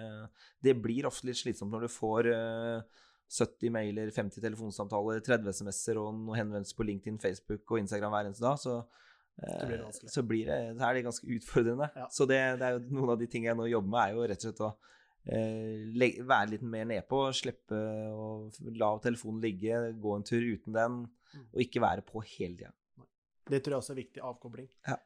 Det 0.62 0.74
blir 0.78 1.08
ofte 1.08 1.28
litt 1.28 1.40
slitsomt 1.40 1.74
når 1.74 1.86
du 1.86 1.92
får 1.92 2.28
uh, 2.30 3.00
70 3.32 3.72
mailer, 3.74 4.12
50 4.14 4.44
telefonsamtaler, 4.44 5.22
30 5.24 5.56
SMS-er 5.56 6.00
og 6.00 6.12
noen 6.14 6.38
henvendelser 6.38 6.78
på 6.78 6.86
LinkedIn, 6.86 7.20
Facebook 7.22 7.74
og 7.74 7.82
Instagram 7.82 8.14
hver 8.14 8.30
eneste 8.30 8.46
dag. 8.46 8.62
Så, 8.62 8.78
uh, 9.42 9.66
blir 9.66 9.82
det 9.82 10.14
så, 10.14 10.24
blir 10.28 10.48
det, 10.52 10.60
så 10.78 10.88
er 10.88 10.96
det 10.96 11.04
ganske 11.08 11.36
utfordrende. 11.36 11.90
Ja. 11.98 12.08
Så 12.12 12.28
det, 12.30 12.40
det, 12.60 12.68
er 12.68 12.78
jo 12.78 12.98
noen 13.00 13.14
av 13.16 13.22
de 13.22 13.30
tingene 13.32 13.52
jeg 13.52 13.60
nå 13.62 13.70
jobber 13.72 13.94
med, 13.96 14.02
er 14.02 14.16
jo 14.16 14.26
rett 14.32 14.44
og 14.44 14.48
slett 14.48 14.66
å 14.66 14.72
uh, 14.72 16.26
være 16.32 16.52
litt 16.54 16.66
mer 16.76 16.90
nedpå, 16.94 17.24
slippe 17.36 17.82
å 18.12 18.28
la 18.78 18.94
telefonen 19.02 19.42
ligge, 19.42 19.80
gå 19.98 20.16
en 20.16 20.28
tur 20.28 20.44
uten 20.44 20.76
den, 20.78 21.00
mm. 21.34 21.48
og 21.50 21.64
ikke 21.66 21.82
være 21.82 22.06
på 22.06 22.22
hele 22.36 22.60
tida. 22.60 22.76
Det 23.50 23.58
tror 23.58 23.74
jeg 23.74 23.82
også 23.82 23.96
er 23.96 24.04
viktig 24.04 24.22
avkobling. 24.22 24.68
Ja. 24.86 25.00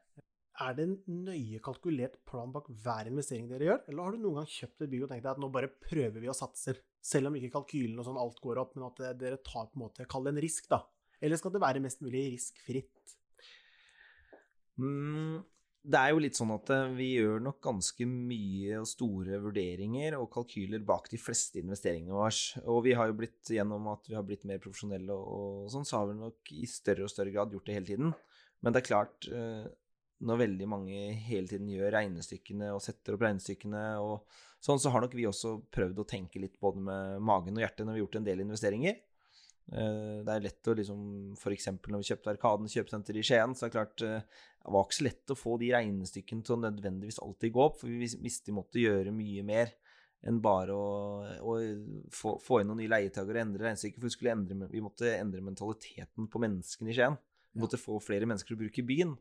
Er 0.65 0.73
det 0.73 0.85
en 0.87 1.25
nøye 1.27 1.59
kalkulert 1.61 2.15
plan 2.25 2.49
bak 2.53 2.69
hver 2.81 3.09
investering 3.11 3.45
dere 3.49 3.67
gjør, 3.67 3.81
eller 3.85 4.03
har 4.07 4.15
du 4.15 4.23
noen 4.23 4.39
gang 4.39 4.47
kjøpt 4.49 4.85
et 4.85 4.93
bygg 4.93 5.03
og 5.05 5.11
tenkt 5.11 5.25
deg 5.27 5.33
at 5.35 5.41
nå 5.43 5.49
bare 5.53 5.69
prøver 5.69 6.23
vi 6.23 6.31
og 6.31 6.37
satser, 6.37 6.79
selv 7.03 7.29
om 7.29 7.37
ikke 7.37 7.51
kalkylen 7.53 7.99
og 8.01 8.07
sånn 8.07 8.17
alt 8.21 8.41
går 8.41 8.61
opp, 8.63 8.73
men 8.73 8.87
at 8.87 9.03
dere 9.21 9.37
tar 9.45 9.69
på 9.69 9.77
en 9.77 9.83
måte, 9.85 10.07
kall 10.09 10.25
det 10.25 10.33
en 10.33 10.41
risk, 10.47 10.65
da? 10.71 10.81
Eller 11.21 11.37
skal 11.37 11.53
det 11.53 11.61
være 11.61 11.83
mest 11.83 12.01
mulig 12.05 12.23
riskfritt? 12.33 13.13
Mm, 14.81 15.45
det 15.87 15.99
er 15.99 16.11
jo 16.11 16.21
litt 16.21 16.37
sånn 16.37 16.51
at 16.53 16.69
eh, 16.73 16.91
vi 16.97 17.07
gjør 17.15 17.41
nok 17.45 17.59
ganske 17.63 18.07
mye 18.09 18.81
og 18.81 18.89
store 18.89 19.39
vurderinger 19.43 20.17
og 20.19 20.29
kalkyler 20.33 20.83
bak 20.85 21.09
de 21.13 21.19
fleste 21.21 21.61
investeringene 21.61 22.17
våre. 22.17 22.65
Og 22.67 22.81
vi 22.85 22.95
har 22.97 23.09
jo 23.09 23.17
blitt, 23.21 23.39
gjennom 23.53 23.89
at 23.93 24.09
vi 24.09 24.17
har 24.17 24.25
blitt 24.27 24.45
mer 24.49 24.61
profesjonelle 24.63 25.15
og, 25.15 25.65
og 25.65 25.73
sånn, 25.73 25.87
så 25.87 26.01
har 26.01 26.11
vi 26.11 26.19
nok 26.19 26.53
i 26.57 26.69
større 26.69 27.07
og 27.07 27.13
større 27.13 27.33
grad 27.33 27.55
gjort 27.55 27.69
det 27.69 27.77
hele 27.77 27.91
tiden. 27.91 28.15
Men 28.65 28.73
det 28.73 28.81
er 28.81 28.89
klart, 28.89 29.29
eh, 29.31 29.67
når 30.25 30.39
veldig 30.41 30.67
mange 30.69 31.01
hele 31.27 31.49
tiden 31.49 31.69
gjør 31.69 31.93
regnestykkene 31.93 32.71
og 32.73 32.81
setter 32.83 33.15
opp 33.15 33.25
regnestykkene 33.25 33.83
og 34.01 34.39
sånn, 34.63 34.81
så 34.81 34.91
har 34.93 35.03
nok 35.03 35.13
vi 35.17 35.27
også 35.29 35.57
prøvd 35.73 36.01
å 36.01 36.07
tenke 36.09 36.41
litt 36.41 36.57
både 36.61 36.81
med 36.87 37.25
magen 37.25 37.57
og 37.57 37.63
hjertet 37.63 37.85
når 37.85 37.93
vi 37.93 37.99
har 37.99 38.05
gjort 38.05 38.19
en 38.21 38.27
del 38.27 38.43
investeringer. 38.45 38.97
Eh, 39.67 40.19
det 40.23 40.33
er 40.33 40.45
lett 40.45 40.69
å 40.71 40.75
liksom 40.79 41.01
F.eks. 41.35 41.69
når 41.75 42.01
vi 42.01 42.09
kjøpte 42.09 42.33
Arkaden 42.33 42.71
kjøpesenter 42.71 43.19
i 43.19 43.25
Skien, 43.29 43.53
så 43.53 43.67
er 43.67 43.69
det 43.69 43.77
klart 43.77 44.05
eh, 44.07 44.45
det 44.67 44.73
var 44.75 44.87
ikke 44.87 44.97
så 44.97 45.07
lett 45.07 45.33
å 45.33 45.39
få 45.39 45.57
de 45.61 45.73
regnestykkene 45.75 46.47
til 46.47 46.55
å 46.55 46.61
nødvendigvis 46.65 47.21
alltid 47.23 47.53
gå 47.55 47.65
opp, 47.67 47.77
for 47.81 47.91
vi 47.91 48.09
visste 48.23 48.51
vi 48.51 48.57
måtte 48.57 48.81
gjøre 48.81 49.13
mye 49.15 49.45
mer 49.47 49.75
enn 50.27 50.41
bare 50.43 50.73
å, 50.73 50.87
å 51.45 51.55
få, 52.11 52.33
få, 52.41 52.59
inn 52.59 52.71
noen 52.71 52.81
nye 52.81 52.91
leietakere 52.91 53.37
og 53.37 53.43
endre 53.45 53.67
regnestykket. 53.67 54.01
For 54.01 54.25
vi, 54.25 54.31
endre, 54.33 54.69
vi 54.71 54.83
måtte 54.83 55.13
endre 55.13 55.43
mentaliteten 55.45 56.27
på 56.31 56.41
menneskene 56.41 56.91
i 56.91 56.97
Skien. 56.97 57.19
Måtte 57.57 57.79
få 57.81 57.97
flere 58.03 58.27
mennesker 58.29 58.51
til 58.51 58.57
å 58.57 58.63
bruke 58.65 58.85
byen. 58.85 59.15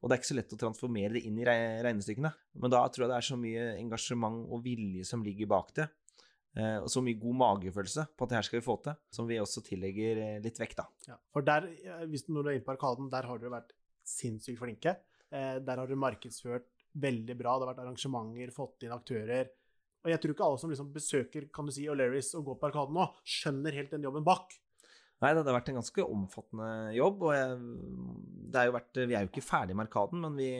Og 0.00 0.08
det 0.08 0.16
er 0.16 0.20
ikke 0.20 0.30
så 0.32 0.38
lett 0.38 0.56
å 0.56 0.58
transformere 0.60 1.16
det 1.16 1.24
inn 1.28 1.38
i 1.40 1.46
regnestykkene. 1.46 2.32
Men 2.62 2.72
da 2.72 2.82
tror 2.90 3.06
jeg 3.06 3.12
det 3.12 3.20
er 3.20 3.28
så 3.28 3.38
mye 3.40 3.68
engasjement 3.76 4.42
og 4.50 4.64
vilje 4.64 5.06
som 5.08 5.24
ligger 5.24 5.50
bak 5.50 5.72
det. 5.78 5.88
Eh, 6.56 6.78
og 6.80 6.88
så 6.88 7.02
mye 7.04 7.18
god 7.20 7.36
magefølelse 7.42 8.06
på 8.16 8.24
at 8.24 8.32
det 8.32 8.38
her 8.38 8.46
skal 8.48 8.58
vi 8.58 8.64
få 8.64 8.78
til, 8.84 8.96
som 9.12 9.26
vi 9.28 9.36
også 9.42 9.62
tillegger 9.66 10.22
eh, 10.22 10.38
litt 10.44 10.60
vekt, 10.60 10.78
da. 10.80 10.86
Ja, 11.10 11.18
for 11.32 11.44
der, 11.44 11.68
hvis 12.08 12.24
du 12.24 12.32
når 12.32 12.46
du 12.46 12.50
er 12.50 12.58
inne 12.58 12.66
på 12.66 12.72
Arkaden, 12.72 13.10
der 13.12 13.28
har 13.28 13.42
dere 13.42 13.52
vært 13.58 13.74
sinnssykt 14.08 14.62
flinke. 14.62 14.96
Eh, 15.28 15.58
der 15.60 15.82
har 15.82 15.90
du 15.90 15.98
markedsført 16.00 16.70
veldig 16.96 17.36
bra. 17.36 17.56
Det 17.56 17.66
har 17.66 17.72
vært 17.74 17.82
arrangementer, 17.84 18.54
fått 18.56 18.86
inn 18.86 18.94
aktører. 18.96 19.52
Og 20.06 20.12
jeg 20.12 20.22
tror 20.22 20.32
ikke 20.32 20.46
alle 20.46 20.62
som 20.62 20.72
liksom 20.72 20.92
besøker 20.94 21.48
kan 21.52 21.66
du 21.66 21.74
si, 21.74 21.88
O'Lerris 21.90 22.30
og 22.38 22.46
går 22.46 22.60
på 22.60 22.70
Arkaden 22.70 22.96
nå, 22.96 23.08
skjønner 23.26 23.76
helt 23.76 23.92
den 23.92 24.06
jobben 24.06 24.24
bak. 24.26 24.54
Nei, 25.24 25.32
det 25.32 25.46
har 25.46 25.56
vært 25.56 25.70
en 25.72 25.78
ganske 25.80 26.04
omfattende 26.04 26.70
jobb. 26.96 27.22
Og 27.24 27.34
jeg, 27.36 27.58
det 28.52 28.60
er 28.60 28.68
jo 28.68 28.76
vært, 28.76 29.02
vi 29.02 29.16
er 29.16 29.24
jo 29.24 29.30
ikke 29.32 29.44
ferdig 29.44 29.76
med 29.76 29.88
Arkaden, 29.88 30.24
men 30.26 30.36
vi, 30.36 30.50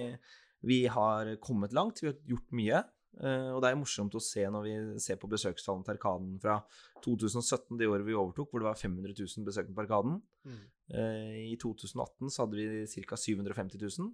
vi, 0.64 0.84
har 0.92 1.34
kommet 1.44 1.74
langt. 1.76 2.00
Vi 2.00 2.08
har 2.08 2.16
gjort 2.30 2.54
mye. 2.56 2.84
Eh, 3.16 3.50
og 3.52 3.60
det 3.62 3.68
er 3.68 3.76
jo 3.76 3.80
morsomt 3.80 4.16
å 4.16 4.20
se 4.20 4.42
når 4.52 4.64
vi 4.66 4.72
ser 5.00 5.20
på 5.20 5.28
besøkstallene 5.32 5.86
til 5.86 5.94
Arkaden 5.94 6.34
fra 6.40 6.58
2017, 7.04 7.78
det 7.80 7.88
året 7.88 8.04
vi 8.04 8.16
overtok, 8.16 8.50
hvor 8.50 8.60
det 8.60 8.68
var 8.68 8.80
500 8.80 9.14
000 9.16 9.46
besøkende 9.46 9.76
på 9.76 9.84
Arkaden. 9.86 10.18
Mm. 10.48 10.64
Eh, 11.00 11.36
I 11.52 11.58
2018 11.60 12.32
så 12.32 12.44
hadde 12.44 12.60
vi 12.60 13.04
ca. 13.08 13.20
750 13.20 13.84
000. 13.84 14.10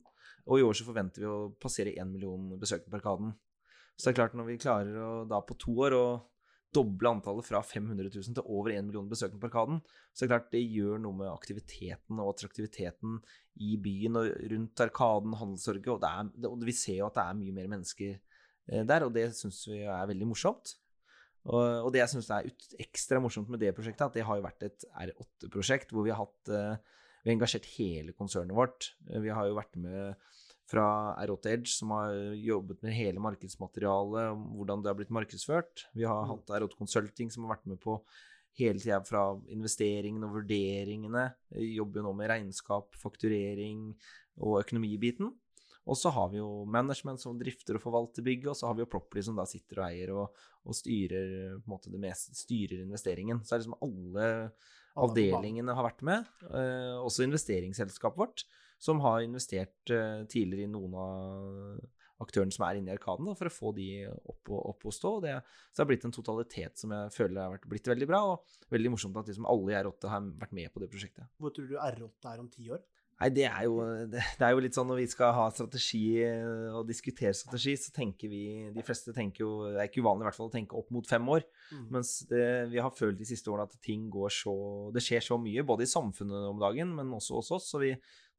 Og 0.50 0.58
i 0.58 0.66
år 0.66 0.78
så 0.78 0.86
forventer 0.86 1.24
vi 1.24 1.30
å 1.30 1.38
passere 1.62 1.94
1 1.94 2.10
million 2.10 2.50
besøkende 2.58 2.90
på 2.90 3.00
Arkaden. 3.00 3.34
Så 3.94 4.08
det 4.08 4.14
er 4.14 4.20
klart, 4.22 4.36
når 4.38 4.48
vi 4.48 4.60
klarer 4.62 4.98
å 4.98 5.10
da 5.28 5.42
på 5.46 5.54
to 5.60 5.74
år 5.86 5.94
å 5.94 6.04
doble 6.72 7.10
antallet 7.10 7.46
fra 7.46 7.60
500 7.64 8.08
000 8.08 8.36
til 8.36 8.46
over 8.48 8.72
1 8.72 8.86
million 8.86 9.08
besøkende 9.10 9.40
på 9.42 9.50
Arkaden, 9.50 9.80
så 10.12 10.24
er 10.24 10.32
klart 10.32 10.52
det 10.54 10.62
gjør 10.64 11.00
noe 11.02 11.18
med 11.18 11.30
aktiviteten 11.30 12.20
og 12.22 12.32
attraktiviteten 12.32 13.18
i 13.60 13.76
byen 13.82 14.20
og 14.20 14.30
rundt 14.52 14.84
Arkaden, 14.84 15.36
Handelstorget, 15.40 15.90
og, 15.92 16.32
det 16.36 16.50
og 16.50 16.64
vi 16.68 16.76
ser 16.76 17.02
jo 17.02 17.10
at 17.10 17.18
det 17.18 17.26
er 17.26 17.40
mye 17.42 17.56
mer 17.58 17.68
mennesker 17.74 18.14
eh, 18.14 18.86
der, 18.88 19.06
og 19.06 19.12
det 19.16 19.28
syns 19.36 19.60
vi 19.68 19.82
er 19.84 20.08
veldig 20.10 20.30
morsomt. 20.32 20.76
Og, 21.42 21.60
og 21.60 21.92
det 21.92 22.04
jeg 22.04 22.14
syns 22.14 22.30
er 22.30 22.50
ekstra 22.84 23.20
morsomt 23.20 23.50
med 23.50 23.60
det 23.62 23.74
prosjektet, 23.76 24.06
at 24.06 24.18
det 24.18 24.26
har 24.28 24.38
jo 24.38 24.46
vært 24.46 24.68
et 24.68 24.84
R8-prosjekt 25.06 25.92
hvor 25.92 26.06
vi 26.06 26.14
har 26.14 26.22
hatt 26.22 26.52
eh, 26.54 26.98
vi 27.22 27.30
har 27.30 27.36
engasjert 27.36 27.68
hele 27.76 28.14
konsernet 28.18 28.54
vårt. 28.56 28.92
Vi 29.06 29.30
har 29.30 29.46
jo 29.46 29.54
vært 29.54 29.76
med 29.78 30.16
fra 30.70 30.86
R8 31.20 31.52
Edge, 31.52 31.72
som 31.74 31.92
har 31.96 32.14
jobbet 32.38 32.82
med 32.84 32.94
hele 32.96 33.22
markedsmaterialet, 33.22 34.44
hvordan 34.56 34.82
det 34.82 34.90
har 34.90 34.98
blitt 34.98 35.14
markedsført. 35.14 35.86
Vi 35.96 36.06
har 36.08 36.24
mm. 36.24 36.30
hatt 36.32 36.54
R8 36.58 36.78
Consulting, 36.78 37.32
som 37.32 37.46
har 37.46 37.56
vært 37.56 37.68
med 37.72 37.80
på 37.82 37.98
hele 38.58 38.80
tida 38.80 39.00
fra 39.04 39.26
investeringene 39.52 40.28
og 40.28 40.40
vurderingene. 40.40 41.28
Vi 41.56 41.74
jobber 41.76 42.00
jo 42.00 42.08
nå 42.08 42.16
med 42.18 42.30
regnskap, 42.32 42.92
fakturering 43.00 43.88
og 44.42 44.60
økonomibiten. 44.62 45.32
Og 45.82 45.98
så 45.98 46.12
har 46.14 46.28
vi 46.30 46.38
jo 46.38 46.62
management 46.70 47.18
som 47.18 47.38
drifter 47.40 47.74
og 47.74 47.82
forvalter 47.82 48.22
bygget, 48.22 48.52
og 48.52 48.58
så 48.58 48.68
har 48.68 48.76
vi 48.78 48.84
jo 48.84 48.90
Property 48.92 49.24
som 49.26 49.38
da 49.38 49.46
sitter 49.50 49.80
og 49.80 49.86
eier 49.88 50.12
og, 50.14 50.44
og 50.62 50.78
styrer, 50.78 51.56
på 51.58 51.66
en 51.66 51.74
måte 51.74 51.90
det 51.90 52.02
meste, 52.02 52.36
styrer 52.38 52.84
investeringen. 52.84 53.42
Så 53.42 53.56
er 53.56 53.58
det 53.58 53.66
liksom 53.66 53.80
alle 53.82 54.28
avdelingene 54.98 55.76
har 55.76 55.86
vært 55.86 56.04
med, 56.06 56.28
eh, 56.50 56.98
også 57.00 57.24
investeringsselskapet 57.26 58.20
vårt 58.20 58.44
som 58.82 58.98
har 59.04 59.22
investert 59.22 59.92
uh, 59.94 60.24
tidligere 60.26 60.66
i 60.66 60.70
noen 60.72 60.94
av 60.98 61.76
aktørene 62.22 62.54
som 62.54 62.64
er 62.66 62.78
inne 62.78 62.90
i 62.90 62.94
Arkaden, 62.96 63.28
da, 63.28 63.34
for 63.38 63.48
å 63.48 63.54
få 63.54 63.72
de 63.76 63.86
opp 64.10 64.50
og, 64.50 64.58
opp 64.72 64.86
og 64.88 64.94
stå. 64.94 65.12
Det, 65.24 65.36
så 65.70 65.78
det 65.78 65.84
har 65.84 65.90
blitt 65.90 66.06
en 66.08 66.14
totalitet 66.14 66.82
som 66.82 66.94
jeg 66.94 67.12
føler 67.14 67.42
har 67.42 67.54
vært, 67.56 67.68
blitt 67.70 67.90
veldig 67.92 68.08
bra, 68.10 68.22
og 68.32 68.74
veldig 68.74 68.92
morsomt 68.94 69.18
at 69.20 69.30
liksom 69.30 69.48
alle 69.50 69.74
i 69.74 69.78
R8 69.80 70.10
har 70.12 70.28
vært 70.42 70.56
med 70.58 70.72
på 70.74 70.82
det 70.82 70.90
prosjektet. 70.92 71.30
Hvor 71.42 71.54
tror 71.54 71.70
du 71.70 71.76
R8 71.78 72.32
er 72.32 72.42
om 72.42 72.50
ti 72.52 72.68
år? 72.74 72.82
Nei, 73.22 73.28
det 73.30 73.44
er, 73.46 73.60
jo, 73.68 73.76
det, 74.10 74.20
er 74.42 74.50
jo 74.50 74.62
litt 74.64 74.74
sånn 74.74 74.88
når 74.90 74.98
vi 74.98 75.10
skal 75.12 75.34
ha 75.36 75.44
strategi 75.54 76.18
eh, 76.24 76.72
og 76.74 76.88
diskutere 76.88 77.30
strategi, 77.36 77.76
så 77.78 77.92
tenker 77.94 78.30
vi 78.32 78.40
De 78.74 78.82
fleste 78.82 79.14
tenker 79.14 79.44
jo 79.44 79.50
Det 79.68 79.76
er 79.78 79.90
ikke 79.90 80.02
uvanlig 80.02 80.24
i 80.24 80.26
hvert 80.26 80.38
fall 80.40 80.48
å 80.50 80.54
tenke 80.54 80.78
opp 80.80 80.90
mot 80.94 81.06
fem 81.06 81.28
år. 81.30 81.46
Mm. 81.70 81.84
Mens 81.94 82.10
det, 82.26 82.46
vi 82.72 82.80
har 82.82 82.90
følt 82.96 83.20
de 83.20 83.28
siste 83.28 83.52
årene 83.52 83.68
at 83.70 83.78
ting 83.84 84.08
går 84.10 84.34
så 84.34 84.54
Det 84.96 85.04
skjer 85.06 85.22
så 85.28 85.38
mye, 85.38 85.62
både 85.66 85.86
i 85.86 85.92
samfunnet 85.92 86.48
om 86.48 86.58
dagen, 86.62 86.96
men 86.98 87.14
også 87.14 87.38
hos 87.38 87.52
oss. 87.54 87.68
Så 87.70 87.82
vi, 87.84 87.92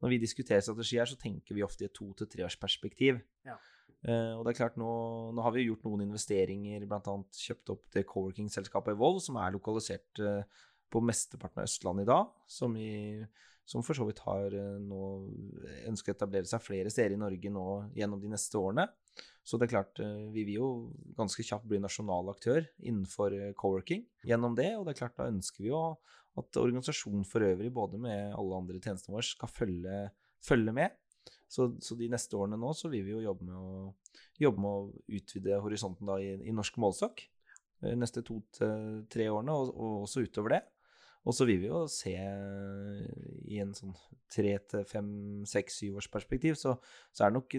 når 0.03 0.15
vi 0.15 0.19
diskuterer 0.25 0.65
strategi 0.65 0.99
her, 0.99 1.07
så 1.07 1.19
tenker 1.21 1.55
vi 1.55 1.63
ofte 1.63 1.85
i 1.85 1.87
et 1.87 1.95
to- 1.95 2.11
til 2.19 2.29
treårsperspektiv. 2.35 3.23
Ja. 3.47 3.55
Uh, 4.03 4.35
og 4.35 4.43
det 4.43 4.51
er 4.51 4.57
klart, 4.57 4.75
nå, 4.75 4.89
nå, 5.31 5.39
har 5.45 5.53
vi 5.55 5.63
gjort 5.63 5.85
noen 5.87 6.03
investeringer, 6.09 6.83
bl.a. 6.91 7.15
kjøpt 7.39 7.71
opp 7.71 7.85
det 7.95 8.03
coworking-selskapet 8.09 8.97
Evolve, 8.97 9.23
som 9.23 9.39
er 9.39 9.55
lokalisert 9.55 10.19
uh, 10.19 10.65
på 10.91 10.99
mesteparten 11.07 11.63
av 11.63 11.69
Østlandet 11.69 12.03
i 12.03 12.11
dag. 12.11 12.33
Som, 12.51 12.75
i, 12.75 13.23
som 13.65 13.83
for 13.85 13.97
så 13.97 14.07
vidt 14.07 14.21
har 14.25 14.53
uh, 14.53 14.79
nå 14.81 15.03
ønsker 15.89 16.13
å 16.13 16.17
etablere 16.17 16.49
seg 16.49 16.63
flere 16.63 16.91
steder 16.93 17.15
i 17.15 17.21
Norge 17.21 17.51
nå 17.53 17.67
gjennom 17.97 18.21
de 18.21 18.31
neste 18.33 18.59
årene. 18.59 18.87
Så 19.43 19.59
det 19.59 19.67
er 19.67 19.73
klart, 19.73 19.99
vi 20.31 20.45
vil 20.47 20.55
jo 20.55 20.67
ganske 21.17 21.43
kjapt 21.43 21.67
bli 21.67 21.75
nasjonal 21.83 22.29
aktør 22.31 22.63
innenfor 22.79 23.33
co-working 23.59 24.05
gjennom 24.23 24.55
det. 24.55 24.69
Og 24.77 24.85
det 24.87 24.93
er 24.93 24.99
klart, 25.01 25.17
da 25.17 25.27
ønsker 25.27 25.65
vi 25.65 25.73
jo 25.73 25.81
at 26.39 26.57
organisasjonen 26.57 27.25
for 27.27 27.45
øvrig, 27.45 27.69
både 27.73 27.99
med 28.01 28.33
alle 28.39 28.59
andre 28.61 28.79
tjenestene 28.81 29.17
våre, 29.17 29.27
skal 29.27 29.51
følge, 29.51 29.97
følge 30.41 30.73
med. 30.79 30.95
Så, 31.47 31.69
så, 31.85 31.95
de 31.99 32.09
neste 32.09 32.37
årene 32.37 32.57
nå 32.57 32.71
så 32.73 32.89
vil 32.89 33.05
vi 33.05 33.13
jo 33.13 33.21
jobbe 33.21 33.45
med 33.45 33.57
å, 33.59 33.91
jobbe 34.41 34.63
med 34.63 34.71
å 34.71 35.17
utvide 35.19 35.59
horisonten 35.61 36.09
da 36.09 36.17
i, 36.21 36.33
i 36.49 36.55
norsk 36.55 36.79
målestokk. 36.81 37.27
Neste 37.99 38.23
to 38.25 38.39
til 38.55 39.03
tre 39.11 39.27
årene, 39.29 39.53
og, 39.53 39.73
og, 39.75 39.95
også 40.07 40.23
utover 40.25 40.55
det. 40.55 40.61
Og 41.23 41.35
så 41.35 41.45
vil 41.47 41.61
vi 41.61 41.69
jo 41.69 41.85
se 41.91 42.11
i 42.11 43.59
en 43.63 43.71
sånn 43.75 43.93
tre 44.33 44.57
til 44.67 44.83
fem, 44.89 45.07
seks, 45.47 45.77
syv 45.79 46.01
års 46.01 46.09
perspektiv, 46.11 46.57
så, 46.59 46.75
så, 47.13 47.23
er 47.23 47.31
det 47.31 47.37
nok 47.37 47.55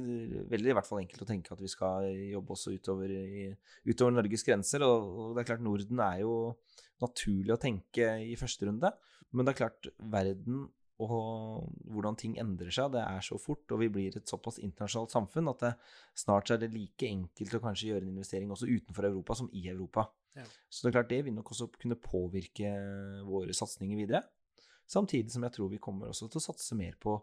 veldig 0.53 0.73
i 0.73 0.77
hvert 0.77 0.89
fall 0.89 1.01
enkelt 1.01 1.25
å 1.25 1.29
tenke 1.31 1.55
at 1.55 1.63
vi 1.63 1.71
skal 1.73 2.11
jobbe 2.35 2.57
også 2.57 2.75
utover, 2.77 3.15
i, 3.15 3.49
utover 3.89 4.19
Norges 4.19 4.45
grenser. 4.45 4.85
Og, 4.85 5.09
og, 5.09 5.35
det 5.35 5.45
er 5.45 5.51
klart, 5.53 5.65
Norden 5.65 6.03
er 6.05 6.23
jo 6.25 6.35
naturlig 7.05 7.55
å 7.55 7.61
tenke 7.63 8.15
i 8.27 8.37
første 8.41 8.69
runde. 8.69 8.93
Men 9.33 9.47
det 9.47 9.55
er 9.55 9.63
klart, 9.65 9.93
verden 10.13 10.67
og 11.03 11.71
hvordan 11.91 12.19
ting 12.21 12.37
endrer 12.39 12.71
seg. 12.75 12.93
Det 12.95 13.03
er 13.03 13.25
så 13.25 13.39
fort, 13.41 13.65
og 13.75 13.81
vi 13.81 13.91
blir 13.93 14.19
et 14.19 14.31
såpass 14.31 14.61
internasjonalt 14.63 15.15
samfunn 15.15 15.51
at 15.51 15.65
det, 15.65 15.73
snart 16.21 16.53
er 16.55 16.61
det 16.63 16.71
like 16.75 17.09
enkelt 17.09 17.57
å 17.57 17.63
kanskje 17.65 17.91
gjøre 17.91 18.07
en 18.07 18.13
investering 18.13 18.53
også 18.55 18.71
utenfor 18.71 19.09
Europa 19.09 19.39
som 19.41 19.51
i 19.57 19.67
Europa. 19.73 20.07
Ja. 20.35 20.47
Så 20.69 20.85
det 20.85 20.91
er 20.91 20.97
klart 20.99 21.13
det 21.13 21.21
vil 21.27 21.37
nok 21.37 21.53
også 21.55 21.69
kunne 21.79 21.99
påvirke 22.01 22.73
våre 23.27 23.55
satsinger 23.57 24.01
videre. 24.01 24.25
Samtidig 24.91 25.33
som 25.33 25.47
jeg 25.47 25.55
tror 25.55 25.71
vi 25.73 25.81
kommer 25.83 26.11
også 26.11 26.29
til 26.29 26.43
å 26.43 26.45
satse 26.45 26.77
mer 26.77 26.99
på 27.01 27.17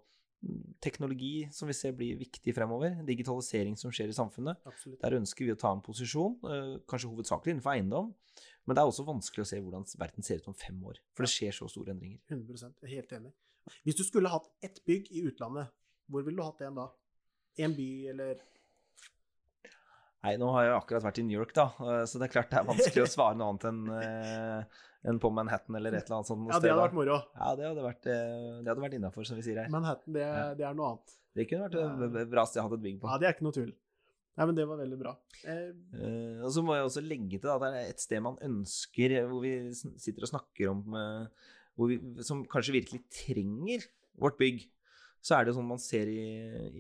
teknologi 0.82 1.48
som 1.54 1.70
vi 1.70 1.76
ser 1.78 1.94
blir 1.98 2.18
viktig 2.20 2.54
fremover. 2.56 2.96
Digitalisering 3.06 3.76
som 3.78 3.94
skjer 3.94 4.10
i 4.10 4.18
samfunnet. 4.18 4.62
Absolutt. 4.66 5.00
Der 5.04 5.18
ønsker 5.20 5.46
vi 5.46 5.54
å 5.54 5.60
ta 5.60 5.72
en 5.74 5.84
posisjon, 5.86 6.40
eh, 6.50 6.80
kanskje 6.90 7.12
hovedsakelig 7.12 7.56
innenfor 7.56 7.76
eiendom. 7.76 8.14
Men 8.66 8.76
det 8.76 8.82
er 8.82 8.90
også 8.90 9.06
vanskelig 9.06 9.46
å 9.46 9.50
se 9.52 9.60
hvordan 9.62 9.86
verden 10.00 10.24
ser 10.24 10.42
ut 10.42 10.48
om 10.48 10.58
fem 10.58 10.82
år. 10.84 10.98
For 11.14 11.26
det 11.26 11.34
skjer 11.34 11.54
så 11.54 11.70
store 11.70 11.94
endringer. 11.94 12.20
100 12.30 12.74
jeg 12.82 12.90
er 12.90 12.96
helt 12.96 13.14
enig. 13.20 13.34
Hvis 13.86 13.98
du 13.98 14.04
skulle 14.04 14.30
hatt 14.30 14.50
ett 14.64 14.82
bygg 14.86 15.12
i 15.12 15.26
utlandet, 15.30 15.70
hvor 16.10 16.26
ville 16.26 16.38
du 16.38 16.44
hatt 16.44 16.58
det 16.58 16.74
da? 16.74 16.90
En 17.62 17.76
by, 17.76 18.08
eller 18.08 18.42
Nei, 20.22 20.36
nå 20.38 20.52
har 20.54 20.68
jeg 20.68 20.78
akkurat 20.78 21.06
vært 21.08 21.20
i 21.22 21.26
New 21.26 21.40
York, 21.40 21.54
da, 21.58 21.72
eh, 21.82 22.06
så 22.10 22.22
det 22.22 22.28
er 22.28 22.34
klart 22.36 22.52
det 22.52 22.60
er 22.62 22.68
vanskelig 22.68 23.06
å 23.08 23.12
svare 23.16 23.38
noe 23.40 23.54
annet 23.54 23.70
enn 23.72 23.84
uh, 23.90 24.82
enn 25.08 25.20
på 25.22 25.32
Manhattan 25.34 25.78
eller 25.78 25.96
et 25.98 26.06
eller 26.06 26.20
annet 26.20 26.30
sånt. 26.30 26.50
Ja, 26.52 26.60
det 26.62 26.72
hadde 26.72 26.84
vært 26.84 26.98
moro. 26.98 27.18
Ja, 27.38 27.54
det 27.58 27.68
hadde 27.68 27.86
vært, 27.86 28.10
eh, 28.12 28.58
det 28.62 28.70
hadde 28.70 28.84
vært 28.84 28.98
innafor, 28.98 29.26
som 29.28 29.40
vi 29.40 29.46
sier 29.46 29.64
her. 29.64 29.72
Manhattan, 29.74 30.14
det, 30.14 30.26
det, 30.60 30.66
er 30.68 30.76
noe 30.78 30.92
annet. 30.94 31.16
Det 31.38 31.48
kunne 31.50 31.70
vært 31.70 32.20
et 32.22 32.34
bra 32.34 32.44
sted 32.50 32.62
å 32.62 32.68
ha 32.68 32.76
et 32.78 32.84
bygg 32.84 33.00
på. 33.02 33.10
Ja, 33.10 33.22
det 33.22 33.30
er 33.30 33.36
ikke 33.36 33.48
noe 33.48 33.58
tull. 33.58 33.72
Nei, 34.38 34.46
men 34.48 34.58
det 34.58 34.68
var 34.70 34.80
veldig 34.80 35.00
bra. 35.00 35.16
Eh, 35.42 35.72
uh, 35.98 36.44
og 36.46 36.54
så 36.56 36.64
må 36.66 36.78
jeg 36.78 36.86
også 36.88 37.04
legge 37.04 37.42
til 37.42 37.52
at 37.52 37.64
det 37.66 37.72
er 37.80 37.90
et 37.96 38.04
sted 38.04 38.22
man 38.24 38.38
ønsker, 38.46 39.18
hvor 39.32 39.42
vi 39.44 39.56
sitter 39.74 40.28
og 40.28 40.32
snakker 40.32 40.70
om 40.72 40.86
vi, 41.82 41.98
Som 42.24 42.46
kanskje 42.50 42.78
virkelig 42.78 43.02
trenger 43.10 43.90
vårt 44.22 44.38
bygg. 44.40 44.64
Så 45.22 45.36
er 45.36 45.44
det 45.44 45.52
jo 45.52 45.60
sånn 45.60 45.70
man 45.70 45.82
ser 45.82 46.10
i, 46.10 46.22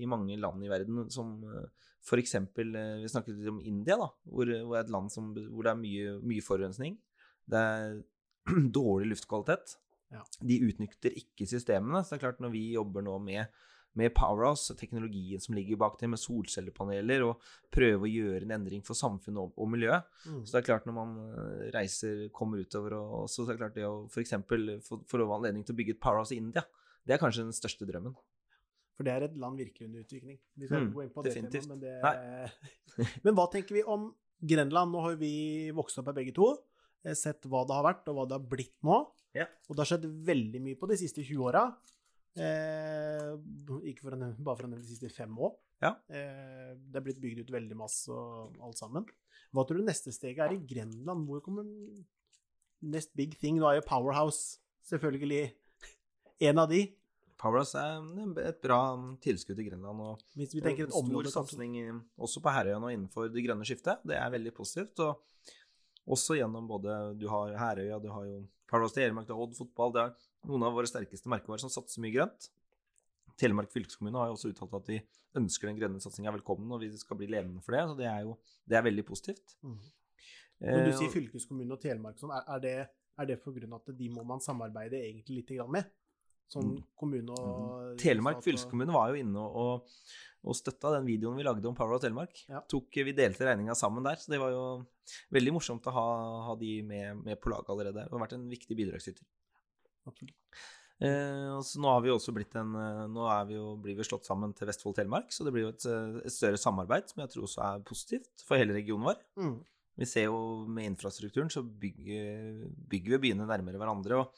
i 0.01 0.09
mange 0.09 0.37
land 0.37 0.61
i 0.65 0.69
verden, 0.69 1.07
som 1.13 1.39
uh, 1.41 1.89
for 2.01 2.21
eksempel 2.21 2.73
Vi 3.01 3.09
snakket 3.11 3.37
litt 3.37 3.51
om 3.51 3.59
India, 3.61 3.97
da, 3.99 4.07
hvor, 4.25 4.49
hvor 4.65 4.77
er 4.77 4.85
et 4.85 4.93
land 4.93 5.11
som, 5.13 5.31
hvor 5.37 5.67
det 5.67 5.73
er 5.73 5.81
mye, 5.81 6.15
mye 6.25 6.45
forurensning. 6.45 6.95
Det 7.51 7.61
er 7.61 7.99
dårlig 8.79 9.11
luftkvalitet. 9.11 9.75
Ja. 10.11 10.23
De 10.43 10.61
utnytter 10.67 11.13
ikke 11.17 11.47
systemene. 11.47 12.03
Så 12.03 12.15
det 12.15 12.19
er 12.19 12.25
klart, 12.27 12.41
når 12.43 12.53
vi 12.55 12.63
jobber 12.75 13.03
nå 13.05 13.17
med, 13.23 13.61
med 13.99 14.13
Powerhouse, 14.15 14.75
teknologien 14.79 15.41
som 15.43 15.55
ligger 15.55 15.79
bak 15.79 15.97
det, 15.99 16.09
med 16.11 16.19
solcellepaneler, 16.19 17.25
og 17.27 17.45
prøver 17.73 18.07
å 18.07 18.11
gjøre 18.11 18.47
en 18.47 18.55
endring 18.57 18.83
for 18.87 18.97
samfunnet 18.97 19.41
og, 19.43 19.55
og 19.55 19.71
miljøet 19.71 20.07
mm. 20.25 20.43
Så 20.43 20.55
det 20.55 20.61
er 20.61 20.67
klart, 20.69 20.87
når 20.87 20.97
man 20.97 21.15
eh, 21.29 21.65
reiser, 21.75 22.27
kommer 22.35 22.63
utover 22.63 22.97
og 22.99 23.31
så 23.31 23.45
er 23.45 23.53
det 23.53 23.61
klart 23.63 23.79
det 23.79 23.87
å 23.87 24.05
f.eks. 24.11 24.37
få 24.49 25.21
lov 25.21 25.35
anledning 25.37 25.67
til 25.67 25.75
å 25.75 25.81
bygge 25.81 25.97
et 25.97 26.03
Powerhouse 26.03 26.35
i 26.35 26.41
India, 26.41 26.65
det 27.07 27.15
er 27.15 27.21
kanskje 27.21 27.47
den 27.47 27.55
største 27.55 27.87
drømmen. 27.89 28.15
For 29.01 29.07
det 29.07 29.13
er 29.17 29.23
et 29.25 29.37
land 29.41 29.57
virkelig 29.57 29.87
under 29.87 30.03
utvikling. 30.03 30.35
Vi 30.61 30.67
skal 30.69 30.83
mm, 30.83 30.89
gå 30.93 31.01
inn 31.01 31.13
på 31.13 31.21
det 31.25 31.31
definitivt. 31.33 31.63
Temaet, 31.65 31.79
men, 31.81 32.99
det... 33.01 33.07
men 33.25 33.37
hva 33.39 33.47
tenker 33.49 33.79
vi 33.79 33.81
om 33.89 34.11
Grenland? 34.37 34.93
Nå 34.93 35.01
har 35.01 35.15
vi 35.17 35.31
vokst 35.73 35.97
opp 35.97 36.11
her 36.11 36.19
begge 36.19 36.35
to. 36.37 36.51
Eh, 37.01 37.17
sett 37.17 37.47
hva 37.49 37.63
det 37.65 37.79
har 37.79 37.87
vært, 37.87 38.05
og 38.11 38.19
hva 38.19 38.27
det 38.29 38.37
har 38.37 38.45
blitt 38.51 38.77
nå. 38.85 38.99
Ja. 39.33 39.47
Og 39.65 39.73
det 39.73 39.81
har 39.81 39.89
skjedd 39.95 40.05
veldig 40.27 40.61
mye 40.67 40.77
på 40.77 40.91
de 40.91 40.99
siste 41.01 41.25
20 41.25 41.49
åra. 41.49 41.63
Eh, 42.37 43.31
ikke 43.89 44.05
for 44.05 44.19
nevne, 44.21 44.37
bare 44.37 44.61
for 44.61 44.69
å 44.69 44.71
nevne 44.75 44.85
de 44.85 44.93
siste 44.93 45.09
fem 45.17 45.33
år. 45.49 45.57
Ja. 45.81 45.95
Eh, 46.13 46.71
det 46.77 47.01
er 47.01 47.07
blitt 47.09 47.25
bygd 47.25 47.41
ut 47.41 47.57
veldig 47.57 47.81
masse 47.81 48.13
og 48.13 48.61
alt 48.61 48.85
sammen. 48.85 49.09
Hva 49.49 49.65
tror 49.65 49.81
du 49.81 49.89
neste 49.89 50.13
steget 50.13 50.45
er 50.45 50.53
i 50.59 50.61
Grenland? 50.61 51.25
Hvor 51.25 51.41
kommer 51.41 51.65
nest 52.85 53.17
big 53.17 53.33
thing? 53.41 53.57
Nå 53.57 53.65
er 53.65 53.81
jo 53.81 53.89
Powerhouse 53.89 54.61
selvfølgelig 54.93 55.47
en 56.51 56.61
av 56.61 56.69
de. 56.69 56.85
Powerhouse 57.41 57.79
er 57.81 58.45
et 58.45 58.61
bra 58.61 58.79
tilskudd 59.23 59.57
til 59.57 59.71
Grenland. 59.71 60.01
Og, 60.05 60.21
Hvis 60.37 60.53
vi 60.53 60.61
tenker 60.61 60.91
område, 60.93 61.31
stor 61.31 61.47
satsing 61.47 61.79
også 62.21 62.43
på 62.43 62.53
Herøya 62.53 62.77
nå 62.81 62.91
innenfor 62.93 63.31
det 63.33 63.43
grønne 63.47 63.65
skiftet. 63.65 64.03
Det 64.05 64.17
er 64.19 64.33
veldig 64.33 64.53
positivt. 64.53 64.99
og 65.01 65.23
også 66.11 66.37
gjennom 66.37 66.67
både 66.69 66.97
Du 67.19 67.27
har 67.29 67.53
Herøya, 67.57 67.99
du 68.01 68.09
har 68.09 68.25
jo 68.25 68.41
Paradise 68.69 68.95
Telemark, 68.95 69.27
du 69.27 69.33
har 69.33 69.41
Odd 69.43 69.57
fotball. 69.57 69.93
Det 69.93 70.03
er 70.03 70.49
noen 70.49 70.67
av 70.67 70.75
våre 70.77 70.89
sterkeste 70.89 71.29
merkevarer 71.31 71.63
som 71.63 71.73
satser 71.73 72.03
mye 72.03 72.13
grønt. 72.15 72.49
Telemark 73.41 73.71
fylkeskommune 73.73 74.19
har 74.21 74.29
jo 74.29 74.37
også 74.37 74.51
uttalt 74.51 74.77
at 74.77 74.91
de 74.91 74.99
ønsker 75.39 75.69
den 75.69 75.79
grønne 75.79 76.01
satsinga 76.03 76.33
velkommen, 76.35 76.69
og 76.75 76.83
vi 76.83 76.91
skal 76.99 77.17
bli 77.17 77.29
levende 77.31 77.63
for 77.65 77.75
det. 77.75 77.83
Så 77.89 77.97
det 77.97 78.09
er 78.11 78.25
jo 78.27 78.37
det 78.69 78.77
er 78.77 78.85
veldig 78.85 79.05
positivt. 79.07 79.55
Mm. 79.65 79.79
Når 80.61 80.83
du 80.85 80.91
eh, 80.91 80.97
sier 80.99 81.13
fylkeskommune 81.13 81.73
og 81.73 81.81
Telemark 81.81 82.21
sånn, 82.21 82.33
er, 82.35 82.45
er 82.53 82.63
det, 82.65 82.75
er 83.17 83.29
det 83.31 83.39
pga. 83.41 83.65
at 83.79 83.93
de 83.97 84.09
må 84.13 84.25
man 84.27 84.43
samarbeide 84.43 84.99
egentlig 85.01 85.41
litt 85.41 85.53
med? 85.73 85.89
Sånn 86.51 86.73
mm. 86.73 86.81
kommune 86.99 87.37
og 87.37 87.53
mm. 87.93 87.95
Telemark 88.01 88.41
fylkeskommune 88.43 88.91
var 88.95 89.13
jo 89.13 89.21
inne 89.21 89.43
og, 89.61 89.93
og 90.43 90.57
støtta 90.57 90.97
den 90.97 91.07
videoen 91.07 91.39
vi 91.39 91.45
lagde 91.47 91.69
om 91.69 91.77
Power 91.77 91.95
of 91.95 92.03
Telemark. 92.03 92.43
Ja. 92.51 92.63
Tok, 92.71 92.91
vi 93.07 93.15
delte 93.15 93.47
regninga 93.47 93.77
sammen 93.77 94.03
der, 94.07 94.19
så 94.19 94.33
det 94.33 94.41
var 94.41 94.51
jo 94.51 94.65
veldig 95.31 95.55
morsomt 95.55 95.87
å 95.87 95.95
ha, 95.95 96.05
ha 96.49 96.57
de 96.59 96.75
med, 96.87 97.23
med, 97.23 97.39
på 97.39 97.53
laget 97.53 97.71
allerede. 97.71 98.03
Det 98.03 98.17
har 98.17 98.25
vært 98.25 98.37
en 98.37 98.51
viktig 98.51 98.77
bidragsyter. 98.81 99.25
Absolutt. 100.09 100.37
Eh, 101.01 101.55
så 101.65 101.81
nå 101.81 101.89
har 101.89 102.03
vi 102.05 102.11
også 102.13 102.33
blitt 102.35 102.53
en 102.59 102.75
eh, 102.77 103.05
Nå 103.09 103.25
vi 103.49 103.55
jo, 103.55 103.71
blir 103.81 103.95
vi 103.97 104.05
slått 104.05 104.27
sammen 104.27 104.51
til 104.53 104.69
Vestfold 104.69 104.99
Telemark, 104.99 105.31
så 105.33 105.47
det 105.47 105.53
blir 105.55 105.65
jo 105.65 105.71
et, 105.73 105.85
eh, 105.89 106.19
et, 106.21 106.33
større 106.33 106.59
samarbeid 106.61 107.09
som 107.09 107.23
jeg 107.23 107.31
tror 107.33 107.47
også 107.47 107.63
er 107.65 107.85
positivt 107.87 108.45
for 108.45 108.61
hele 108.61 108.75
regionen 108.75 109.07
vår. 109.09 109.23
Mm. 109.41 109.55
Vi 110.01 110.07
ser 110.09 110.29
jo 110.31 110.65
med 110.65 110.89
infrastrukturen 110.89 111.51
så 111.53 111.61
bygger, 111.61 112.63
bygger 112.89 113.15
vi 113.15 113.19
byene 113.27 113.45
nærmere 113.45 113.77
hverandre. 113.77 114.23
og 114.23 114.31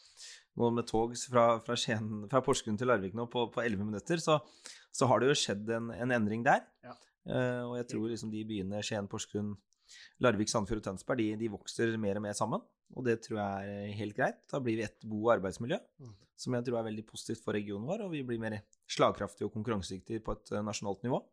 nå 0.59 0.69
med 0.75 0.85
tog 0.89 1.15
fra, 1.31 1.45
fra, 1.65 1.77
Skien, 1.79 2.25
fra 2.29 2.41
Porsgrunn 2.45 2.77
til 2.77 2.89
Larvik 2.89 3.15
nå 3.17 3.25
på, 3.31 3.47
på 3.53 3.63
11 3.63 3.87
minutter, 3.87 4.21
så, 4.21 4.39
så, 4.93 5.07
har 5.09 5.21
det 5.21 5.31
jo 5.31 5.39
skjedd 5.39 5.71
en, 5.73 5.89
en 5.95 6.13
endring 6.13 6.43
der. 6.45 6.65
Ja. 6.85 6.97
Uh, 7.23 7.61
og 7.69 7.77
jeg 7.79 7.87
tror 7.93 8.09
liksom 8.11 8.33
de 8.33 8.43
byene 8.47 8.83
Skien, 8.85 9.07
Porsgrunn, 9.09 9.53
Larvik, 10.23 10.51
Sandefjord 10.51 10.81
og 10.81 10.87
Tønsberg 10.89 11.21
de, 11.21 11.29
de, 11.39 11.49
vokser 11.53 11.95
mer 12.01 12.19
og 12.19 12.25
mer 12.27 12.37
sammen. 12.37 12.61
Og 12.93 13.07
det 13.07 13.21
tror 13.25 13.39
jeg 13.39 13.73
er 13.73 13.97
helt 13.97 14.17
greit. 14.17 14.41
Da 14.51 14.61
blir 14.61 14.77
vi 14.77 14.85
et 14.85 15.07
bo- 15.07 15.23
og 15.23 15.37
arbeidsmiljø, 15.37 15.79
mm. 16.03 16.13
som 16.43 16.57
jeg 16.57 16.67
tror 16.67 16.81
er 16.81 16.89
veldig 16.91 17.05
positivt 17.09 17.41
for 17.45 17.57
regionen 17.57 17.89
vår. 17.89 18.05
Og 18.05 18.13
vi 18.13 18.21
blir 18.27 18.41
mer 18.41 18.59
slagkraftige 18.91 19.49
og 19.49 19.55
konkurransedyktige 19.55 20.21
på 20.25 20.37
et 20.37 20.53
uh, 20.53 20.61
nasjonalt 20.65 21.01
nivå. 21.07 21.23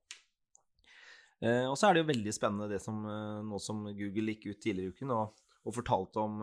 Uh, 1.40 1.70
og 1.70 1.76
så 1.81 1.88
er 1.88 1.96
det 1.96 2.03
jo 2.03 2.11
veldig 2.11 2.35
spennende 2.37 2.68
det 2.68 2.83
som 2.85 2.98
nå 3.46 3.61
som 3.64 3.87
Google 3.96 4.35
gikk 4.35 4.50
ut 4.50 4.61
tidligere 4.61 4.90
i 4.90 4.96
uken 4.96 5.14
og, 5.16 5.38
og 5.64 5.76
fortalte 5.76 6.20
om 6.20 6.42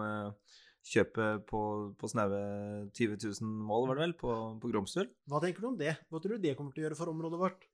kjøpet 0.88 1.46
på, 1.50 1.62
på 2.00 2.10
snaue 2.10 2.40
20 2.96 3.18
000 3.20 3.56
mål, 3.68 3.90
var 3.90 4.00
det 4.00 4.06
vel, 4.06 4.16
på, 4.22 4.34
på 4.62 4.72
Gromsdøl. 4.72 5.10
Hva 5.28 5.42
tenker 5.44 5.64
du 5.64 5.70
om 5.72 5.80
det? 5.80 5.98
Hva 6.08 6.22
tror 6.24 6.38
du 6.38 6.46
det 6.46 6.56
kommer 6.58 6.74
til 6.74 6.84
å 6.84 6.88
gjøre 6.88 7.00
for 7.00 7.12
området 7.12 7.42
vårt? 7.42 7.68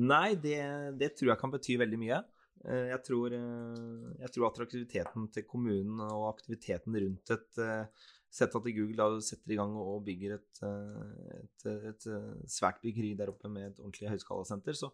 Nei, 0.00 0.34
det, 0.40 0.58
det 1.00 1.14
tror 1.16 1.32
jeg 1.32 1.40
kan 1.40 1.52
bety 1.52 1.76
veldig 1.80 2.00
mye. 2.00 2.20
Eh, 2.64 2.90
jeg 2.90 3.00
tror, 3.06 3.34
eh, 3.36 4.12
jeg 4.24 4.32
tror 4.34 4.48
attraktiviteten 4.48 5.28
til 5.32 5.46
kommunen 5.48 6.00
og 6.06 6.30
aktiviteten 6.32 6.96
rundt 7.04 7.34
et 7.36 7.64
eh, 7.64 8.12
Sett 8.36 8.52
at 8.58 8.66
Google 8.66 8.98
da 8.98 9.20
setter 9.24 9.54
i 9.54 9.56
gang 9.56 9.70
og 9.80 10.02
bygger 10.04 10.34
et, 10.34 10.58
et, 10.60 11.62
et 11.88 12.06
svært 12.52 12.82
byggeri 12.82 13.14
der 13.16 13.30
oppe 13.32 13.48
med 13.48 13.70
et 13.70 13.78
ordentlig 13.80 14.10
høyskalasenter, 14.10 14.76
så 14.76 14.90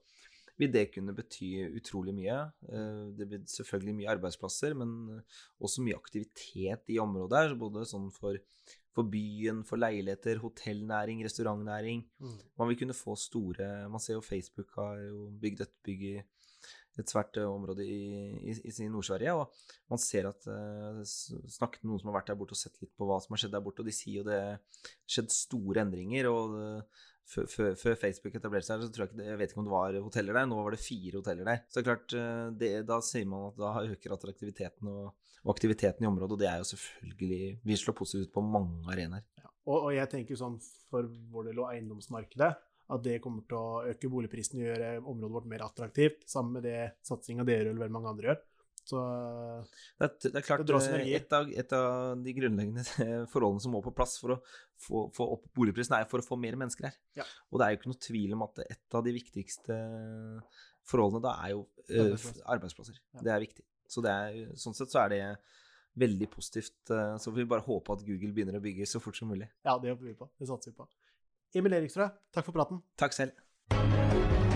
vil 0.60 0.72
det 0.72 0.88
kunne 0.94 1.14
bety 1.16 1.50
utrolig 1.78 2.14
mye. 2.16 2.38
Eh, 2.68 3.04
det 3.18 3.28
blir 3.28 3.44
selvfølgelig 3.48 3.96
mye 4.00 4.12
arbeidsplasser, 4.16 4.76
men 4.78 5.22
også 5.62 5.84
mye 5.84 5.98
aktivitet 5.98 6.92
i 6.92 7.00
området 7.02 7.40
her. 7.40 7.56
Både 7.58 7.86
sånn 7.88 8.10
for, 8.14 8.38
for 8.92 9.08
byen, 9.12 9.62
for 9.68 9.80
leiligheter, 9.80 10.42
hotellnæring, 10.44 11.24
restaurantnæring. 11.26 12.04
Mm. 12.22 12.36
Man 12.60 12.72
vil 12.72 12.82
kunne 12.84 12.98
få 12.98 13.16
store 13.18 13.88
Man 13.92 14.02
ser 14.02 14.18
jo 14.18 14.26
Facebook 14.26 14.76
har 14.78 15.00
jo 15.06 15.26
bygd 15.42 15.66
et 15.66 15.76
bygg 15.86 16.06
i 16.12 16.16
et 17.00 17.08
svært 17.08 17.38
eh, 17.40 17.48
område 17.48 17.84
i, 17.88 18.52
i, 18.52 18.54
i 18.68 18.88
Nord-Sverige. 18.92 19.34
Og 19.38 19.92
man 19.92 20.00
ser 20.00 20.28
at 20.28 20.44
uh, 20.50 21.00
Snakket 21.06 21.82
med 21.82 21.92
noen 21.92 22.02
som 22.02 22.10
har 22.10 22.18
vært 22.20 22.32
der 22.32 22.38
borte 22.40 22.56
og 22.56 22.60
sett 22.60 22.76
litt 22.82 22.92
på 22.98 23.08
hva 23.08 23.18
som 23.22 23.34
har 23.34 23.42
skjedd 23.42 23.54
der 23.56 23.64
borte, 23.64 23.84
og 23.84 23.88
de 23.88 23.96
sier 23.96 24.20
jo 24.20 24.26
det 24.28 24.40
har 24.42 24.60
skjedd 25.08 25.32
store 25.34 25.86
endringer. 25.86 26.28
Og 26.32 26.58
det, 26.58 26.66
før, 27.28 27.94
Facebook 27.98 28.34
etablerte 28.36 28.68
seg, 28.68 28.82
så 28.82 28.92
tror 28.92 29.06
jeg 29.06 29.12
ikke 29.12 29.28
jeg 29.28 29.40
vet 29.40 29.52
ikke 29.52 29.62
om 29.62 29.68
det 29.68 29.74
var 29.74 29.98
hoteller 30.04 30.38
der. 30.38 30.48
Nå 30.50 30.58
var 30.58 30.74
det 30.74 30.82
fire 30.82 31.18
hoteller 31.18 31.48
der. 31.48 31.62
Så 31.68 31.78
det 31.78 31.82
er 31.82 31.88
klart, 31.88 32.16
eh, 32.18 32.48
det, 32.60 32.72
da 32.88 32.98
sier 33.04 33.28
man 33.30 33.48
at 33.50 33.60
da 33.60 33.72
øker 33.84 34.16
attraktiviteten 34.16 34.90
og, 34.92 35.14
og, 35.42 35.54
aktiviteten 35.54 36.04
i 36.04 36.10
området, 36.10 36.36
og 36.36 36.42
det 36.42 36.50
er 36.50 36.60
jo 36.62 36.68
selvfølgelig 36.72 37.40
Vi 37.68 37.78
slår 37.78 37.98
positivt 37.98 38.28
ut 38.28 38.34
på 38.36 38.44
mange 38.46 38.84
arenaer. 38.92 39.24
Ja. 39.40 39.48
Og, 39.64 39.78
og, 39.78 39.90
jeg 39.94 40.10
tenker 40.12 40.38
sånn 40.38 40.58
for 40.90 41.08
vår 41.32 41.50
del 41.50 41.62
og 41.62 41.72
eiendomsmarkedet 41.72 42.52
at 42.92 43.04
det 43.06 43.20
kommer 43.24 43.44
til 43.48 43.56
å 43.56 43.82
øke 43.88 44.10
boligprisen 44.10 44.58
og 44.58 44.66
gjøre 44.66 44.88
området 45.00 45.36
vårt 45.36 45.48
mer 45.48 45.62
attraktivt, 45.64 46.26
sammen 46.28 46.58
med 46.58 46.66
det 46.66 46.80
satsinga 47.06 47.46
dere 47.48 47.70
og 47.70 47.78
veldig 47.80 47.94
mange 47.94 48.10
andre 48.10 48.28
gjør. 48.28 48.42
Så 48.82 48.98
det, 50.00 50.06
er, 50.08 50.14
det 50.24 50.38
er 50.40 50.44
klart 50.44 50.64
det 50.66 50.74
et, 51.14 51.34
av, 51.36 51.46
et, 51.48 51.74
av, 51.76 52.16
de 52.18 52.34
grunnleggende 52.34 52.82
forholdene 53.32 53.62
som 53.62 53.74
må 53.76 53.82
på 53.84 53.94
plass 53.94 54.16
for 54.18 54.34
å 54.34 54.38
få, 54.82 55.04
få 55.14 55.28
opp 55.36 55.46
boligprisen, 55.54 55.94
er 55.98 56.08
for 56.10 56.22
å 56.22 56.26
få 56.26 56.38
mer 56.40 56.58
mennesker 56.58 56.88
her. 56.90 56.98
Ja. 57.20 57.26
Og 57.50 57.60
det 57.60 57.66
er 57.66 57.74
jo 57.74 57.80
ikke 57.80 57.92
noe 57.92 58.04
tvil 58.08 58.36
om 58.36 58.46
at 58.48 58.62
et 58.66 58.98
av 58.98 59.06
de 59.06 59.14
viktigste 59.14 59.78
forholdene 60.90 61.22
da 61.22 61.36
er 61.44 61.54
jo 61.54 61.64
arbeidsplasser. 61.86 62.44
arbeidsplasser. 62.56 63.00
Ja. 63.14 63.26
Det 63.28 63.34
er 63.36 63.44
viktig. 63.46 63.66
Så 63.92 64.02
det 64.04 64.16
er, 64.24 64.42
sånn 64.58 64.76
sett 64.76 64.92
så 64.92 65.04
er 65.04 65.14
det 65.14 65.22
veldig 66.02 66.28
positivt. 66.32 66.80
Så 66.88 67.28
får 67.28 67.38
vi 67.38 67.48
bare 67.54 67.66
håpe 67.66 67.94
at 67.94 68.04
Google 68.06 68.32
begynner 68.34 68.58
å 68.58 68.64
bygge 68.64 68.88
så 68.88 69.02
fort 69.04 69.18
som 69.18 69.30
mulig. 69.30 69.50
Ja, 69.66 69.76
det 69.78 69.92
håper 69.92 70.08
vi 70.08 70.16
på. 70.18 70.30
Det 70.40 70.48
satser 70.50 70.72
vi 70.72 70.80
på. 70.80 70.88
Emil 71.52 71.76
Eriksrød, 71.76 72.16
takk 72.32 72.48
for 72.48 72.56
praten. 72.56 72.80
Takk 72.96 73.18
selv. 73.18 74.50